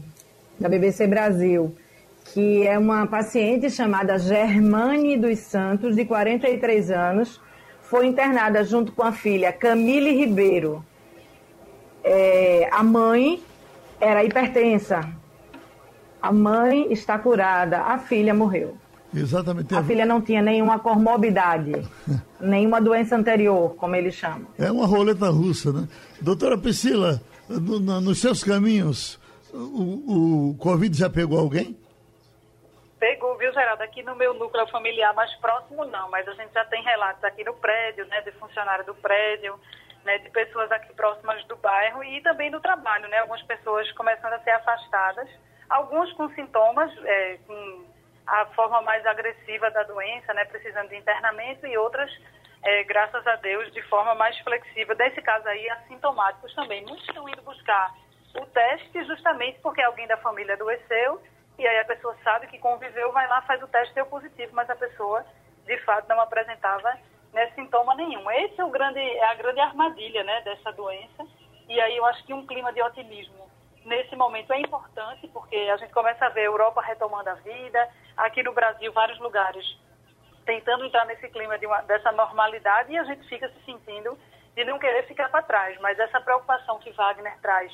da 0.59 0.69
BBC 0.69 1.07
Brasil 1.07 1.75
que 2.33 2.65
é 2.65 2.77
uma 2.77 3.07
paciente 3.07 3.69
chamada 3.69 4.17
Germane 4.17 5.17
dos 5.17 5.39
Santos, 5.39 5.95
de 5.95 6.05
43 6.05 6.91
anos, 6.91 7.41
foi 7.81 8.05
internada 8.05 8.63
junto 8.63 8.91
com 8.91 9.03
a 9.03 9.11
filha 9.11 9.51
Camille 9.51 10.11
Ribeiro. 10.15 10.85
É, 12.03 12.69
a 12.71 12.83
mãe 12.83 13.41
era 13.99 14.23
hipertensa. 14.23 15.09
A 16.21 16.31
mãe 16.31 16.91
está 16.91 17.17
curada, 17.17 17.81
a 17.81 17.97
filha 17.97 18.33
morreu. 18.33 18.77
Exatamente. 19.13 19.73
A 19.73 19.83
filha 19.83 20.05
não 20.05 20.21
tinha 20.21 20.41
nenhuma 20.41 20.77
comorbidade, 20.77 21.81
nenhuma 22.39 22.79
doença 22.79 23.15
anterior, 23.15 23.73
como 23.75 23.95
eles 23.95 24.13
chamam. 24.13 24.47
É 24.57 24.71
uma 24.71 24.85
roleta 24.85 25.29
russa, 25.29 25.71
né? 25.73 25.87
Doutora 26.21 26.57
Priscila, 26.57 27.19
no, 27.47 27.79
no, 27.79 28.01
nos 28.01 28.19
seus 28.19 28.43
caminhos, 28.43 29.19
o, 29.51 30.49
o 30.49 30.55
Covid 30.59 30.95
já 30.95 31.09
pegou 31.09 31.39
alguém? 31.39 31.75
Pegou, 32.99 33.37
viu, 33.37 33.53
Geraldo? 33.53 33.81
Aqui 33.81 34.03
no 34.03 34.13
meu 34.13 34.33
núcleo 34.33 34.67
familiar 34.67 35.13
mais 35.13 35.33
próximo, 35.35 35.85
não, 35.85 36.09
mas 36.09 36.27
a 36.27 36.33
gente 36.33 36.53
já 36.53 36.65
tem 36.65 36.83
relatos 36.83 37.23
aqui 37.23 37.45
no 37.45 37.53
prédio, 37.53 38.05
né, 38.07 38.19
de 38.21 38.31
funcionário 38.33 38.85
do 38.85 38.93
prédio, 38.93 39.57
né, 40.03 40.17
de 40.17 40.29
pessoas 40.29 40.69
aqui 40.69 40.93
próximas 40.93 41.41
do 41.45 41.55
bairro 41.55 42.03
e 42.03 42.21
também 42.21 42.51
do 42.51 42.59
trabalho, 42.59 43.07
né? 43.07 43.19
Algumas 43.19 43.41
pessoas 43.43 43.89
começando 43.93 44.33
a 44.33 44.39
ser 44.39 44.51
afastadas, 44.51 45.29
alguns 45.69 46.11
com 46.13 46.27
sintomas, 46.31 46.91
é, 47.05 47.37
com 47.47 47.85
a 48.27 48.45
forma 48.47 48.81
mais 48.81 49.05
agressiva 49.05 49.71
da 49.71 49.83
doença, 49.83 50.33
né, 50.33 50.43
precisando 50.43 50.89
de 50.89 50.97
internamento 50.97 51.65
e 51.65 51.77
outras, 51.77 52.11
é, 52.63 52.83
graças 52.83 53.25
a 53.25 53.37
Deus, 53.37 53.71
de 53.71 53.81
forma 53.83 54.13
mais 54.15 54.37
flexível. 54.39 54.93
Desse 54.93 55.21
caso 55.21 55.47
aí, 55.47 55.69
assintomáticos 55.69 56.53
também. 56.53 56.83
Muitos 56.85 57.07
estão 57.07 57.27
indo 57.29 57.41
buscar 57.43 57.95
o 58.35 58.45
teste 58.47 59.05
justamente 59.05 59.57
porque 59.61 59.81
alguém 59.81 60.05
da 60.05 60.17
família 60.17 60.55
adoeceu 60.55 61.21
e 61.59 61.67
aí 61.67 61.79
a 61.79 61.85
pessoa 61.85 62.15
sabe 62.23 62.47
que 62.47 62.57
conviveu, 62.57 63.11
vai 63.11 63.27
lá, 63.27 63.41
faz 63.41 63.61
o 63.61 63.67
teste, 63.67 63.93
deu 63.93 64.05
positivo, 64.05 64.55
mas 64.55 64.69
a 64.69 64.75
pessoa, 64.75 65.25
de 65.65 65.77
fato, 65.79 66.07
não 66.07 66.21
apresentava 66.21 66.97
né, 67.33 67.51
sintoma 67.53 67.93
nenhum. 67.95 68.31
Esse 68.31 68.61
é, 68.61 68.63
o 68.63 68.69
grande, 68.69 68.99
é 68.99 69.25
a 69.25 69.35
grande 69.35 69.59
armadilha 69.59 70.23
né, 70.23 70.41
dessa 70.41 70.71
doença. 70.71 71.27
E 71.67 71.79
aí 71.81 71.97
eu 71.97 72.05
acho 72.05 72.25
que 72.25 72.33
um 72.33 72.47
clima 72.47 72.71
de 72.71 72.81
otimismo 72.81 73.49
nesse 73.83 74.15
momento 74.15 74.53
é 74.53 74.59
importante, 74.59 75.27
porque 75.27 75.55
a 75.55 75.77
gente 75.77 75.93
começa 75.93 76.25
a 76.25 76.29
ver 76.29 76.41
a 76.41 76.45
Europa 76.45 76.81
retomando 76.81 77.29
a 77.29 77.35
vida, 77.35 77.89
aqui 78.15 78.41
no 78.41 78.53
Brasil, 78.53 78.91
vários 78.93 79.19
lugares 79.19 79.65
tentando 80.45 80.85
entrar 80.85 81.05
nesse 81.05 81.27
clima 81.29 81.59
de 81.59 81.67
uma, 81.67 81.81
dessa 81.81 82.11
normalidade 82.11 82.91
e 82.91 82.97
a 82.97 83.03
gente 83.03 83.27
fica 83.27 83.47
se 83.49 83.65
sentindo 83.65 84.17
de 84.55 84.63
não 84.63 84.79
querer 84.79 85.05
ficar 85.05 85.29
para 85.29 85.43
trás. 85.43 85.79
Mas 85.79 85.99
essa 85.99 86.19
preocupação 86.21 86.79
que 86.79 86.91
Wagner 86.91 87.37
traz 87.41 87.71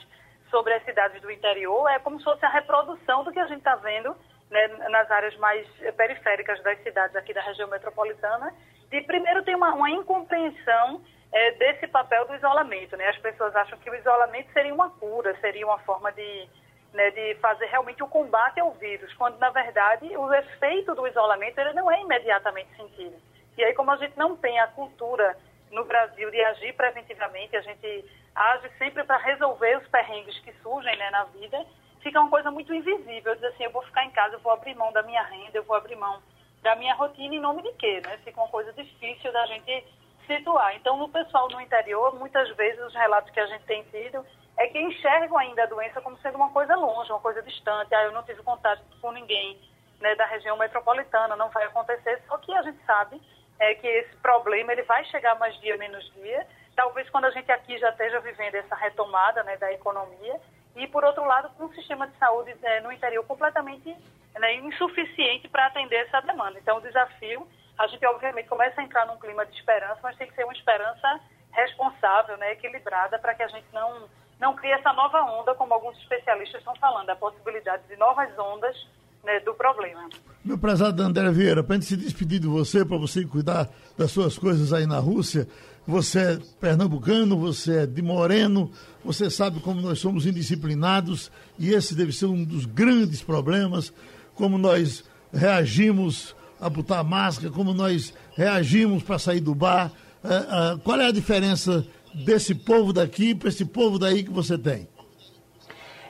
sobre 0.56 0.74
as 0.74 0.86
cidades 0.86 1.22
do 1.22 1.30
interior 1.30 1.86
é 1.90 2.00
como 2.00 2.18
se 2.18 2.24
fosse 2.24 2.46
a 2.46 2.50
reprodução 2.50 3.26
do 3.26 3.32
que 3.34 3.40
a 3.40 3.46
gente 3.46 3.58
está 3.58 3.76
vendo 3.76 4.16
né, 4.50 4.68
nas 4.88 5.12
áreas 5.12 5.36
mais 5.36 5.68
periféricas 5.98 6.64
das 6.64 6.82
cidades 6.82 7.14
aqui 7.14 7.34
da 7.34 7.42
região 7.42 7.68
metropolitana. 7.68 8.54
De 8.90 9.02
primeiro 9.02 9.44
tem 9.44 9.54
uma, 9.54 9.74
uma 9.74 9.90
incompreensão 9.90 11.02
é, 11.30 11.52
desse 11.52 11.88
papel 11.88 12.26
do 12.26 12.36
isolamento. 12.36 12.96
Né? 12.96 13.06
As 13.10 13.18
pessoas 13.18 13.54
acham 13.54 13.78
que 13.80 13.90
o 13.90 13.96
isolamento 13.96 14.50
seria 14.54 14.74
uma 14.74 14.90
cura, 14.92 15.38
seria 15.42 15.66
uma 15.66 15.80
forma 15.80 16.10
de, 16.14 16.48
né, 16.94 17.12
de 17.12 17.36
fazer 17.42 17.66
realmente 17.66 18.02
o 18.02 18.08
combate 18.08 18.58
ao 18.62 18.72
vírus, 18.72 19.14
quando 19.16 19.38
na 19.38 19.50
verdade 19.50 20.06
o 20.16 20.34
efeito 20.34 20.96
do 20.96 21.06
isolamento 21.06 21.60
ele 21.60 21.74
não 21.74 21.92
é 21.92 22.00
imediatamente 22.00 22.74
sentido. 22.78 23.18
E 23.58 23.64
aí 23.66 23.74
como 23.74 23.92
a 23.92 23.98
gente 23.98 24.18
não 24.18 24.38
tem 24.38 24.58
a 24.62 24.68
cultura 24.68 25.36
no 25.70 25.84
Brasil 25.84 26.32
de 26.32 26.42
agir 26.46 26.74
preventivamente, 26.76 27.58
a 27.58 27.62
gente 27.62 28.06
age 28.36 28.70
sempre 28.78 29.04
para 29.04 29.18
resolver 29.18 29.78
os 29.78 29.88
perrengues 29.88 30.38
que 30.40 30.52
surgem 30.62 30.96
né, 30.98 31.10
na 31.10 31.24
vida, 31.26 31.66
fica 32.02 32.20
uma 32.20 32.30
coisa 32.30 32.52
muito 32.52 32.74
invisível. 32.74 33.34
Dizer 33.36 33.48
assim, 33.48 33.64
eu 33.64 33.72
vou 33.72 33.84
ficar 33.84 34.04
em 34.06 34.12
casa, 34.12 34.36
eu 34.36 34.40
vou 34.40 34.52
abrir 34.52 34.76
mão 34.76 34.92
da 34.92 35.02
minha 35.04 35.24
renda, 35.24 35.58
eu 35.58 35.64
vou 35.64 35.76
abrir 35.76 35.96
mão 35.96 36.22
da 36.62 36.76
minha 36.76 36.94
rotina 36.96 37.36
em 37.36 37.40
nome 37.40 37.62
de 37.62 37.72
quê? 37.74 38.02
Né? 38.06 38.18
Fica 38.24 38.42
uma 38.42 38.50
coisa 38.50 38.74
difícil 38.74 39.32
da 39.32 39.46
gente 39.46 39.86
situar. 40.28 40.76
Então, 40.76 40.98
no 40.98 41.10
pessoal 41.10 41.48
no 41.50 41.62
interior, 41.62 42.16
muitas 42.16 42.50
vezes 42.56 42.84
os 42.84 42.94
relatos 42.94 43.32
que 43.32 43.40
a 43.40 43.46
gente 43.46 43.64
tem 43.66 43.84
tido 43.84 44.26
é 44.58 44.68
que 44.68 44.80
enxergam 44.80 45.38
ainda 45.38 45.64
a 45.64 45.68
doença 45.68 46.02
como 46.02 46.18
sendo 46.20 46.36
uma 46.36 46.50
coisa 46.50 46.76
longe, 46.76 47.12
uma 47.12 47.20
coisa 47.20 47.42
distante. 47.42 47.94
Ah, 47.94 48.04
eu 48.04 48.12
não 48.12 48.24
tive 48.24 48.42
contato 48.42 48.82
com 49.02 49.12
ninguém 49.12 49.60
né, 50.00 50.16
da 50.16 50.26
região 50.26 50.58
metropolitana, 50.58 51.36
não 51.36 51.50
vai 51.50 51.66
acontecer. 51.66 52.22
Só 52.28 52.38
que 52.38 52.54
a 52.54 52.62
gente 52.64 52.84
sabe 52.86 53.22
é, 53.60 53.76
que 53.76 53.88
esse 53.88 54.16
problema 54.18 54.72
ele 54.72 54.84
vai 54.84 55.04
chegar 55.06 55.38
mais 55.38 55.56
dia 55.62 55.78
menos 55.78 56.04
dia 56.14 56.46
talvez 56.76 57.10
quando 57.10 57.26
a 57.26 57.32
gente 57.32 57.52
aqui 57.52 57.78
já 57.78 57.90
esteja 57.90 58.20
vivendo 58.20 58.56
essa 58.56 58.76
retomada 58.76 59.44
né, 59.44 59.58
da 59.58 59.72
economia, 59.72 60.40
e 60.76 60.88
por 60.88 61.04
outro 61.06 61.26
lado, 61.26 61.50
com 61.58 61.66
um 61.66 61.74
sistema 61.74 62.08
de 62.08 62.18
saúde 62.18 62.54
é, 62.62 62.82
no 62.82 62.92
interior 62.92 63.24
completamente 63.26 63.96
né, 64.38 64.56
insuficiente 64.56 65.48
para 65.48 65.68
atender 65.68 66.06
essa 66.06 66.20
demanda. 66.22 66.60
Então, 66.60 66.78
o 66.78 66.82
desafio, 66.82 67.48
a 67.78 67.88
gente 67.88 68.06
obviamente 68.06 68.50
começa 68.50 68.82
a 68.82 68.84
entrar 68.84 69.06
num 69.06 69.18
clima 69.18 69.46
de 69.46 69.56
esperança, 69.58 70.00
mas 70.04 70.18
tem 70.18 70.28
que 70.28 70.36
ser 70.36 70.44
uma 70.44 70.54
esperança 70.54 71.20
responsável, 71.52 72.38
né, 72.38 72.52
equilibrada, 72.52 73.18
para 73.18 73.34
que 73.34 73.44
a 73.44 73.48
gente 73.48 73.68
não, 73.72 74.10
não 74.40 74.54
crie 74.56 74.72
essa 74.72 74.92
nova 74.92 75.22
onda, 75.24 75.56
como 75.56 75.74
alguns 75.74 75.98
especialistas 76.00 76.60
estão 76.60 76.76
falando, 76.76 77.10
a 77.10 77.16
possibilidade 77.16 77.84
de 77.88 77.96
novas 77.96 78.38
ondas 78.38 78.76
né, 79.24 79.40
do 79.40 79.54
problema. 79.54 80.10
Meu 80.44 80.58
prezado 80.58 81.02
André 81.02 81.32
Vieira, 81.32 81.64
para 81.64 81.76
a 81.76 81.80
gente 81.80 81.88
se 81.88 81.98
despedir 81.98 82.40
de 82.40 82.48
você, 82.48 82.86
para 82.86 82.98
você 82.98 83.26
cuidar 83.26 83.70
das 83.98 84.12
suas 84.12 84.38
coisas 84.38 84.74
aí 84.74 84.86
na 84.86 85.00
Rússia, 85.00 85.48
você 85.88 86.20
é 86.20 86.40
pernambucano, 86.60 87.38
você 87.38 87.80
é 87.80 87.86
de 87.86 88.02
Moreno, 88.02 88.72
você 89.04 89.30
sabe 89.30 89.60
como 89.60 89.82
nós 89.82 90.00
somos 90.00 90.26
indisciplinados 90.26 91.32
e 91.60 91.72
esse 91.72 91.94
deve 91.94 92.12
ser 92.12 92.26
um 92.26 92.44
dos 92.44 92.66
grandes 92.66 93.22
problemas, 93.22 93.94
como 94.34 94.58
nós 94.58 95.04
reagimos 95.32 96.36
a 96.60 96.70
botar 96.70 97.04
máscara, 97.04 97.52
como 97.52 97.74
nós 97.74 98.14
reagimos 98.36 99.04
para 99.04 99.20
sair 99.20 99.40
do 99.40 99.54
bar. 99.54 99.92
É, 100.24 100.34
é, 100.74 100.78
qual 100.84 101.00
é 101.00 101.08
a 101.08 101.12
diferença 101.12 101.86
desse 102.14 102.56
povo 102.56 102.92
daqui 102.92 103.36
para 103.36 103.50
esse 103.50 103.66
povo 103.66 104.00
daí 104.00 104.24
que 104.24 104.32
você 104.32 104.58
tem? 104.58 104.88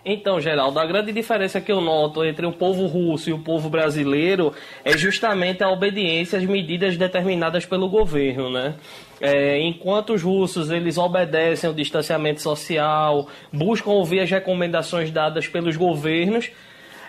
Então, 0.08 0.40
Geraldo, 0.40 0.78
a 0.80 0.86
grande 0.86 1.12
diferença 1.12 1.60
que 1.60 1.72
eu 1.72 1.82
noto 1.82 2.24
entre 2.24 2.46
o 2.46 2.52
povo 2.52 2.86
russo 2.86 3.28
e 3.32 3.34
o 3.34 3.40
povo 3.40 3.72
brasileiro 3.72 4.54
é 4.84 4.96
justamente 4.96 5.64
a 5.64 5.70
obediência 5.70 6.38
às 6.38 6.46
medidas 6.46 6.96
determinadas 6.96 7.66
pelo 7.66 7.90
governo, 7.90 8.52
né? 8.52 8.76
É, 9.22 9.60
enquanto 9.62 10.14
os 10.14 10.22
russos 10.22 10.70
eles 10.70 10.98
obedecem 10.98 11.68
ao 11.68 11.74
distanciamento 11.74 12.42
social, 12.42 13.28
buscam 13.52 13.92
ouvir 13.92 14.20
as 14.20 14.30
recomendações 14.30 15.10
dadas 15.10 15.48
pelos 15.48 15.78
governos, 15.78 16.50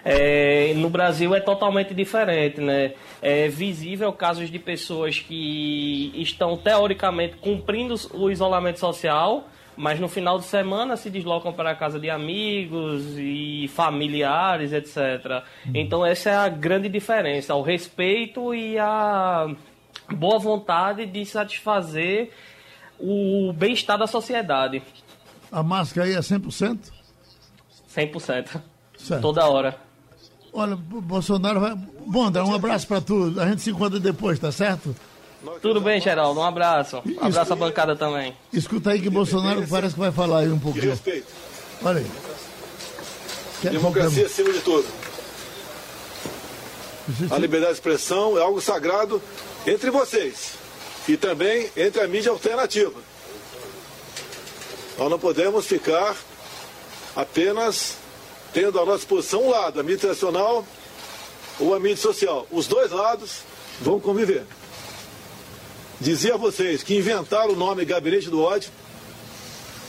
é, 0.09 0.73
no 0.77 0.89
Brasil 0.89 1.35
é 1.35 1.41
totalmente 1.41 1.93
diferente, 1.93 2.61
né? 2.61 2.93
É 3.21 3.49
visível 3.49 4.13
casos 4.13 4.49
de 4.49 4.59
pessoas 4.59 5.19
que 5.19 6.13
estão 6.15 6.57
teoricamente 6.57 7.37
cumprindo 7.39 7.97
o 8.15 8.31
isolamento 8.31 8.79
social, 8.79 9.49
mas 9.77 9.99
no 9.99 10.09
final 10.09 10.39
de 10.39 10.45
semana 10.45 10.97
se 10.97 11.11
deslocam 11.11 11.53
para 11.53 11.73
a 11.73 11.75
casa 11.75 11.99
de 11.99 12.09
amigos 12.09 13.19
e 13.19 13.69
familiares, 13.75 14.73
etc. 14.73 15.43
Então 15.75 16.07
essa 16.07 16.31
é 16.31 16.37
a 16.37 16.49
grande 16.49 16.89
diferença, 16.89 17.57
o 17.57 17.63
respeito 17.63 18.55
e 18.55 18.79
a 18.79 19.49
boa 20.15 20.39
vontade 20.39 21.07
de 21.07 21.25
satisfazer 21.25 22.31
o 22.99 23.53
bem-estar 23.53 23.99
da 23.99 24.07
sociedade. 24.07 24.83
A 25.51 25.63
máscara 25.63 26.07
aí 26.07 26.15
é 26.15 26.21
100%? 26.21 26.79
100%. 27.95 28.61
Certo. 28.99 29.23
Toda 29.23 29.47
hora. 29.47 29.79
Olha, 30.53 30.75
Bolsonaro 30.77 31.61
vai. 31.61 31.75
Bom, 32.07 32.31
dá 32.31 32.45
um 32.45 32.55
abraço 32.55 32.87
para 32.87 33.01
tu. 33.01 33.35
A 33.39 33.47
gente 33.47 33.63
se 33.63 33.71
encontra 33.71 34.01
depois, 34.01 34.39
tá 34.39 34.51
certo? 34.51 34.95
Tudo 35.61 35.81
bem, 35.81 36.01
Geraldo. 36.01 36.41
Um 36.41 36.45
abraço. 36.45 37.03
Um 37.05 37.27
abraço 37.27 37.53
à 37.53 37.57
bancada 37.57 37.95
também. 37.95 38.35
Escuta 38.53 38.91
aí 38.91 39.01
que 39.01 39.11
Bolsonaro 39.11 39.67
parece 39.69 39.95
que 39.95 40.01
vai 40.01 40.11
falar 40.11 40.41
aí 40.41 40.51
um 40.51 40.59
pouquinho. 40.59 40.91
Respeito. 40.91 41.27
Olha 41.85 42.01
aí. 42.01 42.11
Democracia 43.63 44.27
acima 44.27 44.53
de 44.53 44.61
tudo. 44.61 44.87
A 47.31 47.39
liberdade 47.39 47.73
de 47.73 47.79
expressão 47.79 48.37
é 48.37 48.43
algo 48.43 48.61
sagrado 48.61 49.23
entre 49.67 49.91
vocês 49.91 50.53
e 51.09 51.17
também 51.17 51.71
entre 51.77 52.01
a 52.01 52.09
mídia 52.09 52.31
alternativa. 52.31 53.01
Nós 54.97 55.11
não 55.11 55.19
podemos 55.19 55.67
ficar 55.67 56.17
apenas 57.15 57.97
tendo 58.53 58.81
à 58.81 58.85
nossa 58.85 58.99
disposição 58.99 59.45
um 59.45 59.51
lado, 59.51 59.81
a 59.81 59.83
mídia 59.83 60.01
tradicional 60.01 60.65
ou 61.59 61.75
a 61.75 61.81
mídia 61.81 61.97
social. 61.97 62.47
Os 62.51 62.67
dois 62.67 62.91
lados 62.91 63.43
vão 63.81 64.01
conviver. 64.01 64.45
Dizia 66.01 66.35
a 66.35 66.39
vocês 66.39 66.83
que 66.83 66.97
inventaram 66.97 67.53
o 67.53 67.57
nome 67.57 67.85
Gabinete 67.85 68.29
do 68.29 68.43
Ódio, 68.43 68.71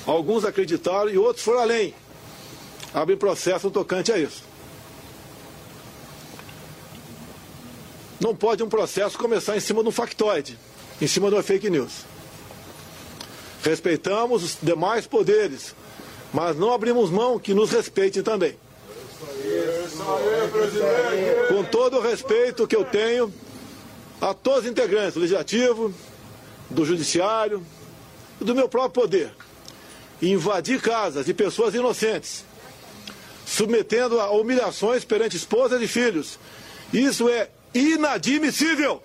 alguns 0.05 0.45
acreditaram 0.45 1.09
e 1.09 1.17
outros 1.17 1.43
foram 1.43 1.59
além. 1.59 1.93
Abrem 2.93 3.17
processo 3.17 3.69
tocante 3.69 4.11
a 4.11 4.17
isso. 4.17 4.46
Não 8.19 8.35
pode 8.35 8.63
um 8.63 8.69
processo 8.69 9.17
começar 9.17 9.55
em 9.55 9.59
cima 9.59 9.83
de 9.83 9.89
um 9.89 9.91
factoide, 9.91 10.57
em 10.99 11.07
cima 11.07 11.29
de 11.29 11.35
uma 11.35 11.43
fake 11.43 11.69
news. 11.69 12.05
Respeitamos 13.63 14.43
os 14.43 14.57
demais 14.61 15.05
poderes, 15.05 15.75
mas 16.33 16.57
não 16.57 16.73
abrimos 16.73 17.09
mão 17.09 17.37
que 17.37 17.53
nos 17.53 17.71
respeitem 17.71 18.23
também. 18.23 18.57
Com 21.49 21.63
todo 21.65 21.97
o 21.97 22.01
respeito 22.01 22.67
que 22.67 22.75
eu 22.75 22.85
tenho 22.85 23.33
a 24.19 24.33
todos 24.33 24.65
os 24.65 24.71
integrantes 24.71 25.13
do 25.13 25.19
Legislativo, 25.19 25.93
do 26.69 26.85
Judiciário 26.85 27.63
e 28.41 28.43
do 28.43 28.55
meu 28.55 28.67
próprio 28.67 29.03
poder, 29.03 29.31
invadir 30.21 30.81
casas 30.81 31.25
de 31.25 31.33
pessoas 31.33 31.75
inocentes, 31.75 32.43
submetendo 33.45 34.19
a 34.19 34.31
humilhações 34.31 35.05
perante 35.05 35.37
esposas 35.37 35.81
e 35.81 35.87
filhos. 35.87 36.39
Isso 36.91 37.29
é 37.29 37.49
inadmissível. 37.77 39.01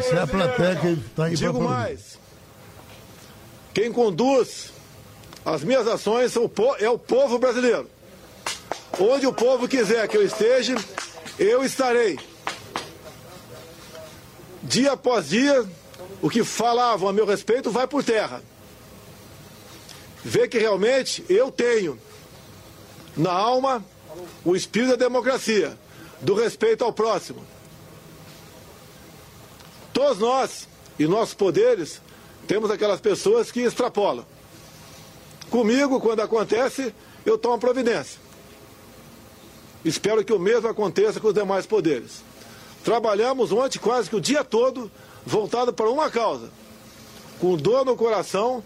Isso 0.00 0.14
é 0.14 0.20
a 0.20 0.26
plateia 0.26 0.76
que 0.76 0.88
está 0.88 1.24
aí 1.24 1.34
Digo 1.34 1.60
mais. 1.60 2.18
Quem 3.74 3.92
conduz 3.92 4.72
as 5.44 5.62
minhas 5.62 5.86
ações 5.86 6.34
é 6.80 6.88
o 6.88 6.98
povo 6.98 7.38
brasileiro. 7.38 7.90
Onde 8.98 9.26
o 9.26 9.32
povo 9.32 9.68
quiser 9.68 10.08
que 10.08 10.16
eu 10.16 10.24
esteja, 10.24 10.74
eu 11.38 11.64
estarei. 11.64 12.18
Dia 14.62 14.92
após 14.92 15.28
dia, 15.28 15.64
o 16.22 16.30
que 16.30 16.42
falavam 16.42 17.08
a 17.08 17.12
meu 17.12 17.26
respeito 17.26 17.70
vai 17.70 17.86
por 17.86 18.02
terra. 18.02 18.42
Vê 20.24 20.48
que 20.48 20.58
realmente 20.58 21.24
eu 21.28 21.52
tenho 21.52 21.98
na 23.16 23.32
alma 23.32 23.84
o 24.44 24.54
espírito 24.54 24.90
da 24.90 24.96
democracia, 24.96 25.76
do 26.20 26.34
respeito 26.34 26.84
ao 26.84 26.92
próximo. 26.92 27.42
Todos 29.92 30.18
nós 30.18 30.68
e 30.98 31.06
nossos 31.06 31.34
poderes 31.34 32.00
temos 32.46 32.70
aquelas 32.70 33.00
pessoas 33.00 33.50
que 33.50 33.60
extrapolam. 33.60 34.24
Comigo, 35.50 36.00
quando 36.00 36.20
acontece, 36.20 36.94
eu 37.24 37.38
tomo 37.38 37.58
providência. 37.58 38.20
Espero 39.84 40.24
que 40.24 40.32
o 40.32 40.38
mesmo 40.38 40.68
aconteça 40.68 41.20
com 41.20 41.28
os 41.28 41.34
demais 41.34 41.66
poderes. 41.66 42.22
Trabalhamos 42.84 43.52
ontem 43.52 43.78
quase 43.78 44.08
que 44.08 44.16
o 44.16 44.20
dia 44.20 44.44
todo 44.44 44.90
voltado 45.24 45.72
para 45.72 45.90
uma 45.90 46.08
causa, 46.10 46.50
com 47.40 47.56
dor 47.56 47.84
no 47.84 47.96
coração, 47.96 48.62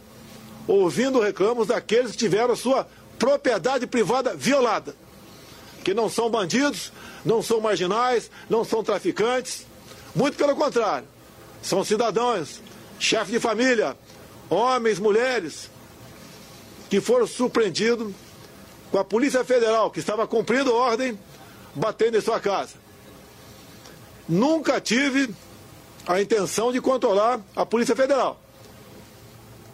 ouvindo 0.67 1.21
reclamos 1.21 1.69
daqueles 1.69 2.13
que 2.13 2.19
tiveram 2.19 2.55
sua 2.55 2.87
propriedade 3.19 3.87
privada 3.87 4.35
violada 4.35 4.95
que 5.85 5.95
não 5.95 6.09
são 6.09 6.31
bandidos, 6.31 6.93
não 7.25 7.43
são 7.43 7.61
marginais, 7.61 8.31
não 8.49 8.65
são 8.65 8.83
traficantes. 8.83 9.67
Muito 10.15 10.37
pelo 10.37 10.55
contrário, 10.57 11.07
são 11.63 11.85
cidadãos, 11.85 12.61
chefes 12.99 13.31
de 13.31 13.41
família, 13.41 13.97
homens, 14.49 14.99
mulheres, 14.99 15.71
que 16.89 17.01
foram 17.01 17.27
surpreendidos 17.27 18.13
com 18.91 18.99
a 18.99 19.05
Polícia 19.05 19.45
Federal, 19.45 19.91
que 19.91 20.01
estava 20.01 20.27
cumprindo 20.27 20.75
ordem, 20.75 21.19
batendo 21.75 22.19
em 22.19 22.21
sua 22.21 22.41
casa. 22.41 22.75
Nunca 24.29 24.81
tive 24.81 25.33
a 26.07 26.21
intenção 26.21 26.73
de 26.73 26.81
controlar 26.81 27.41
a 27.55 27.65
Polícia 27.65 27.95
Federal. 27.95 28.41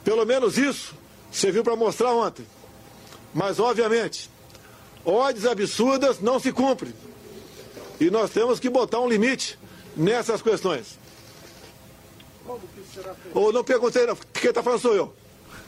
Pelo 0.05 0.25
menos 0.25 0.59
isso 0.59 0.95
serviu 1.33 1.65
para 1.65 1.75
mostrar 1.75 2.13
ontem. 2.13 2.47
Mas, 3.35 3.59
obviamente, 3.59 4.31
ordens 5.07 5.47
absurdas 5.47 6.21
não 6.21 6.39
se 6.39 6.53
cumprem. 6.53 6.93
E 8.01 8.11
nós 8.11 8.31
temos 8.31 8.61
que 8.61 8.69
botar 8.69 9.01
um 9.01 9.09
limite 9.09 9.59
nessas 9.97 10.43
questões. 10.43 10.99
Ou 13.33 13.53
não 13.53 13.65
perguntei, 13.65 14.07
não. 14.07 14.17
Quem 14.35 14.51
está 14.51 14.63
falando 14.63 14.81
sou 14.81 14.95
eu. 14.95 15.15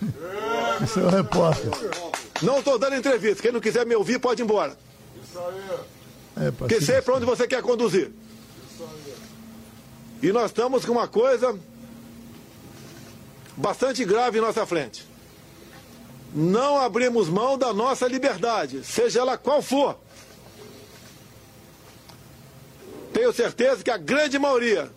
Esse 0.83 1.01
é 1.01 1.09
repórter. 1.09 1.71
Não 2.43 2.59
estou 2.59 2.79
dando 2.79 2.97
entrevista. 2.97 3.43
Quem 3.43 3.53
não 3.53 3.61
quiser 3.61 3.87
me 3.87 3.95
ouvir, 3.95 4.19
pode 4.19 4.43
ir 4.43 4.45
embora. 4.45 4.77
Isso 5.23 5.39
aí. 5.39 6.47
É, 6.47 6.51
Porque 6.51 6.81
sei 6.81 7.01
para 7.03 7.15
onde 7.15 7.25
você 7.25 7.47
quer 7.47 7.63
conduzir. 7.63 8.13
Isso 8.73 8.85
aí. 8.85 9.15
E 10.23 10.33
nós 10.33 10.47
estamos 10.47 10.85
com 10.85 10.93
uma 10.93 11.09
coisa 11.09 11.59
bastante 13.57 14.05
grave 14.05 14.39
em 14.39 14.41
nossa 14.41 14.65
frente. 14.67 15.07
Não 16.35 16.79
abrimos 16.79 17.29
mão 17.29 17.57
da 17.57 17.73
nossa 17.73 18.07
liberdade, 18.07 18.85
seja 18.85 19.21
ela 19.21 19.39
qual 19.39 19.63
for. 19.63 19.99
Tenho 23.13 23.33
certeza 23.33 23.83
que 23.83 23.91
a 23.91 23.97
grande 23.97 24.39
maioria 24.39 24.91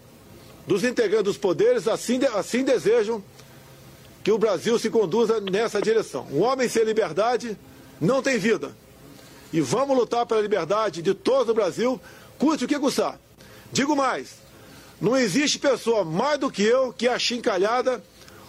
dos 0.67 0.83
integrantes 0.83 1.25
dos 1.25 1.37
poderes 1.37 1.87
assim, 1.87 2.19
assim 2.35 2.63
desejam 2.63 3.23
que 4.23 4.31
o 4.31 4.37
Brasil 4.37 4.77
se 4.77 4.89
conduza 4.89 5.39
nessa 5.41 5.81
direção. 5.81 6.27
Um 6.31 6.41
homem 6.41 6.69
sem 6.69 6.83
liberdade 6.83 7.57
não 7.99 8.21
tem 8.21 8.37
vida. 8.37 8.75
E 9.51 9.59
vamos 9.59 9.97
lutar 9.97 10.25
pela 10.25 10.41
liberdade 10.41 11.01
de 11.01 11.13
todo 11.13 11.49
o 11.49 11.53
Brasil, 11.53 11.99
custe 12.37 12.65
o 12.65 12.67
que 12.67 12.79
custar. 12.79 13.19
Digo 13.71 13.95
mais, 13.95 14.35
não 14.99 15.17
existe 15.17 15.57
pessoa 15.57 16.05
mais 16.05 16.39
do 16.39 16.51
que 16.51 16.63
eu 16.63 16.93
que 16.93 17.07
é 17.07 17.13
achincalhada, 17.13 18.03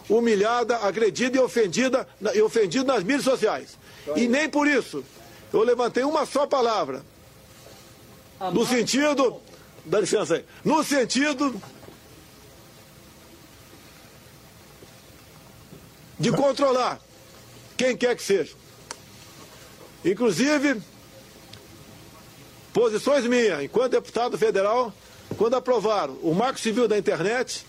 humilhada, 0.09 0.77
agredida 0.79 1.37
e 1.37 1.41
ofendida, 1.41 2.07
e 2.35 2.43
ofendida 2.43 2.93
nas 2.93 3.03
mídias 3.03 3.25
sociais. 3.25 3.79
E 4.17 4.27
nem 4.29 4.49
por 4.49 4.67
isso 4.67 5.05
eu 5.53 5.63
levantei 5.63 6.03
uma 6.03 6.25
só 6.25 6.47
palavra. 6.47 7.05
No 8.53 8.67
sentido. 8.67 9.41
Dá 9.85 10.01
licença 10.01 10.37
aí. 10.37 10.45
No 10.65 10.83
sentido 10.83 11.61
de 16.19 16.31
controlar 16.31 17.01
quem 17.77 17.97
quer 17.97 18.17
que 18.17 18.23
seja. 18.23 18.55
Inclusive, 20.05 20.81
posições 22.73 23.27
minhas, 23.27 23.63
enquanto 23.63 23.93
deputado 23.93 24.39
federal, 24.39 24.93
quando 25.37 25.55
aprovaram 25.55 26.15
o 26.23 26.33
Marco 26.35 26.61
Civil 26.61 26.87
da 26.87 26.97
Internet, 26.97 27.67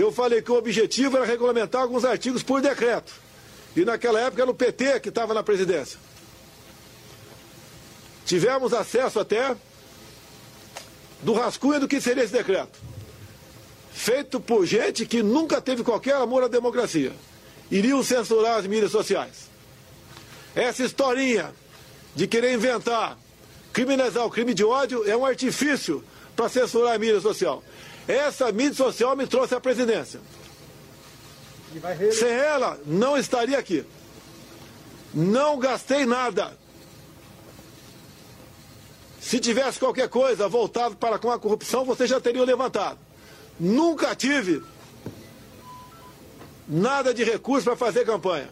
eu 0.00 0.12
falei 0.12 0.42
que 0.42 0.52
o 0.52 0.56
objetivo 0.56 1.16
era 1.16 1.24
regulamentar 1.24 1.82
alguns 1.82 2.04
artigos 2.04 2.42
por 2.42 2.60
decreto. 2.60 3.12
E 3.74 3.84
naquela 3.84 4.20
época 4.20 4.42
era 4.42 4.50
o 4.50 4.54
PT 4.54 5.00
que 5.00 5.08
estava 5.08 5.34
na 5.34 5.42
presidência. 5.42 5.98
Tivemos 8.24 8.72
acesso 8.74 9.20
até 9.20 9.56
do 11.22 11.32
rascunho 11.32 11.80
do 11.80 11.88
que 11.88 12.00
seria 12.00 12.24
esse 12.24 12.32
decreto. 12.32 12.78
Feito 13.92 14.38
por 14.40 14.66
gente 14.66 15.06
que 15.06 15.22
nunca 15.22 15.60
teve 15.60 15.82
qualquer 15.82 16.16
amor 16.16 16.42
à 16.42 16.48
democracia 16.48 17.12
iriam 17.70 18.02
censurar 18.02 18.58
as 18.58 18.66
mídias 18.66 18.92
sociais. 18.92 19.48
Essa 20.54 20.84
historinha 20.84 21.52
de 22.14 22.26
querer 22.26 22.52
inventar, 22.54 23.18
criminalizar 23.72 24.24
o 24.24 24.30
crime 24.30 24.54
de 24.54 24.64
ódio 24.64 25.08
é 25.08 25.16
um 25.16 25.26
artifício 25.26 26.02
para 26.34 26.48
censurar 26.48 26.94
a 26.94 26.98
mídia 26.98 27.20
social. 27.20 27.62
Essa 28.08 28.52
mídia 28.52 28.74
social 28.74 29.16
me 29.16 29.26
trouxe 29.26 29.54
à 29.54 29.60
presidência. 29.60 30.20
Sem 32.12 32.28
ela, 32.28 32.78
não 32.86 33.16
estaria 33.16 33.58
aqui. 33.58 33.84
Não 35.12 35.58
gastei 35.58 36.06
nada. 36.06 36.56
Se 39.20 39.40
tivesse 39.40 39.78
qualquer 39.78 40.08
coisa 40.08 40.48
voltado 40.48 40.96
para 40.96 41.18
com 41.18 41.30
a 41.30 41.38
corrupção, 41.38 41.84
você 41.84 42.06
já 42.06 42.20
teria 42.20 42.44
levantado. 42.44 42.98
Nunca 43.58 44.14
tive 44.14 44.62
nada 46.68 47.12
de 47.12 47.24
recurso 47.24 47.64
para 47.64 47.76
fazer 47.76 48.04
campanha. 48.04 48.48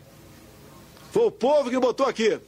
Foi 1.12 1.26
o 1.26 1.30
povo 1.30 1.70
que 1.70 1.78
botou 1.78 2.06
aqui. 2.06 2.40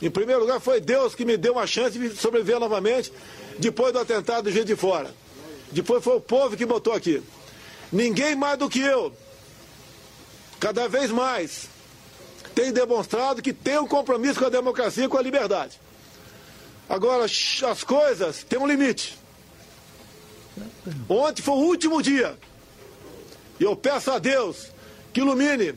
Em 0.00 0.10
primeiro 0.10 0.42
lugar, 0.42 0.60
foi 0.60 0.80
Deus 0.80 1.14
que 1.14 1.24
me 1.24 1.36
deu 1.36 1.54
uma 1.54 1.66
chance 1.66 1.98
de 1.98 2.10
sobreviver 2.16 2.60
novamente 2.60 3.12
depois 3.58 3.92
do 3.92 3.98
atentado 3.98 4.44
do 4.44 4.52
Juiz 4.52 4.64
de 4.64 4.76
Fora. 4.76 5.10
Depois 5.74 6.02
foi 6.04 6.16
o 6.16 6.20
povo 6.20 6.56
que 6.56 6.64
botou 6.64 6.92
aqui. 6.92 7.20
Ninguém 7.92 8.36
mais 8.36 8.56
do 8.58 8.70
que 8.70 8.80
eu, 8.80 9.12
cada 10.60 10.88
vez 10.88 11.10
mais, 11.10 11.68
tem 12.54 12.72
demonstrado 12.72 13.42
que 13.42 13.52
tem 13.52 13.78
um 13.78 13.86
compromisso 13.86 14.38
com 14.38 14.46
a 14.46 14.50
democracia 14.50 15.04
e 15.04 15.08
com 15.08 15.18
a 15.18 15.22
liberdade. 15.22 15.80
Agora, 16.88 17.24
as 17.24 17.82
coisas 17.82 18.44
têm 18.44 18.58
um 18.58 18.66
limite. 18.66 19.18
Ontem 21.08 21.42
foi 21.42 21.54
o 21.54 21.66
último 21.66 22.00
dia 22.00 22.38
e 23.58 23.64
eu 23.64 23.74
peço 23.74 24.12
a 24.12 24.18
Deus 24.20 24.68
que 25.12 25.20
ilumine 25.20 25.74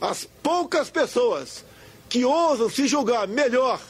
as 0.00 0.26
poucas 0.42 0.88
pessoas 0.88 1.62
que 2.08 2.24
ousam 2.24 2.70
se 2.70 2.86
julgar 2.86 3.28
melhor 3.28 3.80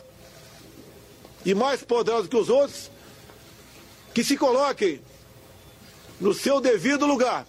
e 1.45 1.55
mais 1.55 1.83
poderosos 1.83 2.29
que 2.29 2.37
os 2.37 2.49
outros, 2.49 2.91
que 4.13 4.25
se 4.25 4.37
coloquem 4.37 5.01
no 6.21 6.35
seu 6.35 6.61
devido 6.61 7.07
lugar, 7.07 7.47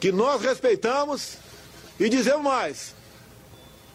que 0.00 0.10
nós 0.10 0.40
respeitamos 0.40 1.34
e 2.00 2.08
dizemos 2.08 2.42
mais: 2.42 2.94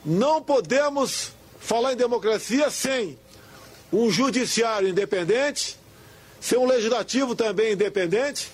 não 0.06 0.42
podemos 0.42 1.32
falar 1.60 1.94
em 1.94 1.98
democracia 1.98 2.70
sem 2.70 3.18
um 3.92 4.10
judiciário 4.10 4.88
independente, 4.88 5.78
sem 6.40 6.58
um 6.58 6.66
legislativo 6.66 7.36
também 7.36 7.74
independente 7.74 8.50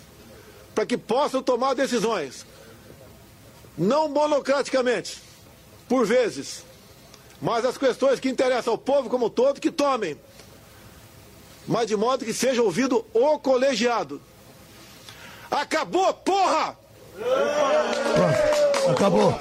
para 0.74 0.86
que 0.86 0.98
possam 0.98 1.42
tomar 1.42 1.74
decisões, 1.74 2.46
não 3.78 4.08
monocraticamente, 4.08 5.22
por 5.90 6.06
vezes, 6.06 6.64
mas 7.42 7.66
as 7.66 7.78
questões 7.78 8.20
que 8.20 8.30
interessam 8.30 8.74
ao 8.74 8.78
povo 8.78 9.10
como 9.10 9.30
todo, 9.30 9.62
que 9.62 9.72
tomem, 9.72 10.20
mas 11.68 11.88
de 11.88 11.96
modo 11.96 12.26
que 12.26 12.34
seja 12.34 12.62
ouvido 12.62 13.06
o 13.14 13.40
colegiado. 13.40 14.22
Acabou, 15.52 16.14
porra! 16.14 16.76
Acabou. 18.92 19.32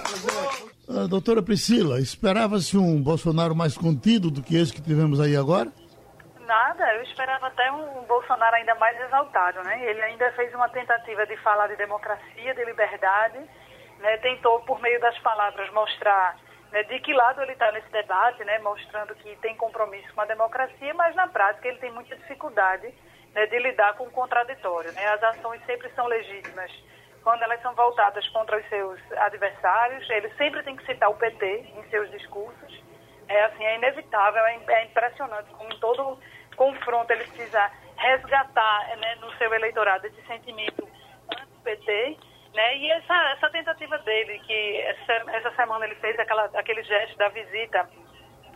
Uh, 0.89 1.09
doutora 1.09 1.43
Priscila, 1.43 1.99
esperava-se 1.99 2.77
um 2.79 3.03
Bolsonaro 3.03 3.55
mais 3.55 3.77
contido 3.77 4.31
do 4.31 4.43
que 4.43 4.57
esse 4.57 4.73
que 4.73 4.81
tivemos 4.81 5.21
aí 5.21 5.37
agora? 5.37 5.71
Nada, 6.47 6.95
eu 6.95 7.03
esperava 7.03 7.49
até 7.49 7.73
um 7.73 8.05
Bolsonaro 8.05 8.55
ainda 8.55 8.75
mais 8.77 8.99
exaltado, 9.01 9.63
né? 9.65 9.85
Ele 9.85 10.01
ainda 10.01 10.31
fez 10.33 10.55
uma 10.55 10.69
tentativa 10.69 11.27
de 11.27 11.37
falar 11.39 11.67
de 11.67 11.77
democracia, 11.77 12.55
de 12.55 12.65
liberdade, 12.65 13.39
né? 13.99 14.17
tentou 14.19 14.61
por 14.61 14.81
meio 14.81 15.01
das 15.01 15.19
palavras 15.19 15.69
mostrar 15.73 16.39
né, 16.71 16.85
de 16.85 17.01
que 17.01 17.13
lado 17.13 17.43
ele 17.43 17.53
está 17.53 17.73
nesse 17.73 17.91
debate, 17.91 18.45
né? 18.45 18.61
Mostrando 18.61 19.15
que 19.17 19.35
tem 19.37 19.57
compromisso 19.57 20.15
com 20.15 20.21
a 20.21 20.27
democracia, 20.27 20.95
mas 20.95 21.17
na 21.17 21.27
prática 21.27 21.67
ele 21.67 21.79
tem 21.79 21.93
muita 21.93 22.15
dificuldade 22.15 22.95
né, 23.37 23.45
de 23.47 23.59
lidar 23.59 23.93
com 23.97 24.05
o 24.05 24.11
contraditório, 24.11 24.91
né? 24.93 25.07
As 25.09 25.23
ações 25.23 25.63
sempre 25.67 25.91
são 25.91 26.07
legítimas 26.07 26.73
quando 27.23 27.43
elas 27.43 27.61
são 27.61 27.75
voltadas 27.75 28.27
contra 28.31 28.57
os 28.57 28.67
seus 28.69 28.99
adversários, 29.13 30.09
ele 30.09 30.31
sempre 30.39 30.63
tem 30.63 30.75
que 30.75 30.87
citar 30.87 31.11
o 31.11 31.17
PT 31.17 31.73
em 31.77 31.83
seus 31.91 32.11
discursos. 32.11 32.83
É 33.29 33.45
assim, 33.45 33.65
é 33.65 33.75
inevitável, 33.75 34.43
é, 34.47 34.59
é 34.69 34.85
impressionante 34.87 35.51
como 35.51 35.71
em 35.71 35.79
todo 35.81 36.19
confronto, 36.57 37.13
ele 37.13 37.25
precisa 37.25 37.71
resgatar 37.97 38.97
né, 38.97 39.17
no 39.17 39.31
seu 39.35 39.53
eleitorado 39.53 40.07
esse 40.07 40.23
sentimento 40.27 40.89
anti-PT, 41.29 42.17
né, 42.55 42.77
e 42.79 42.91
essa, 42.93 43.33
essa 43.33 43.51
tentativa 43.51 43.99
dele, 43.99 44.39
que 44.47 44.81
essa, 44.81 45.13
essa 45.33 45.51
semana 45.57 45.85
ele 45.85 45.97
fez 45.97 46.19
aquela, 46.19 46.45
aquele 46.55 46.83
gesto 46.85 47.19
da 47.19 47.29
visita 47.29 47.87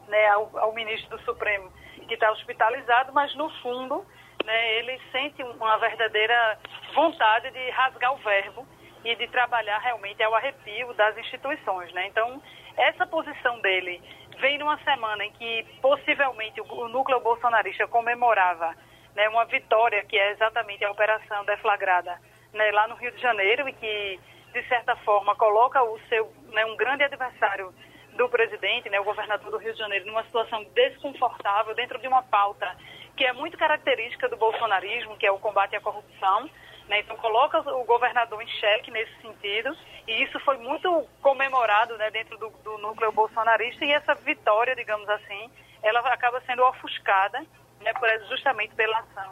né, 0.08 0.26
ao, 0.28 0.56
ao 0.56 0.72
ministro 0.72 1.18
do 1.18 1.24
Supremo, 1.24 1.70
que 2.08 2.14
está 2.14 2.30
hospitalizado, 2.30 3.12
mas 3.12 3.34
no 3.34 3.50
fundo 3.60 4.06
né, 4.44 4.74
ele 4.78 5.00
sente 5.12 5.42
uma 5.42 5.76
verdadeira 5.78 6.58
vontade 6.94 7.50
de 7.50 7.70
rasgar 7.70 8.12
o 8.14 8.18
verbo 8.18 8.66
e 9.04 9.14
de 9.16 9.26
trabalhar 9.28 9.78
realmente 9.78 10.22
ao 10.22 10.34
arrepio 10.34 10.92
das 10.94 11.16
instituições. 11.18 11.92
Né? 11.92 12.06
Então, 12.08 12.42
essa 12.76 13.06
posição 13.06 13.60
dele 13.60 14.02
vem 14.38 14.58
numa 14.58 14.78
semana 14.78 15.24
em 15.24 15.32
que 15.32 15.64
possivelmente 15.80 16.60
o, 16.60 16.88
núcleo 16.88 17.20
bolsonarista 17.20 17.86
comemorava 17.86 18.74
né, 19.14 19.28
uma 19.28 19.44
vitória, 19.44 20.04
que 20.04 20.18
é 20.18 20.32
exatamente 20.32 20.84
a 20.84 20.90
operação 20.90 21.44
deflagrada 21.44 22.18
né, 22.52 22.70
lá 22.72 22.88
no 22.88 22.94
Rio 22.94 23.12
de 23.12 23.20
Janeiro 23.20 23.68
e 23.68 23.72
que, 23.72 24.20
de 24.52 24.62
certa 24.68 24.96
forma, 24.96 25.34
coloca 25.36 25.82
o 25.82 25.98
seu, 26.08 26.32
né, 26.52 26.64
um 26.66 26.76
grande 26.76 27.04
adversário 27.04 27.72
do 28.16 28.28
presidente, 28.28 28.88
né, 28.88 29.00
o 29.00 29.04
governador 29.04 29.50
do 29.50 29.58
Rio 29.58 29.72
de 29.72 29.78
Janeiro, 29.78 30.06
numa 30.06 30.24
situação 30.24 30.64
desconfortável 30.74 31.74
dentro 31.74 31.98
de 31.98 32.08
uma 32.08 32.22
pauta 32.22 32.76
que 33.20 33.26
é 33.26 33.34
muito 33.34 33.58
característica 33.58 34.30
do 34.30 34.36
bolsonarismo, 34.38 35.14
que 35.18 35.26
é 35.26 35.30
o 35.30 35.38
combate 35.38 35.76
à 35.76 35.80
corrupção. 35.82 36.48
Né, 36.88 37.00
então, 37.00 37.14
coloca 37.18 37.60
o 37.60 37.84
governador 37.84 38.42
em 38.42 38.48
xeque 38.48 38.90
nesse 38.90 39.14
sentido, 39.20 39.76
e 40.08 40.22
isso 40.22 40.40
foi 40.40 40.56
muito 40.56 41.06
comemorado 41.20 41.98
né, 41.98 42.10
dentro 42.10 42.38
do, 42.38 42.48
do 42.48 42.78
núcleo 42.78 43.12
bolsonarista, 43.12 43.84
e 43.84 43.92
essa 43.92 44.14
vitória, 44.14 44.74
digamos 44.74 45.06
assim, 45.10 45.50
ela 45.82 46.00
acaba 46.00 46.40
sendo 46.46 46.64
ofuscada 46.64 47.40
né, 47.82 47.92
justamente 48.30 48.74
pela 48.74 48.98
ação 49.00 49.30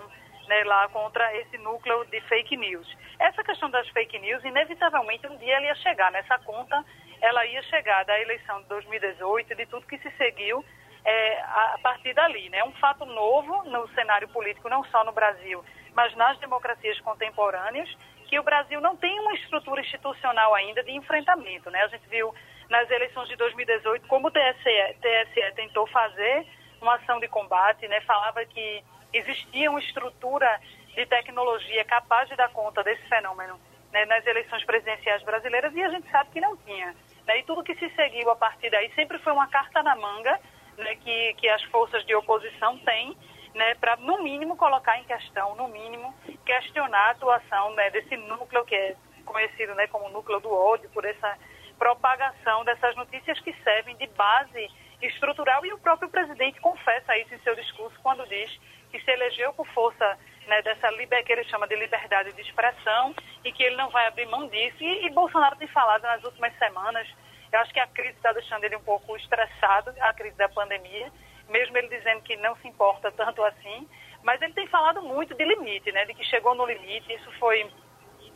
né, 0.49 0.65
lá 0.65 0.87
contra 0.91 1.35
esse 1.39 1.57
núcleo 1.57 2.05
de 2.11 2.21
fake 2.29 2.59
news. 2.59 2.87
Essa 3.19 3.43
questão 3.43 3.71
das 3.71 3.89
fake 3.89 4.19
news, 4.19 4.45
inevitavelmente, 4.45 5.27
um 5.29 5.37
dia 5.39 5.57
ela 5.57 5.65
ia 5.65 5.75
chegar 5.77 6.13
nessa 6.13 6.39
conta, 6.41 6.85
ela 7.23 7.47
ia 7.47 7.63
chegar 7.63 8.05
da 8.05 8.21
eleição 8.21 8.61
de 8.61 8.69
2018 8.69 9.51
e 9.51 9.57
de 9.57 9.65
tudo 9.65 9.87
que 9.87 9.97
se 9.97 10.11
seguiu 10.19 10.63
é, 11.05 11.41
a 11.41 11.79
partir 11.83 12.15
dali. 12.15 12.49
Né? 12.49 12.63
um 12.65 12.73
fato 12.73 13.05
novo 13.05 13.65
no 13.65 13.89
cenário 13.89 14.29
político, 14.29 14.69
não 14.69 14.85
só 14.85 15.05
no 15.05 15.13
Brasil, 15.13 15.65
mas 15.95 16.15
nas 16.17 16.39
democracias 16.39 17.01
contemporâneas, 17.01 17.89
que 18.27 18.39
o 18.39 18.43
Brasil 18.43 18.81
não 18.81 18.97
tem 18.97 19.19
uma 19.21 19.35
estrutura 19.35 19.81
institucional 19.81 20.55
ainda 20.55 20.83
de 20.83 20.93
enfrentamento. 20.93 21.71
Né? 21.71 21.83
A 21.83 21.89
gente 21.89 22.07
viu 22.09 22.35
nas 22.69 22.91
eleições 22.91 23.29
de 23.29 23.37
2018 23.37 24.07
como 24.07 24.29
o 24.29 24.31
TSE, 24.31 24.97
TSE 25.01 25.53
tentou 25.55 25.87
fazer 25.87 26.47
uma 26.81 26.97
ação 26.97 27.19
de 27.19 27.29
combate, 27.29 27.89
né? 27.89 28.01
falava 28.03 28.45
que 28.45 28.85
existia 29.13 29.71
uma 29.71 29.81
estrutura 29.81 30.61
de 30.95 31.07
tecnologia 31.07 31.85
capaz 31.85 32.29
de 32.29 32.37
dar 32.37 32.51
conta 32.51 32.83
desse 32.83 33.03
fenômeno 33.09 33.59
né, 33.93 34.05
nas 34.07 34.27
eleições 34.27 34.65
presidenciais 34.65 35.23
brasileiras 35.23 35.75
e 35.75 35.83
a 35.83 35.89
gente 35.89 36.11
sabe 36.11 36.31
que 36.31 36.41
não 36.41 36.57
tinha. 36.59 36.95
Né, 37.27 37.39
e 37.39 37.43
tudo 37.45 37.63
que 37.63 37.75
se 37.77 37.89
seguiu 37.91 38.31
a 38.31 38.37
partir 38.37 38.71
daí 38.71 38.93
sempre 38.95 39.19
foi 39.19 39.33
uma 39.33 39.47
carta 39.49 39.83
na 39.83 39.97
manga 39.97 40.39
né, 40.79 40.95
que, 40.97 41.35
que 41.35 41.49
as 41.49 41.63
forças 41.65 42.05
de 42.05 42.15
oposição 42.15 42.79
têm 42.79 43.17
né, 43.55 43.75
para, 43.75 43.97
no 43.97 44.23
mínimo, 44.23 44.57
colocar 44.57 44.99
em 44.99 45.05
questão, 45.05 45.55
no 45.57 45.69
mínimo, 45.69 46.15
questionar 46.45 47.09
a 47.09 47.11
atuação 47.11 47.75
né, 47.75 47.91
desse 47.91 48.17
núcleo 48.17 48.65
que 48.65 48.75
é 48.75 48.97
conhecido 49.25 49.75
né, 49.75 49.87
como 49.89 50.09
núcleo 50.09 50.41
do 50.41 50.53
ódio, 50.53 50.89
por 50.91 51.05
essa 51.05 51.37
propagação 51.79 52.65
dessas 52.65 52.97
notícias 52.97 53.39
que 53.41 53.53
servem 53.63 53.97
de 53.97 54.07
base 54.09 54.69
estrutural 55.01 55.65
e 55.65 55.73
o 55.73 55.79
próprio 55.79 56.09
presidente 56.09 56.61
confessa 56.61 57.17
isso 57.19 57.35
em 57.35 57.39
seu 57.41 57.55
discurso 57.55 57.97
quando 58.03 58.27
diz 58.27 58.51
que 58.91 59.01
se 59.01 59.11
elegeu 59.11 59.53
por 59.53 59.67
força 59.69 60.19
né, 60.47 60.63
dessa 60.63 60.91
liber, 60.91 61.23
que 61.25 61.33
ele 61.33 61.45
chama 61.45 61.69
de 61.69 61.77
liberdade 61.77 62.33
de 62.33 62.41
expressão 62.41 63.15
e 63.45 63.53
que 63.53 63.63
ele 63.63 63.77
não 63.77 63.91
vai 63.91 64.07
abrir 64.07 64.27
mão 64.27 64.49
disso. 64.49 64.77
E, 64.81 65.07
e 65.07 65.11
Bolsonaro 65.11 65.57
tem 65.57 65.69
falado 65.69 66.03
nas 66.03 66.25
últimas 66.25 66.57
semanas, 66.59 67.07
eu 67.53 67.61
acho 67.61 67.73
que 67.73 67.81
a 67.81 67.87
crise 67.87 68.17
está 68.17 68.33
deixando 68.33 68.65
ele 68.65 68.77
um 68.77 68.83
pouco 68.83 69.17
estressado, 69.17 69.95
a 70.01 70.13
crise 70.13 70.37
da 70.37 70.49
pandemia, 70.49 71.11
mesmo 71.49 71.77
ele 71.77 71.89
dizendo 71.89 72.23
que 72.23 72.37
não 72.37 72.57
se 72.57 72.69
importa 72.69 73.11
tanto 73.13 73.43
assim, 73.45 73.89
mas 74.23 74.41
ele 74.43 74.53
tem 74.53 74.67
falado 74.67 75.03
muito 75.03 75.35
de 75.35 75.45
limite, 75.45 75.91
né, 75.93 76.05
de 76.05 76.15
que 76.15 76.25
chegou 76.25 76.55
no 76.55 76.67
limite, 76.67 77.13
isso 77.13 77.31
foi 77.39 77.71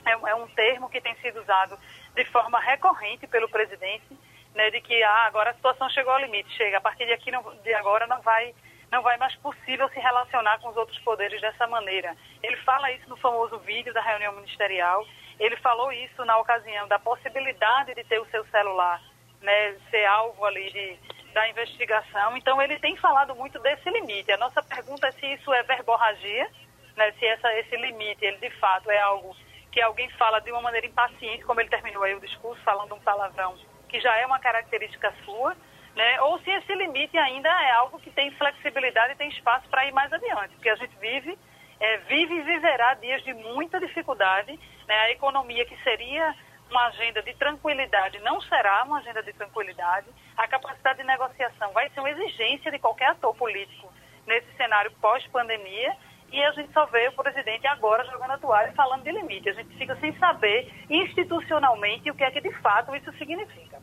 é, 0.05 0.31
é 0.31 0.35
um 0.35 0.49
termo 0.49 0.89
que 0.89 1.01
tem 1.01 1.15
sido 1.17 1.41
usado 1.41 1.79
de 2.15 2.25
forma 2.27 2.59
recorrente 2.61 3.27
pelo 3.27 3.49
presidente, 3.49 4.19
né, 4.55 4.71
de 4.71 4.81
que 4.81 5.03
ah, 5.03 5.27
agora 5.27 5.51
a 5.51 5.55
situação 5.55 5.89
chegou 5.91 6.13
ao 6.13 6.21
limite, 6.21 6.51
chega, 6.57 6.79
a 6.79 6.81
partir 6.81 7.07
de 7.07 7.13
aqui 7.13 7.31
não, 7.31 7.43
de 7.57 7.75
agora 7.75 8.07
não 8.07 8.21
vai 8.21 8.55
não 8.91 9.03
vai 9.03 9.17
mais 9.17 9.35
possível 9.37 9.89
se 9.89 9.99
relacionar 9.99 10.59
com 10.61 10.69
os 10.69 10.77
outros 10.77 10.99
poderes 10.99 11.41
dessa 11.41 11.67
maneira. 11.67 12.15
Ele 12.43 12.59
fala 12.59 12.93
isso 12.93 13.09
no 13.09 13.17
famoso 13.17 13.59
vídeo 13.61 13.91
da 13.95 14.03
reunião 14.03 14.35
ministerial, 14.35 15.07
ele 15.45 15.57
falou 15.57 15.93
isso 15.93 16.25
na 16.25 16.39
ocasião 16.39 16.87
da 16.89 16.99
possibilidade 16.99 17.95
de 17.95 18.05
ter 18.05 18.21
o 18.21 18.27
seu 18.27 18.45
celular 18.47 19.01
né, 19.43 19.77
ser 19.91 20.05
alvo 20.07 20.45
ali 20.45 20.71
de, 20.71 20.97
da 21.33 21.49
investigação. 21.49 22.37
Então, 22.37 22.61
ele 22.63 22.79
tem 22.79 22.97
falado 22.97 23.35
muito 23.35 23.59
desse 23.59 23.89
limite. 23.91 24.31
A 24.33 24.39
nossa 24.39 24.63
pergunta 24.63 25.09
é 25.09 25.13
se 25.13 25.27
isso 25.27 25.53
é 25.53 25.63
verborragia, 25.65 26.49
né, 26.97 27.13
se 27.19 27.27
essa, 27.27 27.53
esse 27.59 27.77
limite, 27.77 28.25
ele 28.25 28.39
de 28.39 28.51
fato 28.59 28.91
é 28.91 29.01
algo 29.01 29.37
que 29.71 29.81
alguém 29.81 30.09
fala 30.11 30.41
de 30.41 30.51
uma 30.51 30.61
maneira 30.61 30.87
impaciente, 30.87 31.45
como 31.45 31.61
ele 31.61 31.71
terminou 31.71 32.03
aí 32.03 32.15
o 32.15 32.21
discurso, 32.21 32.63
falando 32.63 32.95
um 32.95 33.01
palavrão, 33.01 33.57
que 33.89 34.01
já 34.01 34.15
é 34.17 34.27
uma 34.27 34.39
característica 34.39 35.13
sua, 35.25 35.57
né? 35.97 36.21
ou 36.21 36.39
se 36.41 36.51
esse 36.51 36.75
limite 36.75 37.17
ainda 37.17 37.49
é 37.49 37.71
algo 37.73 37.99
que 37.99 38.11
tem 38.11 38.31
flexibilidade 38.33 39.13
e 39.13 39.17
tem 39.17 39.31
espaço 39.31 39.69
para 39.69 39.87
ir 39.87 39.93
mais 39.93 40.13
adiante, 40.13 40.55
porque 40.55 40.69
a 40.69 40.77
gente 40.77 40.95
vive, 40.99 41.39
é, 41.83 41.99
vive 42.09 42.33
e 42.35 42.43
viverá 42.43 42.95
dias 42.95 43.25
de 43.25 43.35
muita 43.35 43.81
dificuldade, 43.81 44.53
né? 44.87 44.95
a 44.95 45.11
economia 45.11 45.67
que 45.67 45.77
seria 45.83 46.33
uma 46.71 46.87
agenda 46.87 47.21
de 47.23 47.35
tranquilidade 47.35 48.21
não 48.21 48.41
será 48.43 48.85
uma 48.85 48.99
agenda 48.99 49.21
de 49.21 49.33
tranquilidade, 49.33 50.07
a 50.37 50.47
capacidade 50.47 51.01
de 51.01 51.05
negociação 51.05 51.73
vai 51.73 51.91
ser 51.91 51.99
uma 51.99 52.11
exigência 52.11 52.71
de 52.71 52.79
qualquer 52.79 53.09
ator 53.11 53.35
político 53.35 53.93
nesse 54.27 54.47
cenário 54.57 54.93
pós-pandemia, 55.01 55.97
e 56.33 56.41
a 56.43 56.53
gente 56.53 56.73
só 56.73 56.87
vê 56.87 57.09
o 57.09 57.13
presidente 57.13 57.67
agora 57.67 58.05
jogando 58.11 58.31
a 58.31 58.39
toalha 58.39 58.71
e 58.71 58.75
falando 58.75 59.03
de 59.03 59.11
limite. 59.11 59.51
A 59.51 59.53
gente 59.53 59.77
fica 59.77 59.95
sem 59.97 60.17
saber 60.19 60.73
institucionalmente 60.89 62.11
o 62.11 62.15
que 62.15 62.25
é 62.25 62.31
que 62.31 62.41
de 62.41 62.53
fato 62.63 62.95
isso 62.97 63.13
significa. 63.19 63.79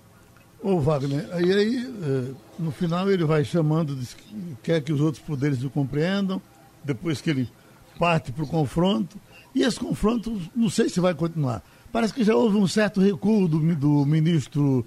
Ô 0.63 0.79
Wagner, 0.79 1.29
aí, 1.33 1.53
aí 1.53 1.75
eh, 1.77 2.35
no 2.57 2.71
final 2.71 3.07
ele 3.11 3.23
vai 3.23 3.43
chamando, 3.43 3.93
quer 4.63 4.81
que 4.81 4.91
os 4.91 4.99
outros 4.99 5.23
poderes 5.23 5.63
o 5.63 5.69
compreendam, 5.69 6.41
depois 6.83 7.21
que 7.21 7.29
ele 7.29 7.47
parte 7.99 8.31
para 8.31 8.43
o 8.43 8.47
confronto, 8.47 9.19
e 9.53 9.61
esse 9.61 9.77
confronto 9.77 10.41
não 10.55 10.69
sei 10.69 10.87
se 10.87 11.01
vai 11.01 11.13
continuar. 11.13 11.61
Parece 11.91 12.13
que 12.13 12.23
já 12.23 12.33
houve 12.33 12.55
um 12.57 12.67
certo 12.67 13.01
recuo 13.01 13.47
do, 13.47 13.75
do 13.75 14.05
ministro 14.05 14.85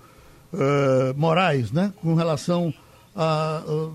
uh, 0.53 1.15
Moraes, 1.17 1.71
né? 1.71 1.93
Com 2.01 2.15
relação 2.15 2.73
a. 3.15 3.63
Uh, 3.67 3.95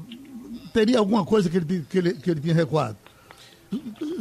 teria 0.71 0.99
alguma 0.99 1.25
coisa 1.25 1.49
que 1.49 1.57
ele, 1.57 1.85
que 1.89 1.97
ele, 1.97 2.13
que 2.13 2.29
ele 2.29 2.41
tinha 2.41 2.53
recuado? 2.53 2.97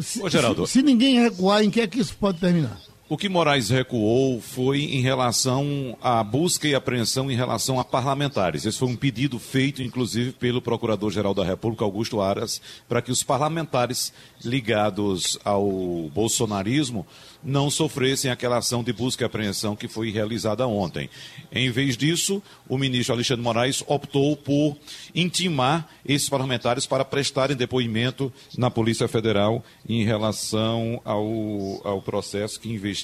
Se, 0.01 0.23
Ô, 0.23 0.29
Geraldo. 0.29 0.67
Se, 0.67 0.75
se 0.75 0.83
ninguém 0.83 1.21
recuar, 1.21 1.63
em 1.63 1.71
que 1.71 1.81
é 1.81 1.87
que 1.87 2.01
isso 2.01 2.17
pode 2.17 2.39
terminar? 2.39 2.79
O 3.09 3.17
que 3.17 3.29
Moraes 3.29 3.71
recuou 3.71 4.41
foi 4.41 4.81
em 4.81 5.01
relação 5.01 5.97
à 6.03 6.25
busca 6.25 6.67
e 6.67 6.75
apreensão 6.75 7.31
em 7.31 7.37
relação 7.37 7.79
a 7.79 7.85
parlamentares. 7.85 8.67
Esse 8.67 8.79
foi 8.79 8.89
um 8.89 8.97
pedido 8.97 9.39
feito, 9.39 9.81
inclusive, 9.81 10.33
pelo 10.33 10.61
Procurador-Geral 10.61 11.33
da 11.33 11.45
República, 11.45 11.85
Augusto 11.85 12.21
Aras, 12.21 12.61
para 12.89 13.01
que 13.01 13.13
os 13.13 13.23
parlamentares 13.23 14.13
ligados 14.45 15.39
ao 15.45 16.11
bolsonarismo 16.13 17.07
não 17.45 17.71
sofressem 17.71 18.29
aquela 18.29 18.59
ação 18.59 18.83
de 18.83 18.93
busca 18.93 19.23
e 19.23 19.27
apreensão 19.27 19.77
que 19.77 19.87
foi 19.87 20.11
realizada 20.11 20.67
ontem. 20.67 21.09
Em 21.53 21.71
vez 21.71 21.97
disso, 21.97 22.43
o 22.69 22.77
ministro 22.77 23.15
Alexandre 23.15 23.45
Moraes 23.45 23.85
optou 23.87 24.37
por 24.37 24.77
intimar 25.15 25.89
esses 26.05 26.29
parlamentares 26.29 26.87
para 26.87 27.05
prestarem 27.05 27.57
depoimento 27.57 28.33
na 28.59 28.69
Polícia 28.69 29.07
Federal 29.07 29.65
em 29.89 30.05
relação 30.05 31.01
ao, 31.05 31.87
ao 31.87 32.03
processo 32.03 32.59
que 32.59 32.69
investiga 32.69 32.96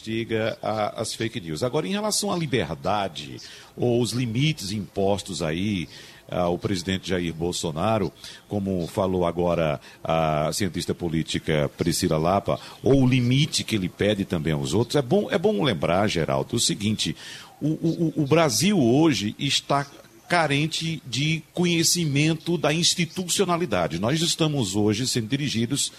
a, 0.62 1.00
as 1.00 1.14
fake 1.14 1.40
news. 1.40 1.62
Agora, 1.62 1.86
em 1.86 1.92
relação 1.92 2.32
à 2.32 2.36
liberdade 2.36 3.36
ou 3.76 4.00
os 4.00 4.12
limites 4.12 4.72
impostos 4.72 5.42
aí 5.42 5.88
ao 6.30 6.58
presidente 6.58 7.10
Jair 7.10 7.34
Bolsonaro, 7.34 8.12
como 8.48 8.86
falou 8.86 9.26
agora 9.26 9.80
a 10.02 10.50
cientista 10.52 10.94
política 10.94 11.70
Priscila 11.76 12.16
Lapa, 12.16 12.58
ou 12.82 13.02
o 13.02 13.06
limite 13.06 13.64
que 13.64 13.76
ele 13.76 13.88
pede 13.88 14.24
também 14.24 14.52
aos 14.52 14.72
outros. 14.72 14.96
É 14.96 15.02
bom, 15.02 15.28
é 15.30 15.38
bom 15.38 15.62
lembrar, 15.62 16.08
Geraldo, 16.08 16.56
o 16.56 16.60
seguinte: 16.60 17.14
o, 17.60 17.68
o, 17.68 18.12
o 18.22 18.26
Brasil 18.26 18.78
hoje 18.80 19.34
está 19.38 19.86
carente 20.28 21.02
de 21.06 21.42
conhecimento 21.52 22.56
da 22.56 22.72
institucionalidade. 22.72 23.98
Nós 23.98 24.22
estamos 24.22 24.74
hoje 24.74 25.06
sendo 25.06 25.28
dirigidos 25.28 25.92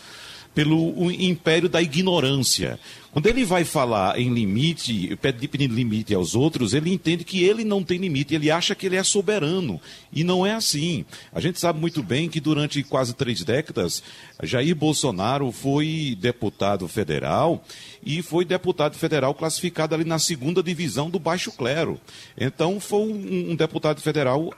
pelo 0.56 1.12
império 1.12 1.70
da 1.70 1.82
ignorância. 1.82 2.80
Quando 3.14 3.28
ele 3.28 3.46
vai 3.46 3.64
falar 3.64 4.20
em 4.20 4.34
limite, 4.34 5.16
pedindo 5.22 5.76
limite 5.76 6.16
aos 6.16 6.34
outros, 6.34 6.74
ele 6.74 6.92
entende 6.92 7.24
que 7.24 7.44
ele 7.44 7.64
não 7.64 7.84
tem 7.84 8.00
limite, 8.00 8.34
ele 8.34 8.50
acha 8.50 8.74
que 8.74 8.88
ele 8.88 8.96
é 8.96 9.04
soberano. 9.04 9.80
E 10.12 10.24
não 10.24 10.44
é 10.44 10.54
assim. 10.56 11.06
A 11.32 11.40
gente 11.40 11.60
sabe 11.60 11.80
muito 11.80 12.02
bem 12.02 12.28
que 12.28 12.40
durante 12.40 12.82
quase 12.82 13.14
três 13.14 13.44
décadas, 13.44 14.02
Jair 14.42 14.76
Bolsonaro 14.76 15.52
foi 15.52 16.18
deputado 16.20 16.88
federal 16.88 17.64
e 18.04 18.24
foi 18.24 18.44
deputado 18.44 18.98
federal 18.98 19.36
classificado 19.36 19.94
ali 19.94 20.06
na 20.06 20.18
segunda 20.18 20.64
divisão 20.64 21.08
do 21.08 21.20
baixo 21.20 21.52
clero. 21.52 22.02
Então, 22.36 22.80
foi 22.80 23.02
um, 23.02 23.52
um 23.52 23.56
deputado 23.56 24.02
federal 24.02 24.52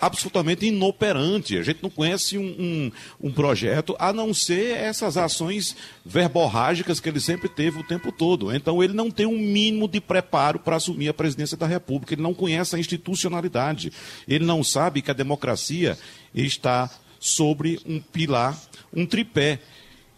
absolutamente 0.00 0.66
inoperante. 0.66 1.56
A 1.56 1.62
gente 1.62 1.82
não 1.82 1.90
conhece 1.90 2.36
um, 2.36 2.42
um, 2.42 3.28
um, 3.28 3.32
projeto 3.32 3.96
a 3.98 4.12
não 4.12 4.32
ser 4.34 4.76
essas 4.76 5.16
ações 5.16 5.76
verborrágicas 6.04 7.00
que 7.00 7.08
ele 7.08 7.20
sempre 7.20 7.48
teve 7.48 7.78
o 7.78 7.86
tempo 7.86 8.12
todo. 8.12 8.54
Então, 8.54 8.82
ele 8.82 8.92
não 8.92 9.10
tem 9.10 9.26
um 9.26 9.38
mínimo 9.38 9.88
de 9.88 10.00
preparo 10.00 10.58
para 10.58 10.76
assumir 10.76 11.08
a 11.08 11.14
presidência 11.14 11.56
da 11.56 11.66
República. 11.66 12.14
Ele 12.14 12.22
não 12.22 12.34
conhece 12.34 12.76
a 12.76 12.78
institucionalidade. 12.78 13.92
Ele 14.28 14.44
não 14.44 14.62
sabe 14.62 15.02
que 15.02 15.10
a 15.10 15.14
democracia 15.14 15.98
está 16.34 16.90
sobre 17.18 17.80
um 17.86 18.00
pilar, 18.00 18.58
um 18.92 19.06
tripé. 19.06 19.60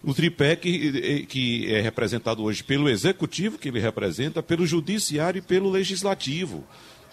O 0.02 0.14
tripé 0.14 0.54
que, 0.54 1.26
que 1.26 1.72
é 1.72 1.80
representado 1.80 2.42
hoje 2.42 2.62
pelo 2.62 2.88
executivo, 2.88 3.58
que 3.58 3.68
ele 3.68 3.80
representa, 3.80 4.42
pelo 4.42 4.66
judiciário 4.66 5.40
e 5.40 5.42
pelo 5.42 5.70
legislativo. 5.70 6.64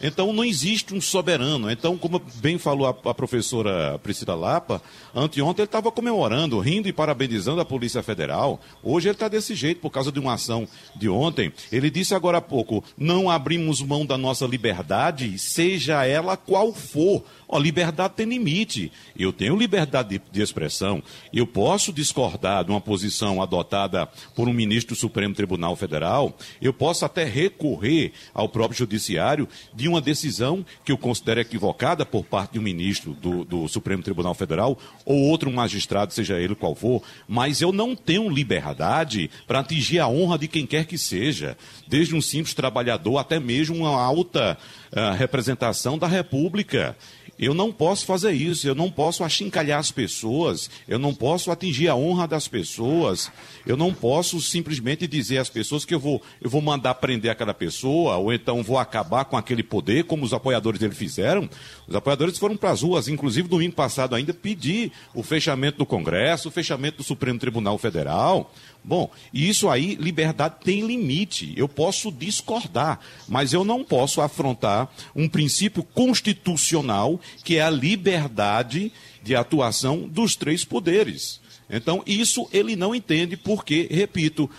Então 0.01 0.33
não 0.33 0.43
existe 0.43 0.93
um 0.93 1.01
soberano. 1.01 1.69
Então, 1.71 1.97
como 1.97 2.21
bem 2.35 2.57
falou 2.57 2.87
a, 2.87 3.09
a 3.09 3.13
professora 3.13 3.99
Priscila 3.99 4.35
Lapa, 4.35 4.81
anteontem 5.13 5.63
ele 5.63 5.67
estava 5.67 5.91
comemorando, 5.91 6.59
rindo 6.59 6.87
e 6.87 6.93
parabenizando 6.93 7.61
a 7.61 7.65
Polícia 7.65 8.03
Federal. 8.03 8.59
Hoje 8.83 9.07
ele 9.07 9.15
está 9.15 9.27
desse 9.27 9.55
jeito 9.55 9.81
por 9.81 9.89
causa 9.89 10.11
de 10.11 10.19
uma 10.19 10.33
ação 10.33 10.67
de 10.95 11.07
ontem. 11.07 11.51
Ele 11.71 11.89
disse 11.89 12.13
agora 12.13 12.39
há 12.39 12.41
pouco: 12.41 12.83
não 12.97 13.29
abrimos 13.29 13.81
mão 13.81 14.05
da 14.05 14.17
nossa 14.17 14.45
liberdade, 14.45 15.37
seja 15.39 16.05
ela 16.05 16.35
qual 16.37 16.73
for. 16.73 17.23
Ó, 17.47 17.57
liberdade 17.57 18.13
tem 18.15 18.25
limite. 18.25 18.91
Eu 19.17 19.31
tenho 19.31 19.55
liberdade 19.55 20.09
de, 20.09 20.21
de, 20.31 20.41
expressão. 20.41 21.01
Eu 21.31 21.45
posso 21.45 21.93
discordar 21.93 22.63
de 22.63 22.71
uma 22.71 22.81
posição 22.81 23.41
adotada 23.41 24.07
por 24.35 24.47
um 24.47 24.53
ministro 24.53 24.95
do 24.95 24.99
Supremo 24.99 25.33
Tribunal 25.33 25.75
Federal. 25.75 26.35
Eu 26.61 26.73
posso 26.73 27.05
até 27.05 27.23
recorrer 27.23 28.13
ao 28.33 28.49
próprio 28.49 28.77
Judiciário 28.77 29.47
de 29.73 29.87
uma 29.87 30.01
decisão 30.01 30.65
que 30.83 30.91
eu 30.91 30.97
considero 30.97 31.39
equivocada 31.39 32.05
por 32.05 32.23
parte 32.23 32.53
de 32.53 32.59
um 32.59 32.63
ministro 32.63 33.13
do, 33.13 33.45
do 33.45 33.67
Supremo 33.67 34.01
Tribunal 34.01 34.33
Federal 34.33 34.77
ou 35.05 35.17
outro 35.23 35.51
magistrado, 35.51 36.13
seja 36.13 36.39
ele 36.39 36.55
qual 36.55 36.75
for. 36.75 37.01
Mas 37.27 37.61
eu 37.61 37.71
não 37.71 37.95
tenho 37.95 38.29
liberdade 38.29 39.29
para 39.45 39.59
atingir 39.59 39.99
a 39.99 40.07
honra 40.07 40.37
de 40.37 40.47
quem 40.47 40.65
quer 40.65 40.85
que 40.85 40.97
seja, 40.97 41.57
desde 41.87 42.15
um 42.15 42.21
simples 42.21 42.53
trabalhador 42.53 43.17
até 43.17 43.39
mesmo 43.39 43.77
uma 43.77 44.01
alta 44.01 44.57
uh, 44.91 45.15
representação 45.15 45.97
da 45.97 46.07
República. 46.07 46.97
Eu 47.37 47.53
não 47.53 47.71
posso 47.71 48.05
fazer 48.05 48.31
isso, 48.31 48.65
eu 48.65 48.73
não 48.73 48.89
posso 48.89 49.23
achincalhar 49.23 49.79
as 49.79 49.91
pessoas, 49.91 50.69
eu 50.87 50.97
não 50.97 51.13
posso 51.13 51.51
atingir 51.51 51.89
a 51.89 51.95
honra 51.95 52.25
das 52.25 52.47
pessoas, 52.47 53.29
eu 53.65 53.75
não 53.75 53.93
posso 53.93 54.39
simplesmente 54.39 55.05
dizer 55.05 55.39
às 55.39 55.49
pessoas 55.49 55.83
que 55.83 55.93
eu 55.93 55.99
vou, 55.99 56.21
eu 56.41 56.49
vou 56.49 56.61
mandar 56.61 56.93
prender 56.95 57.29
aquela 57.29 57.53
pessoa, 57.53 58.15
ou 58.15 58.31
então 58.31 58.63
vou 58.63 58.77
acabar 58.77 59.25
com 59.25 59.35
aquele 59.35 59.63
poder, 59.63 60.05
como 60.05 60.23
os 60.23 60.33
apoiadores 60.33 60.79
dele 60.79 60.95
fizeram. 60.95 61.49
Os 61.87 61.95
apoiadores 61.95 62.37
foram 62.37 62.57
para 62.57 62.71
as 62.71 62.81
ruas, 62.81 63.07
inclusive 63.07 63.47
domingo 63.47 63.75
passado 63.75 64.15
ainda, 64.15 64.33
pedir 64.33 64.91
o 65.13 65.21
fechamento 65.21 65.77
do 65.77 65.85
Congresso, 65.85 66.47
o 66.47 66.51
fechamento 66.51 66.97
do 66.97 67.03
Supremo 67.03 67.39
Tribunal 67.39 67.77
Federal. 67.77 68.51
Bom, 68.83 69.09
e 69.33 69.47
isso 69.47 69.69
aí, 69.69 69.95
liberdade 69.95 70.55
tem 70.63 70.85
limite. 70.85 71.53
Eu 71.55 71.67
posso 71.67 72.11
discordar, 72.11 72.99
mas 73.27 73.53
eu 73.53 73.63
não 73.63 73.83
posso 73.83 74.21
afrontar 74.21 74.91
um 75.15 75.27
princípio 75.27 75.83
constitucional 75.83 77.19
que 77.43 77.57
é 77.57 77.61
a 77.61 77.69
liberdade 77.69 78.91
de 79.23 79.35
atuação 79.35 80.07
dos 80.07 80.35
três 80.35 80.63
poderes. 80.63 81.39
Então, 81.69 82.03
isso 82.05 82.47
ele 82.53 82.75
não 82.75 82.93
entende 82.93 83.35
porque, 83.35 83.87
repito, 83.89 84.49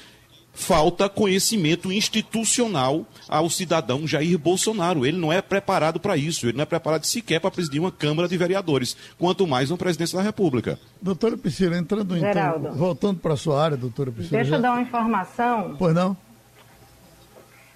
falta 0.57 1.09
conhecimento 1.09 1.93
institucional 1.93 3.07
ao 3.29 3.49
cidadão 3.51 4.07
Jair 4.07 4.39
Bolsonaro. 4.39 5.05
Ele 5.07 5.19
não 5.19 5.33
é 5.33 5.43
preparado 5.43 6.01
para 6.01 6.17
isso, 6.17 6.47
ele 6.47 6.57
não 6.57 6.63
é 6.63 6.67
preparado 6.67 7.05
sequer 7.05 7.41
para 7.41 7.51
presidir 7.51 7.81
uma 7.81 7.93
Câmara 7.93 8.27
de 8.27 8.37
Vereadores, 8.37 8.97
quanto 9.19 9.47
mais 9.47 9.71
uma 9.71 9.77
presidência 9.77 10.17
da 10.17 10.25
República. 10.25 10.79
Doutora 11.01 11.37
Priscila, 11.37 11.77
entrando 11.77 12.17
então, 12.17 12.33
Geraldo, 12.33 12.67
então, 12.67 12.75
voltando 12.75 13.21
para 13.21 13.35
a 13.35 13.37
sua 13.37 13.63
área, 13.63 13.77
doutora 13.77 14.11
Priscila. 14.11 14.39
Deixa 14.39 14.51
já... 14.51 14.57
eu 14.57 14.63
dar 14.63 14.73
uma 14.73 14.81
informação. 14.81 15.77
Pois 15.79 15.95
não? 15.95 16.17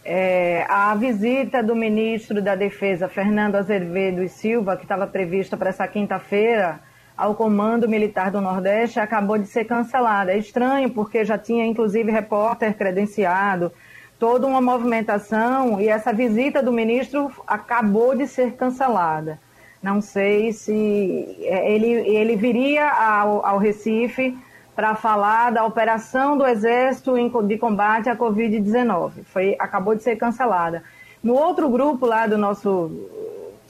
É, 0.02 0.64
a 0.68 0.94
visita 0.94 1.62
do 1.62 1.76
ministro 1.76 2.40
da 2.40 2.54
Defesa, 2.54 3.06
Fernando 3.06 3.56
Azevedo 3.56 4.22
e 4.22 4.28
Silva, 4.28 4.76
que 4.76 4.84
estava 4.84 5.06
prevista 5.06 5.56
para 5.56 5.68
essa 5.68 5.86
quinta-feira, 5.86 6.80
ao 7.20 7.34
Comando 7.34 7.86
Militar 7.86 8.30
do 8.30 8.40
Nordeste 8.40 8.98
acabou 8.98 9.36
de 9.36 9.46
ser 9.46 9.66
cancelada. 9.66 10.32
É 10.32 10.38
estranho, 10.38 10.88
porque 10.88 11.22
já 11.22 11.36
tinha 11.36 11.66
inclusive 11.66 12.10
repórter 12.10 12.74
credenciado, 12.74 13.70
toda 14.18 14.46
uma 14.46 14.60
movimentação, 14.60 15.78
e 15.78 15.88
essa 15.88 16.12
visita 16.14 16.62
do 16.62 16.72
ministro 16.72 17.30
acabou 17.46 18.16
de 18.16 18.26
ser 18.26 18.52
cancelada. 18.52 19.38
Não 19.82 20.00
sei 20.00 20.52
se 20.52 21.36
é, 21.42 21.70
ele, 21.70 21.86
ele 21.86 22.36
viria 22.36 22.88
ao, 22.88 23.44
ao 23.44 23.58
Recife 23.58 24.36
para 24.74 24.94
falar 24.94 25.52
da 25.52 25.64
operação 25.64 26.38
do 26.38 26.46
Exército 26.46 27.14
de 27.46 27.58
combate 27.58 28.08
à 28.08 28.16
Covid-19. 28.16 29.24
Foi, 29.26 29.56
acabou 29.58 29.94
de 29.94 30.02
ser 30.02 30.16
cancelada. 30.16 30.82
No 31.22 31.34
outro 31.34 31.68
grupo 31.68 32.06
lá 32.06 32.26
do 32.26 32.38
nosso 32.38 32.90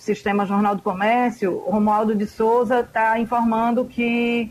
Sistema 0.01 0.47
Jornal 0.47 0.75
do 0.75 0.81
Comércio, 0.81 1.59
Romualdo 1.59 2.15
de 2.15 2.27
Souza 2.27 2.81
está 2.81 3.19
informando 3.19 3.85
que 3.85 4.51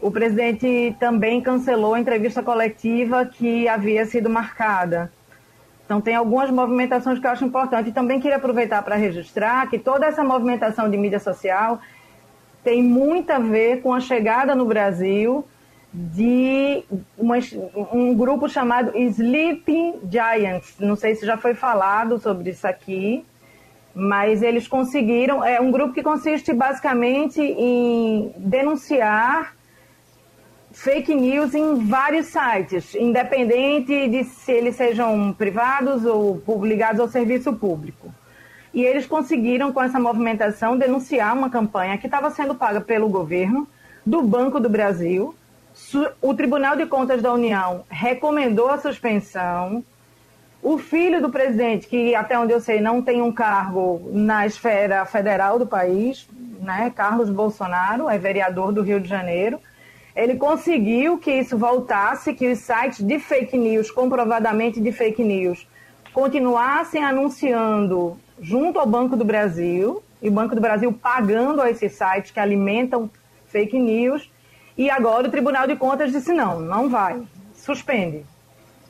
o 0.00 0.10
presidente 0.10 0.96
também 0.98 1.42
cancelou 1.42 1.92
a 1.92 2.00
entrevista 2.00 2.42
coletiva 2.42 3.26
que 3.26 3.68
havia 3.68 4.06
sido 4.06 4.30
marcada. 4.30 5.12
Então, 5.84 6.00
tem 6.00 6.14
algumas 6.14 6.50
movimentações 6.50 7.18
que 7.18 7.26
eu 7.26 7.30
acho 7.30 7.44
importante. 7.44 7.90
E 7.90 7.92
também 7.92 8.18
queria 8.18 8.38
aproveitar 8.38 8.82
para 8.82 8.96
registrar 8.96 9.68
que 9.68 9.78
toda 9.78 10.06
essa 10.06 10.24
movimentação 10.24 10.90
de 10.90 10.96
mídia 10.96 11.20
social 11.20 11.78
tem 12.64 12.82
muito 12.82 13.28
a 13.30 13.38
ver 13.38 13.82
com 13.82 13.92
a 13.92 14.00
chegada 14.00 14.54
no 14.54 14.64
Brasil 14.64 15.46
de 15.92 16.82
uma, 17.18 17.34
um 17.92 18.14
grupo 18.14 18.48
chamado 18.48 18.96
Sleeping 18.96 19.96
Giants. 20.10 20.76
Não 20.80 20.96
sei 20.96 21.14
se 21.14 21.26
já 21.26 21.36
foi 21.36 21.52
falado 21.52 22.18
sobre 22.18 22.48
isso 22.48 22.66
aqui 22.66 23.22
mas 23.94 24.42
eles 24.42 24.66
conseguiram. 24.66 25.44
É 25.44 25.60
um 25.60 25.70
grupo 25.70 25.94
que 25.94 26.02
consiste 26.02 26.52
basicamente 26.52 27.40
em 27.40 28.32
denunciar 28.36 29.54
fake 30.72 31.14
news 31.14 31.54
em 31.54 31.86
vários 31.86 32.26
sites, 32.26 32.94
independente 32.94 34.08
de 34.08 34.24
se 34.24 34.52
eles 34.52 34.74
sejam 34.74 35.32
privados 35.32 36.04
ou 36.04 36.42
ligados 36.64 37.00
ao 37.00 37.08
serviço 37.08 37.52
público. 37.52 38.12
E 38.72 38.82
eles 38.82 39.04
conseguiram, 39.04 39.70
com 39.70 39.82
essa 39.82 40.00
movimentação, 40.00 40.78
denunciar 40.78 41.36
uma 41.36 41.50
campanha 41.50 41.98
que 41.98 42.06
estava 42.06 42.30
sendo 42.30 42.54
paga 42.54 42.80
pelo 42.80 43.08
governo, 43.08 43.68
do 44.04 44.22
Banco 44.22 44.58
do 44.58 44.68
Brasil. 44.68 45.34
O 46.20 46.34
Tribunal 46.34 46.76
de 46.76 46.86
Contas 46.86 47.22
da 47.22 47.32
União 47.32 47.84
recomendou 47.88 48.68
a 48.68 48.78
suspensão, 48.78 49.84
o 50.62 50.78
filho 50.78 51.20
do 51.20 51.28
presidente, 51.28 51.88
que 51.88 52.14
até 52.14 52.38
onde 52.38 52.52
eu 52.52 52.60
sei 52.60 52.80
não 52.80 53.02
tem 53.02 53.20
um 53.20 53.32
cargo 53.32 54.00
na 54.12 54.46
esfera 54.46 55.04
federal 55.04 55.58
do 55.58 55.66
país, 55.66 56.28
né, 56.60 56.92
Carlos 56.94 57.28
Bolsonaro, 57.28 58.08
é 58.08 58.16
vereador 58.16 58.72
do 58.72 58.80
Rio 58.80 59.00
de 59.00 59.08
Janeiro, 59.08 59.58
ele 60.14 60.36
conseguiu 60.36 61.18
que 61.18 61.32
isso 61.32 61.58
voltasse, 61.58 62.32
que 62.32 62.46
os 62.46 62.60
sites 62.60 63.04
de 63.04 63.18
fake 63.18 63.58
news, 63.58 63.90
comprovadamente 63.90 64.80
de 64.80 64.92
fake 64.92 65.24
news, 65.24 65.66
continuassem 66.12 67.02
anunciando 67.02 68.16
junto 68.40 68.78
ao 68.78 68.86
Banco 68.86 69.16
do 69.16 69.24
Brasil, 69.24 70.00
e 70.20 70.28
o 70.28 70.32
Banco 70.32 70.54
do 70.54 70.60
Brasil 70.60 70.92
pagando 70.92 71.60
a 71.60 71.70
esses 71.70 71.92
sites 71.92 72.30
que 72.30 72.38
alimentam 72.38 73.10
fake 73.48 73.76
news, 73.76 74.30
e 74.78 74.88
agora 74.88 75.26
o 75.26 75.30
Tribunal 75.30 75.66
de 75.66 75.74
Contas 75.74 76.12
disse 76.12 76.32
não, 76.32 76.60
não 76.60 76.88
vai, 76.88 77.20
suspende. 77.54 78.24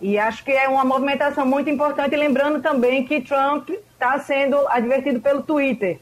E 0.03 0.19
acho 0.19 0.45
que 0.45 0.51
é 0.51 0.69
uma 0.69 0.85
movimentação 0.85 1.47
muito 1.47 1.71
importante, 1.71 2.17
lembrando 2.17 2.61
também 2.61 3.07
que 3.07 3.21
Trump 3.21 3.71
está 3.71 4.19
sendo 4.19 4.57
advertido 4.67 5.21
pelo 5.21 5.45
Twitter. 5.45 6.01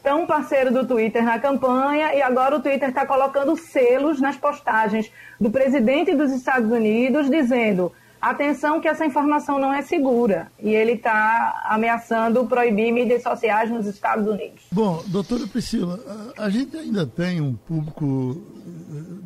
Tão 0.00 0.26
parceiro 0.26 0.72
do 0.72 0.86
Twitter 0.86 1.24
na 1.24 1.40
campanha, 1.40 2.14
e 2.14 2.22
agora 2.22 2.56
o 2.56 2.60
Twitter 2.60 2.88
está 2.88 3.04
colocando 3.04 3.56
selos 3.56 4.20
nas 4.20 4.36
postagens 4.36 5.10
do 5.40 5.50
presidente 5.50 6.14
dos 6.14 6.30
Estados 6.30 6.70
Unidos, 6.70 7.28
dizendo: 7.28 7.92
atenção, 8.20 8.80
que 8.80 8.86
essa 8.86 9.04
informação 9.04 9.58
não 9.58 9.74
é 9.74 9.82
segura. 9.82 10.46
E 10.60 10.70
ele 10.70 10.92
está 10.92 11.64
ameaçando 11.64 12.46
proibir 12.46 12.92
mídias 12.92 13.24
sociais 13.24 13.68
nos 13.68 13.86
Estados 13.86 14.28
Unidos. 14.28 14.62
Bom, 14.70 15.02
doutora 15.08 15.48
Priscila, 15.48 15.98
a 16.38 16.48
gente 16.48 16.76
ainda 16.76 17.04
tem 17.04 17.40
um 17.40 17.54
público, 17.54 18.40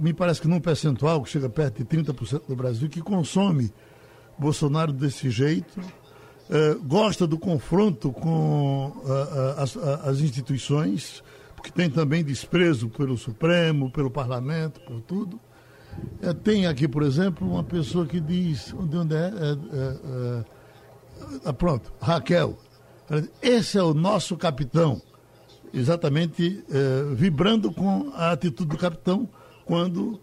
me 0.01 0.15
parece 0.15 0.41
que 0.41 0.49
num 0.49 0.61
percentual 0.61 1.23
que 1.23 1.29
chega 1.29 1.51
perto 1.51 1.85
de 1.85 1.85
30% 1.85 2.43
do 2.49 2.57
Brasil, 2.57 2.89
que 2.89 3.03
consome 3.03 3.71
Bolsonaro 4.39 4.93
desse 4.93 5.31
jeito, 5.31 5.81
é, 6.49 6.75
gosta 6.75 7.27
do 7.27 7.39
confronto 7.39 8.13
com 8.13 8.93
as, 9.57 9.77
as, 9.77 10.21
instituições, 10.21 11.23
porque 11.57 11.71
tem 11.71 11.91
também 11.91 12.23
desprezo 12.23 12.89
pelo 12.89 13.17
Supremo, 13.17 13.91
pelo 13.91 14.11
Parlamento, 14.11 14.81
por 14.81 15.01
tudo. 15.01 15.41
Tem 16.45 16.67
aqui, 16.67 16.87
por 16.87 17.03
exemplo, 17.03 17.51
uma 17.51 17.65
pessoa 17.65 18.07
que 18.07 18.21
diz, 18.21 18.75
de 18.89 18.97
onde 18.97 19.17
é? 19.17 19.33
é 21.45 21.53
pronto, 21.53 21.91
Raquel. 21.99 22.59
Esse 23.41 23.79
é 23.79 23.83
o 23.83 23.95
nosso 23.95 24.37
capitão. 24.37 25.01
Exatamente 25.73 26.63
vibrando 27.15 27.73
com 27.73 28.13
a 28.15 28.33
atitude 28.33 28.69
do 28.69 28.77
capitão 28.77 29.29
quando 29.65 30.21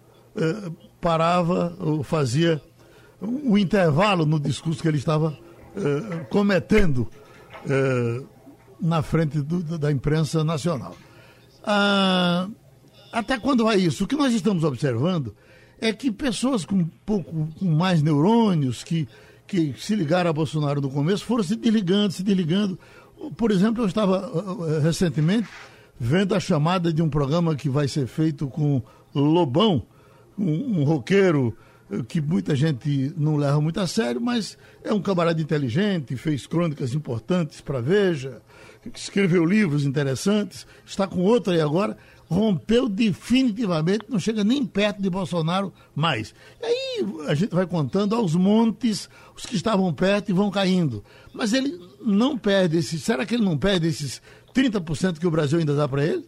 parava 1.01 1.75
ou 1.79 2.03
fazia 2.03 2.61
o 3.23 3.57
intervalo 3.57 4.25
no 4.25 4.39
discurso 4.39 4.81
que 4.81 4.87
ele 4.87 4.97
estava 4.97 5.37
eh, 5.75 6.25
cometendo 6.29 7.09
eh, 7.69 8.21
na 8.79 9.01
frente 9.01 9.41
do, 9.41 9.77
da 9.77 9.91
imprensa 9.91 10.43
nacional. 10.43 10.95
Ah, 11.63 12.47
até 13.11 13.39
quando 13.39 13.63
vai 13.63 13.77
isso? 13.77 14.03
O 14.03 14.07
que 14.07 14.15
nós 14.15 14.33
estamos 14.33 14.63
observando 14.63 15.33
é 15.79 15.93
que 15.93 16.11
pessoas 16.11 16.65
com 16.65 16.85
pouco 17.05 17.47
com 17.57 17.65
mais 17.65 18.01
neurônios, 18.01 18.83
que, 18.83 19.07
que 19.47 19.73
se 19.77 19.95
ligaram 19.95 20.29
a 20.29 20.33
Bolsonaro 20.33 20.81
no 20.81 20.89
começo, 20.89 21.25
foram 21.25 21.43
se 21.43 21.55
desligando, 21.55 22.13
se 22.13 22.23
desligando. 22.23 22.77
por 23.37 23.51
exemplo, 23.51 23.83
eu 23.83 23.87
estava 23.87 24.31
recentemente 24.81 25.47
vendo 25.99 26.35
a 26.35 26.39
chamada 26.39 26.91
de 26.91 27.01
um 27.01 27.09
programa 27.09 27.55
que 27.55 27.69
vai 27.69 27.87
ser 27.87 28.07
feito 28.07 28.47
com 28.47 28.81
Lobão, 29.15 29.83
um, 30.37 30.81
um 30.81 30.83
roqueiro 30.83 31.55
que 32.07 32.21
muita 32.21 32.55
gente 32.55 33.13
não 33.17 33.35
leva 33.35 33.59
muito 33.61 33.79
a 33.79 33.87
sério, 33.87 34.21
mas 34.21 34.57
é 34.83 34.93
um 34.93 35.01
camarada 35.01 35.41
inteligente, 35.41 36.15
fez 36.15 36.47
crônicas 36.47 36.93
importantes 36.93 37.61
para 37.61 37.81
Veja, 37.81 38.41
escreveu 38.93 39.45
livros 39.45 39.85
interessantes, 39.85 40.65
está 40.85 41.05
com 41.05 41.21
outro 41.21 41.53
aí 41.53 41.61
agora, 41.61 41.97
rompeu 42.29 42.89
definitivamente, 42.89 44.05
não 44.09 44.19
chega 44.19 44.43
nem 44.43 44.65
perto 44.65 45.01
de 45.01 45.09
Bolsonaro 45.09 45.71
mais. 45.95 46.33
E 46.61 46.65
aí 46.65 47.05
a 47.27 47.35
gente 47.35 47.53
vai 47.53 47.65
contando 47.65 48.15
aos 48.15 48.35
montes 48.35 49.09
os 49.35 49.45
que 49.45 49.55
estavam 49.55 49.93
perto 49.93 50.29
e 50.29 50.33
vão 50.33 50.49
caindo. 50.49 51.03
Mas 51.33 51.53
ele 51.53 51.79
não 52.01 52.37
perde 52.37 52.77
esses. 52.77 53.03
Será 53.03 53.25
que 53.25 53.35
ele 53.35 53.45
não 53.45 53.57
perde 53.57 53.87
esses 53.87 54.21
30% 54.53 55.19
que 55.19 55.27
o 55.27 55.31
Brasil 55.31 55.59
ainda 55.59 55.75
dá 55.75 55.87
para 55.87 56.05
ele? 56.05 56.25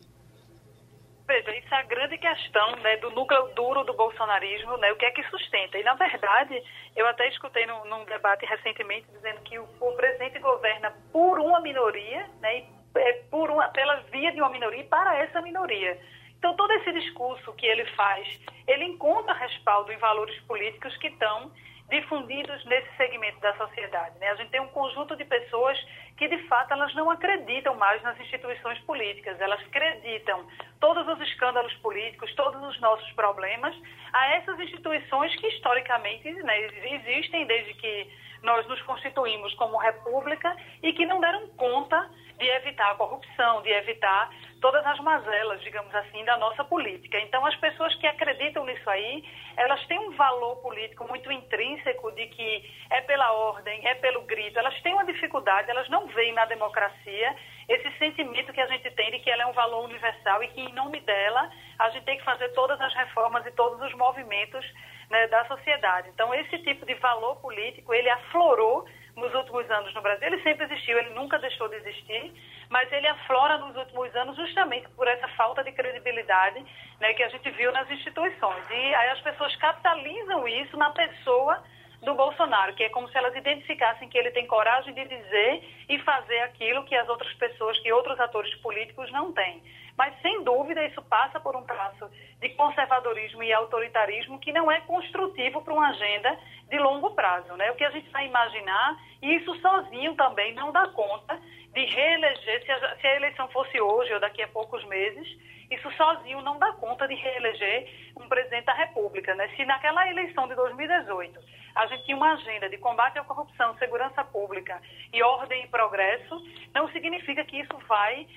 Veja, 1.28 1.56
isso 1.56 1.74
é 1.74 1.78
a 1.78 1.84
grande 1.84 2.18
questão 2.20 2.76
né, 2.78 2.98
do 2.98 3.10
núcleo 3.10 3.48
duro 3.56 3.84
do 3.84 3.94
bolsonarismo, 3.94 4.78
né, 4.78 4.92
o 4.92 4.96
que 4.96 5.06
é 5.06 5.12
que 5.12 5.24
sustenta. 5.24 5.78
E, 5.78 5.84
na 5.84 5.96
verdade, 5.96 6.62
eu 6.96 7.08
até 7.08 7.28
escutei 7.30 7.66
num, 7.66 7.84
num 7.86 8.06
debate 8.06 8.46
recentemente 8.46 9.08
dizendo 9.12 9.42
que 9.42 9.58
o, 9.58 9.68
o, 9.82 9.92
presidente 9.94 10.38
governa 10.38 10.94
por 11.12 11.40
uma 11.40 11.60
minoria, 11.62 12.30
né, 12.42 12.60
e, 12.60 12.68
é, 13.00 13.14
por 13.32 13.50
uma, 13.50 13.68
pela 13.70 13.96
via 14.12 14.32
de 14.32 14.40
uma 14.40 14.52
minoria 14.52 14.84
para 14.84 15.18
essa 15.18 15.42
minoria. 15.42 16.00
Então, 16.38 16.56
todo 16.56 16.72
esse 16.74 16.92
discurso 16.94 17.54
que 17.54 17.66
ele 17.66 17.86
faz, 17.96 18.40
ele 18.68 18.86
encontra 18.86 19.34
respaldo 19.34 19.92
em 19.92 19.98
valores 19.98 20.40
políticos 20.42 20.96
que 20.98 21.08
estão 21.08 21.52
difundidos 21.90 22.66
nesse 22.66 22.96
segmento 22.98 23.40
da 23.40 23.56
sociedade. 23.58 24.18
Né? 24.20 24.30
A 24.30 24.36
gente 24.36 24.50
tem 24.50 24.60
um 24.60 24.68
conjunto 24.68 25.16
de 25.16 25.24
pessoas 25.26 25.78
que, 26.18 26.28
de 26.28 26.38
fato, 26.48 26.74
elas 26.74 26.94
não 26.96 27.12
acreditam 27.12 27.76
mais 27.76 28.02
nas 28.02 28.20
instituições 28.20 28.80
políticas, 28.80 29.40
elas 29.40 29.60
acreditam 29.62 30.46
todos 30.80 31.08
os 31.08 31.22
escândalos 31.28 31.74
políticos, 31.76 32.34
todos 32.36 32.62
os 32.64 32.80
nossos 32.80 33.12
problemas 33.12 33.76
a 34.14 34.28
essas 34.36 34.60
instituições 34.60 35.36
que, 35.36 35.48
historicamente, 35.48 36.32
né, 36.32 36.60
existem 36.62 37.46
desde 37.46 37.74
que 37.76 38.26
nós 38.42 38.66
nos 38.68 38.82
constituímos 38.84 39.54
como 39.56 39.78
república 39.78 40.56
e 40.82 40.94
que 40.94 41.06
não 41.06 41.20
deram 41.20 41.48
conta 41.50 42.10
de 42.38 42.48
evitar 42.48 42.92
a 42.92 42.96
corrupção, 42.96 43.62
de 43.62 43.70
evitar 43.70 44.30
todas 44.66 44.84
as 44.88 45.00
mazelas, 45.02 45.62
digamos 45.62 45.94
assim, 45.94 46.26
da 46.26 46.38
nossa 46.38 46.64
política. 46.64 47.20
Então, 47.20 47.46
as 47.46 47.56
pessoas 47.58 47.94
que 47.98 48.08
acreditam 48.08 48.66
nisso 48.66 48.90
aí, 48.90 49.24
elas 49.56 49.86
têm 49.86 50.00
um 50.00 50.10
valor 50.16 50.56
político 50.56 51.08
muito 51.08 51.32
intrínseco 51.32 52.12
de 52.14 52.26
que 52.26 52.74
é 52.90 53.00
pela 53.02 53.32
ordem, 53.32 53.88
é 53.88 53.94
pelo 53.94 54.24
grito. 54.24 54.58
Elas 54.58 54.74
têm 54.82 54.96
uma 54.96 55.06
dificuldade, 55.06 55.70
elas 55.70 55.88
não 55.90 56.08
veem 56.08 56.34
na 56.34 56.46
democracia 56.46 57.36
esse 57.70 57.92
sentimento 58.00 58.52
que 58.52 58.62
a 58.62 58.66
gente 58.66 58.90
tem 58.90 59.12
de 59.12 59.20
que 59.20 59.30
ela 59.30 59.44
é 59.44 59.46
um 59.46 59.54
valor 59.54 59.86
universal 59.86 60.42
e 60.42 60.48
que, 60.48 60.62
em 60.62 60.74
nome 60.74 61.00
dela, 61.02 61.48
a 61.78 61.90
gente 61.92 62.06
tem 62.06 62.18
que 62.18 62.24
fazer 62.24 62.50
todas 62.54 62.82
as 62.82 62.94
reformas 62.96 63.46
e 63.46 63.52
todos 63.52 63.80
os 63.80 63.94
movimentos 63.94 64.66
né, 65.12 65.28
da 65.28 65.46
sociedade. 65.46 66.10
Então, 66.10 66.34
esse 66.34 66.58
tipo 66.64 66.88
de 66.88 66.96
valor 66.96 67.36
político, 67.36 67.94
ele 67.94 68.10
aflorou 68.10 68.88
nos 69.16 69.34
últimos 69.34 69.70
anos 69.70 69.94
no 69.94 70.02
Brasil. 70.02 70.28
Ele 70.28 70.42
sempre 70.42 70.66
existiu, 70.66 70.98
ele 70.98 71.12
nunca 71.12 71.38
deixou 71.40 71.70
de 71.70 71.76
existir, 71.76 72.34
mas 72.76 72.92
ele 72.92 73.08
aflora 73.08 73.58
nos 73.58 73.74
últimos 73.78 74.14
anos 74.18 74.36
justamente 74.36 74.86
por 74.98 75.08
essa 75.08 75.30
falta 75.30 75.64
de 75.64 75.72
credibilidade 75.72 76.62
né, 77.00 77.14
que 77.14 77.24
a 77.24 77.30
gente 77.30 77.50
viu 77.52 77.72
nas 77.72 77.90
instituições. 77.90 78.70
E 78.70 78.96
aí 78.96 79.12
as 79.12 79.22
pessoas 79.22 79.56
capitalizam 79.56 80.46
isso 80.46 80.76
na 80.76 80.90
pessoa 80.90 81.64
do 82.02 82.14
Bolsonaro, 82.14 82.76
que 82.76 82.84
é 82.84 82.90
como 82.90 83.08
se 83.08 83.18
elas 83.18 83.34
identificassem 83.34 84.10
que 84.10 84.18
ele 84.18 84.30
tem 84.32 84.46
coragem 84.46 84.94
de 84.94 85.06
dizer 85.06 85.64
e 85.88 85.98
fazer 86.00 86.40
aquilo 86.40 86.84
que 86.84 86.94
as 86.98 87.08
outras 87.08 87.34
pessoas, 87.36 87.80
que 87.80 87.94
outros 87.94 88.20
atores 88.20 88.54
políticos 88.56 89.10
não 89.10 89.32
têm. 89.32 89.64
Mas, 89.98 90.14
sem 90.22 90.44
dúvida, 90.44 90.86
isso 90.86 91.02
passa 91.04 91.40
por 91.40 91.56
um 91.56 91.64
traço 91.64 92.10
de 92.42 92.50
conservadorismo 92.50 93.42
e 93.42 93.54
autoritarismo 93.54 94.38
que 94.38 94.52
não 94.52 94.70
é 94.70 94.82
construtivo 94.82 95.62
para 95.62 95.74
uma 95.74 95.92
agenda 95.92 96.38
de 96.70 96.78
longo 96.78 97.12
prazo. 97.12 97.56
Né? 97.56 97.72
O 97.72 97.76
que 97.76 97.86
a 97.86 97.92
gente 97.92 98.10
vai 98.10 98.28
imaginar, 98.28 98.98
e 99.22 99.36
isso 99.36 99.56
sozinho 99.62 100.14
também 100.16 100.54
não 100.54 100.74
dá 100.74 100.90
conta 100.90 101.40
de 101.76 101.86
reeleger, 101.86 102.66
se 102.66 102.72
a, 102.72 102.96
se 102.96 103.06
a 103.06 103.16
eleição 103.18 103.48
fosse 103.50 103.80
hoje 103.80 104.14
ou 104.14 104.20
daqui 104.20 104.42
a 104.42 104.48
poucos 104.48 104.84
meses, 104.86 105.28
isso 105.70 105.92
sozinho 105.92 106.42
não 106.42 106.58
dá 106.58 106.72
conta 106.74 107.06
de 107.08 107.16
reeleger 107.16 107.88
um 108.18 108.28
presidente 108.30 108.66
da 108.66 108.74
República. 108.74 109.36
Né? 109.36 109.50
Se 109.58 109.66
naquela 109.66 110.10
eleição 110.10 110.48
de 110.48 110.56
2018 110.56 111.38
a 111.76 111.86
gente 111.88 112.06
tinha 112.06 112.16
uma 112.16 112.32
agenda 112.34 112.70
de 112.70 112.78
combate 112.78 113.20
à 113.20 113.24
corrupção, 113.24 113.78
segurança 113.78 114.24
pública 114.24 114.82
e 115.12 115.22
ordem 115.22 115.66
e 115.66 115.68
progresso, 115.68 116.42
não 116.74 116.90
significa 116.92 117.44
que 117.44 117.60
isso 117.60 117.78
vai, 117.88 118.28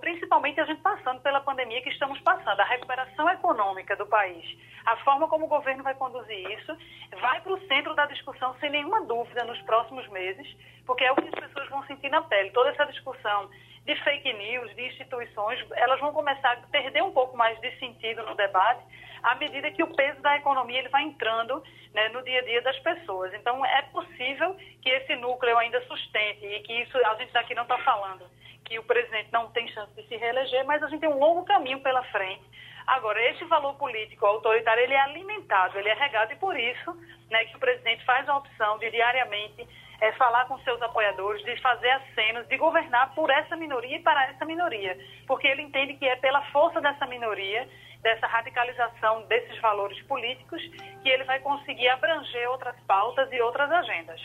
principalmente 0.00 0.60
a 0.60 0.64
gente 0.64 0.80
passando 0.80 1.20
pela 1.20 1.40
pandemia 1.40 1.82
que 1.82 1.90
estamos 1.90 2.18
passando, 2.20 2.58
a 2.58 2.64
recuperação 2.64 3.28
econômica 3.28 3.94
do 3.96 4.06
país, 4.06 4.44
a 4.86 4.96
forma 4.98 5.28
como 5.28 5.44
o 5.44 5.48
governo 5.48 5.82
vai 5.82 5.94
conduzir 5.94 6.50
isso, 6.52 6.76
vai 7.20 7.40
para 7.42 7.52
o 7.52 7.68
centro 7.68 7.94
da 7.94 8.06
discussão 8.06 8.56
sem 8.60 8.70
nenhuma 8.70 9.04
dúvida 9.04 9.44
nos 9.44 9.60
próximos 9.62 10.08
meses, 10.08 10.46
porque 10.86 11.04
é 11.04 11.12
o 11.12 11.16
que 11.16 11.28
as 11.28 11.46
pessoas 11.46 11.68
vão 11.68 11.84
sentir 11.86 12.08
na 12.08 12.22
pele. 12.22 12.50
Toda 12.50 12.70
essa 12.70 12.86
discussão 12.86 13.50
de 13.84 13.94
fake 14.02 14.32
news, 14.32 14.74
de 14.74 14.86
instituições, 14.86 15.64
elas 15.72 16.00
vão 16.00 16.12
começar 16.12 16.52
a 16.52 16.56
perder 16.68 17.02
um 17.02 17.12
pouco 17.12 17.36
mais 17.36 17.60
de 17.60 17.70
sentido 17.78 18.22
no 18.24 18.34
debate 18.34 18.82
à 19.26 19.34
medida 19.34 19.70
que 19.72 19.82
o 19.82 19.94
peso 19.94 20.20
da 20.22 20.36
economia 20.36 20.78
ele 20.78 20.88
vai 20.88 21.02
entrando 21.02 21.62
né, 21.92 22.08
no 22.10 22.22
dia 22.22 22.38
a 22.38 22.44
dia 22.44 22.62
das 22.62 22.78
pessoas. 22.78 23.34
Então, 23.34 23.64
é 23.66 23.82
possível 23.82 24.56
que 24.80 24.88
esse 24.88 25.16
núcleo 25.16 25.58
ainda 25.58 25.80
sustente 25.82 26.46
e 26.46 26.60
que 26.60 26.72
isso 26.82 26.96
a 27.04 27.14
gente 27.16 27.32
daqui 27.32 27.54
não 27.54 27.64
está 27.64 27.78
falando 27.78 28.24
que 28.64 28.78
o 28.78 28.84
presidente 28.84 29.28
não 29.32 29.48
tem 29.50 29.68
chance 29.68 29.94
de 29.94 30.06
se 30.08 30.16
reeleger, 30.16 30.64
mas 30.64 30.82
a 30.82 30.88
gente 30.88 31.00
tem 31.00 31.08
um 31.08 31.18
longo 31.18 31.44
caminho 31.44 31.80
pela 31.80 32.02
frente. 32.04 32.42
Agora, 32.86 33.20
esse 33.30 33.44
valor 33.46 33.74
político 33.74 34.26
autoritário, 34.26 34.82
ele 34.82 34.94
é 34.94 35.00
alimentado, 35.00 35.78
ele 35.78 35.88
é 35.88 35.94
regado 35.94 36.32
e 36.32 36.36
por 36.36 36.58
isso 36.58 36.92
né, 37.30 37.44
que 37.46 37.56
o 37.56 37.60
presidente 37.60 38.04
faz 38.04 38.28
a 38.28 38.36
opção 38.36 38.78
de 38.78 38.90
diariamente 38.90 39.66
é, 40.00 40.12
falar 40.12 40.46
com 40.46 40.58
seus 40.60 40.80
apoiadores, 40.82 41.42
de 41.44 41.56
fazer 41.60 41.90
acenos, 41.90 42.46
de 42.48 42.56
governar 42.56 43.14
por 43.14 43.30
essa 43.30 43.56
minoria 43.56 43.96
e 43.96 44.02
para 44.02 44.26
essa 44.26 44.44
minoria, 44.44 44.96
porque 45.26 45.46
ele 45.48 45.62
entende 45.62 45.94
que 45.94 46.06
é 46.06 46.16
pela 46.16 46.42
força 46.52 46.80
dessa 46.80 47.06
minoria, 47.06 47.68
dessa 48.06 48.28
radicalização 48.28 49.24
desses 49.28 49.60
valores 49.60 50.00
políticos, 50.02 50.62
que 51.02 51.08
ele 51.08 51.24
vai 51.24 51.40
conseguir 51.40 51.88
abranger 51.88 52.48
outras 52.50 52.76
pautas 52.86 53.28
e 53.32 53.40
outras 53.40 53.68
agendas. 53.68 54.20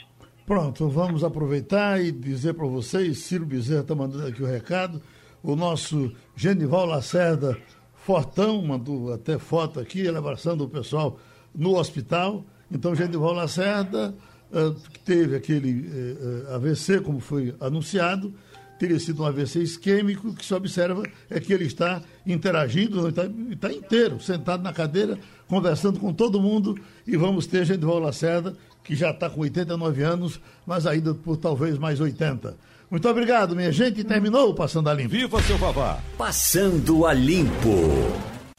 Pronto, 0.46 0.88
vamos 0.88 1.24
aproveitar 1.24 2.00
e 2.00 2.12
dizer 2.12 2.54
para 2.54 2.68
vocês, 2.68 3.24
Ciro 3.24 3.44
Bezerra 3.44 3.82
está 3.82 3.96
mandando 3.96 4.28
aqui 4.28 4.44
o 4.44 4.46
recado, 4.46 5.02
o 5.42 5.56
nosso 5.56 6.16
Genival 6.36 6.86
Lacerda 6.86 7.58
Fortão 7.96 8.62
mandou 8.62 9.14
até 9.14 9.40
foto 9.40 9.80
aqui, 9.80 10.02
elevação 10.02 10.56
o 10.58 10.70
pessoal 10.70 11.20
no 11.54 11.76
hospital. 11.76 12.46
Então, 12.72 12.94
Genival 12.94 13.34
Lacerda 13.34 14.14
uh, 14.52 14.74
teve 15.04 15.36
aquele 15.36 15.88
eh, 15.88 16.50
eh, 16.52 16.56
AVC, 16.56 17.02
como 17.02 17.20
foi 17.20 17.56
anunciado, 17.60 18.34
teria 18.78 19.00
sido 19.00 19.24
um 19.24 19.26
AVC 19.26 19.60
isquêmico, 19.60 20.36
que 20.36 20.46
se 20.46 20.54
observa 20.54 21.04
é 21.30 21.40
que 21.40 21.52
ele 21.52 21.66
está 21.66 22.02
interagindo, 22.26 23.07
está, 23.07 23.24
está 23.51 23.72
inteiro, 23.72 24.19
sentado 24.19 24.63
na 24.63 24.74
cadeira, 24.74 25.17
conversando 25.47 25.99
com 25.99 26.13
todo 26.13 26.41
mundo, 26.41 26.80
e 27.05 27.17
vamos 27.17 27.45
ter 27.47 27.65
Genival 27.65 27.99
Lacerda, 27.99 28.55
que 28.84 28.95
já 28.95 29.11
está 29.11 29.30
com 29.30 29.41
89 29.41 30.03
anos, 30.03 30.39
mas 30.65 30.86
ainda 30.86 31.13
por 31.13 31.38
talvez 31.38 31.78
mais 31.78 31.99
80. 31.99 32.55
Muito 32.89 33.07
obrigado, 33.07 33.55
minha 33.55 33.72
gente. 33.72 34.03
Terminou 34.03 34.49
o 34.49 34.53
Passando 34.53 34.89
a 34.89 34.93
Limpo. 34.93 35.09
Viva 35.09 35.41
seu 35.43 35.57
babá. 35.57 35.99
Passando 36.17 37.05
a 37.05 37.13
Limpo. 37.13 38.31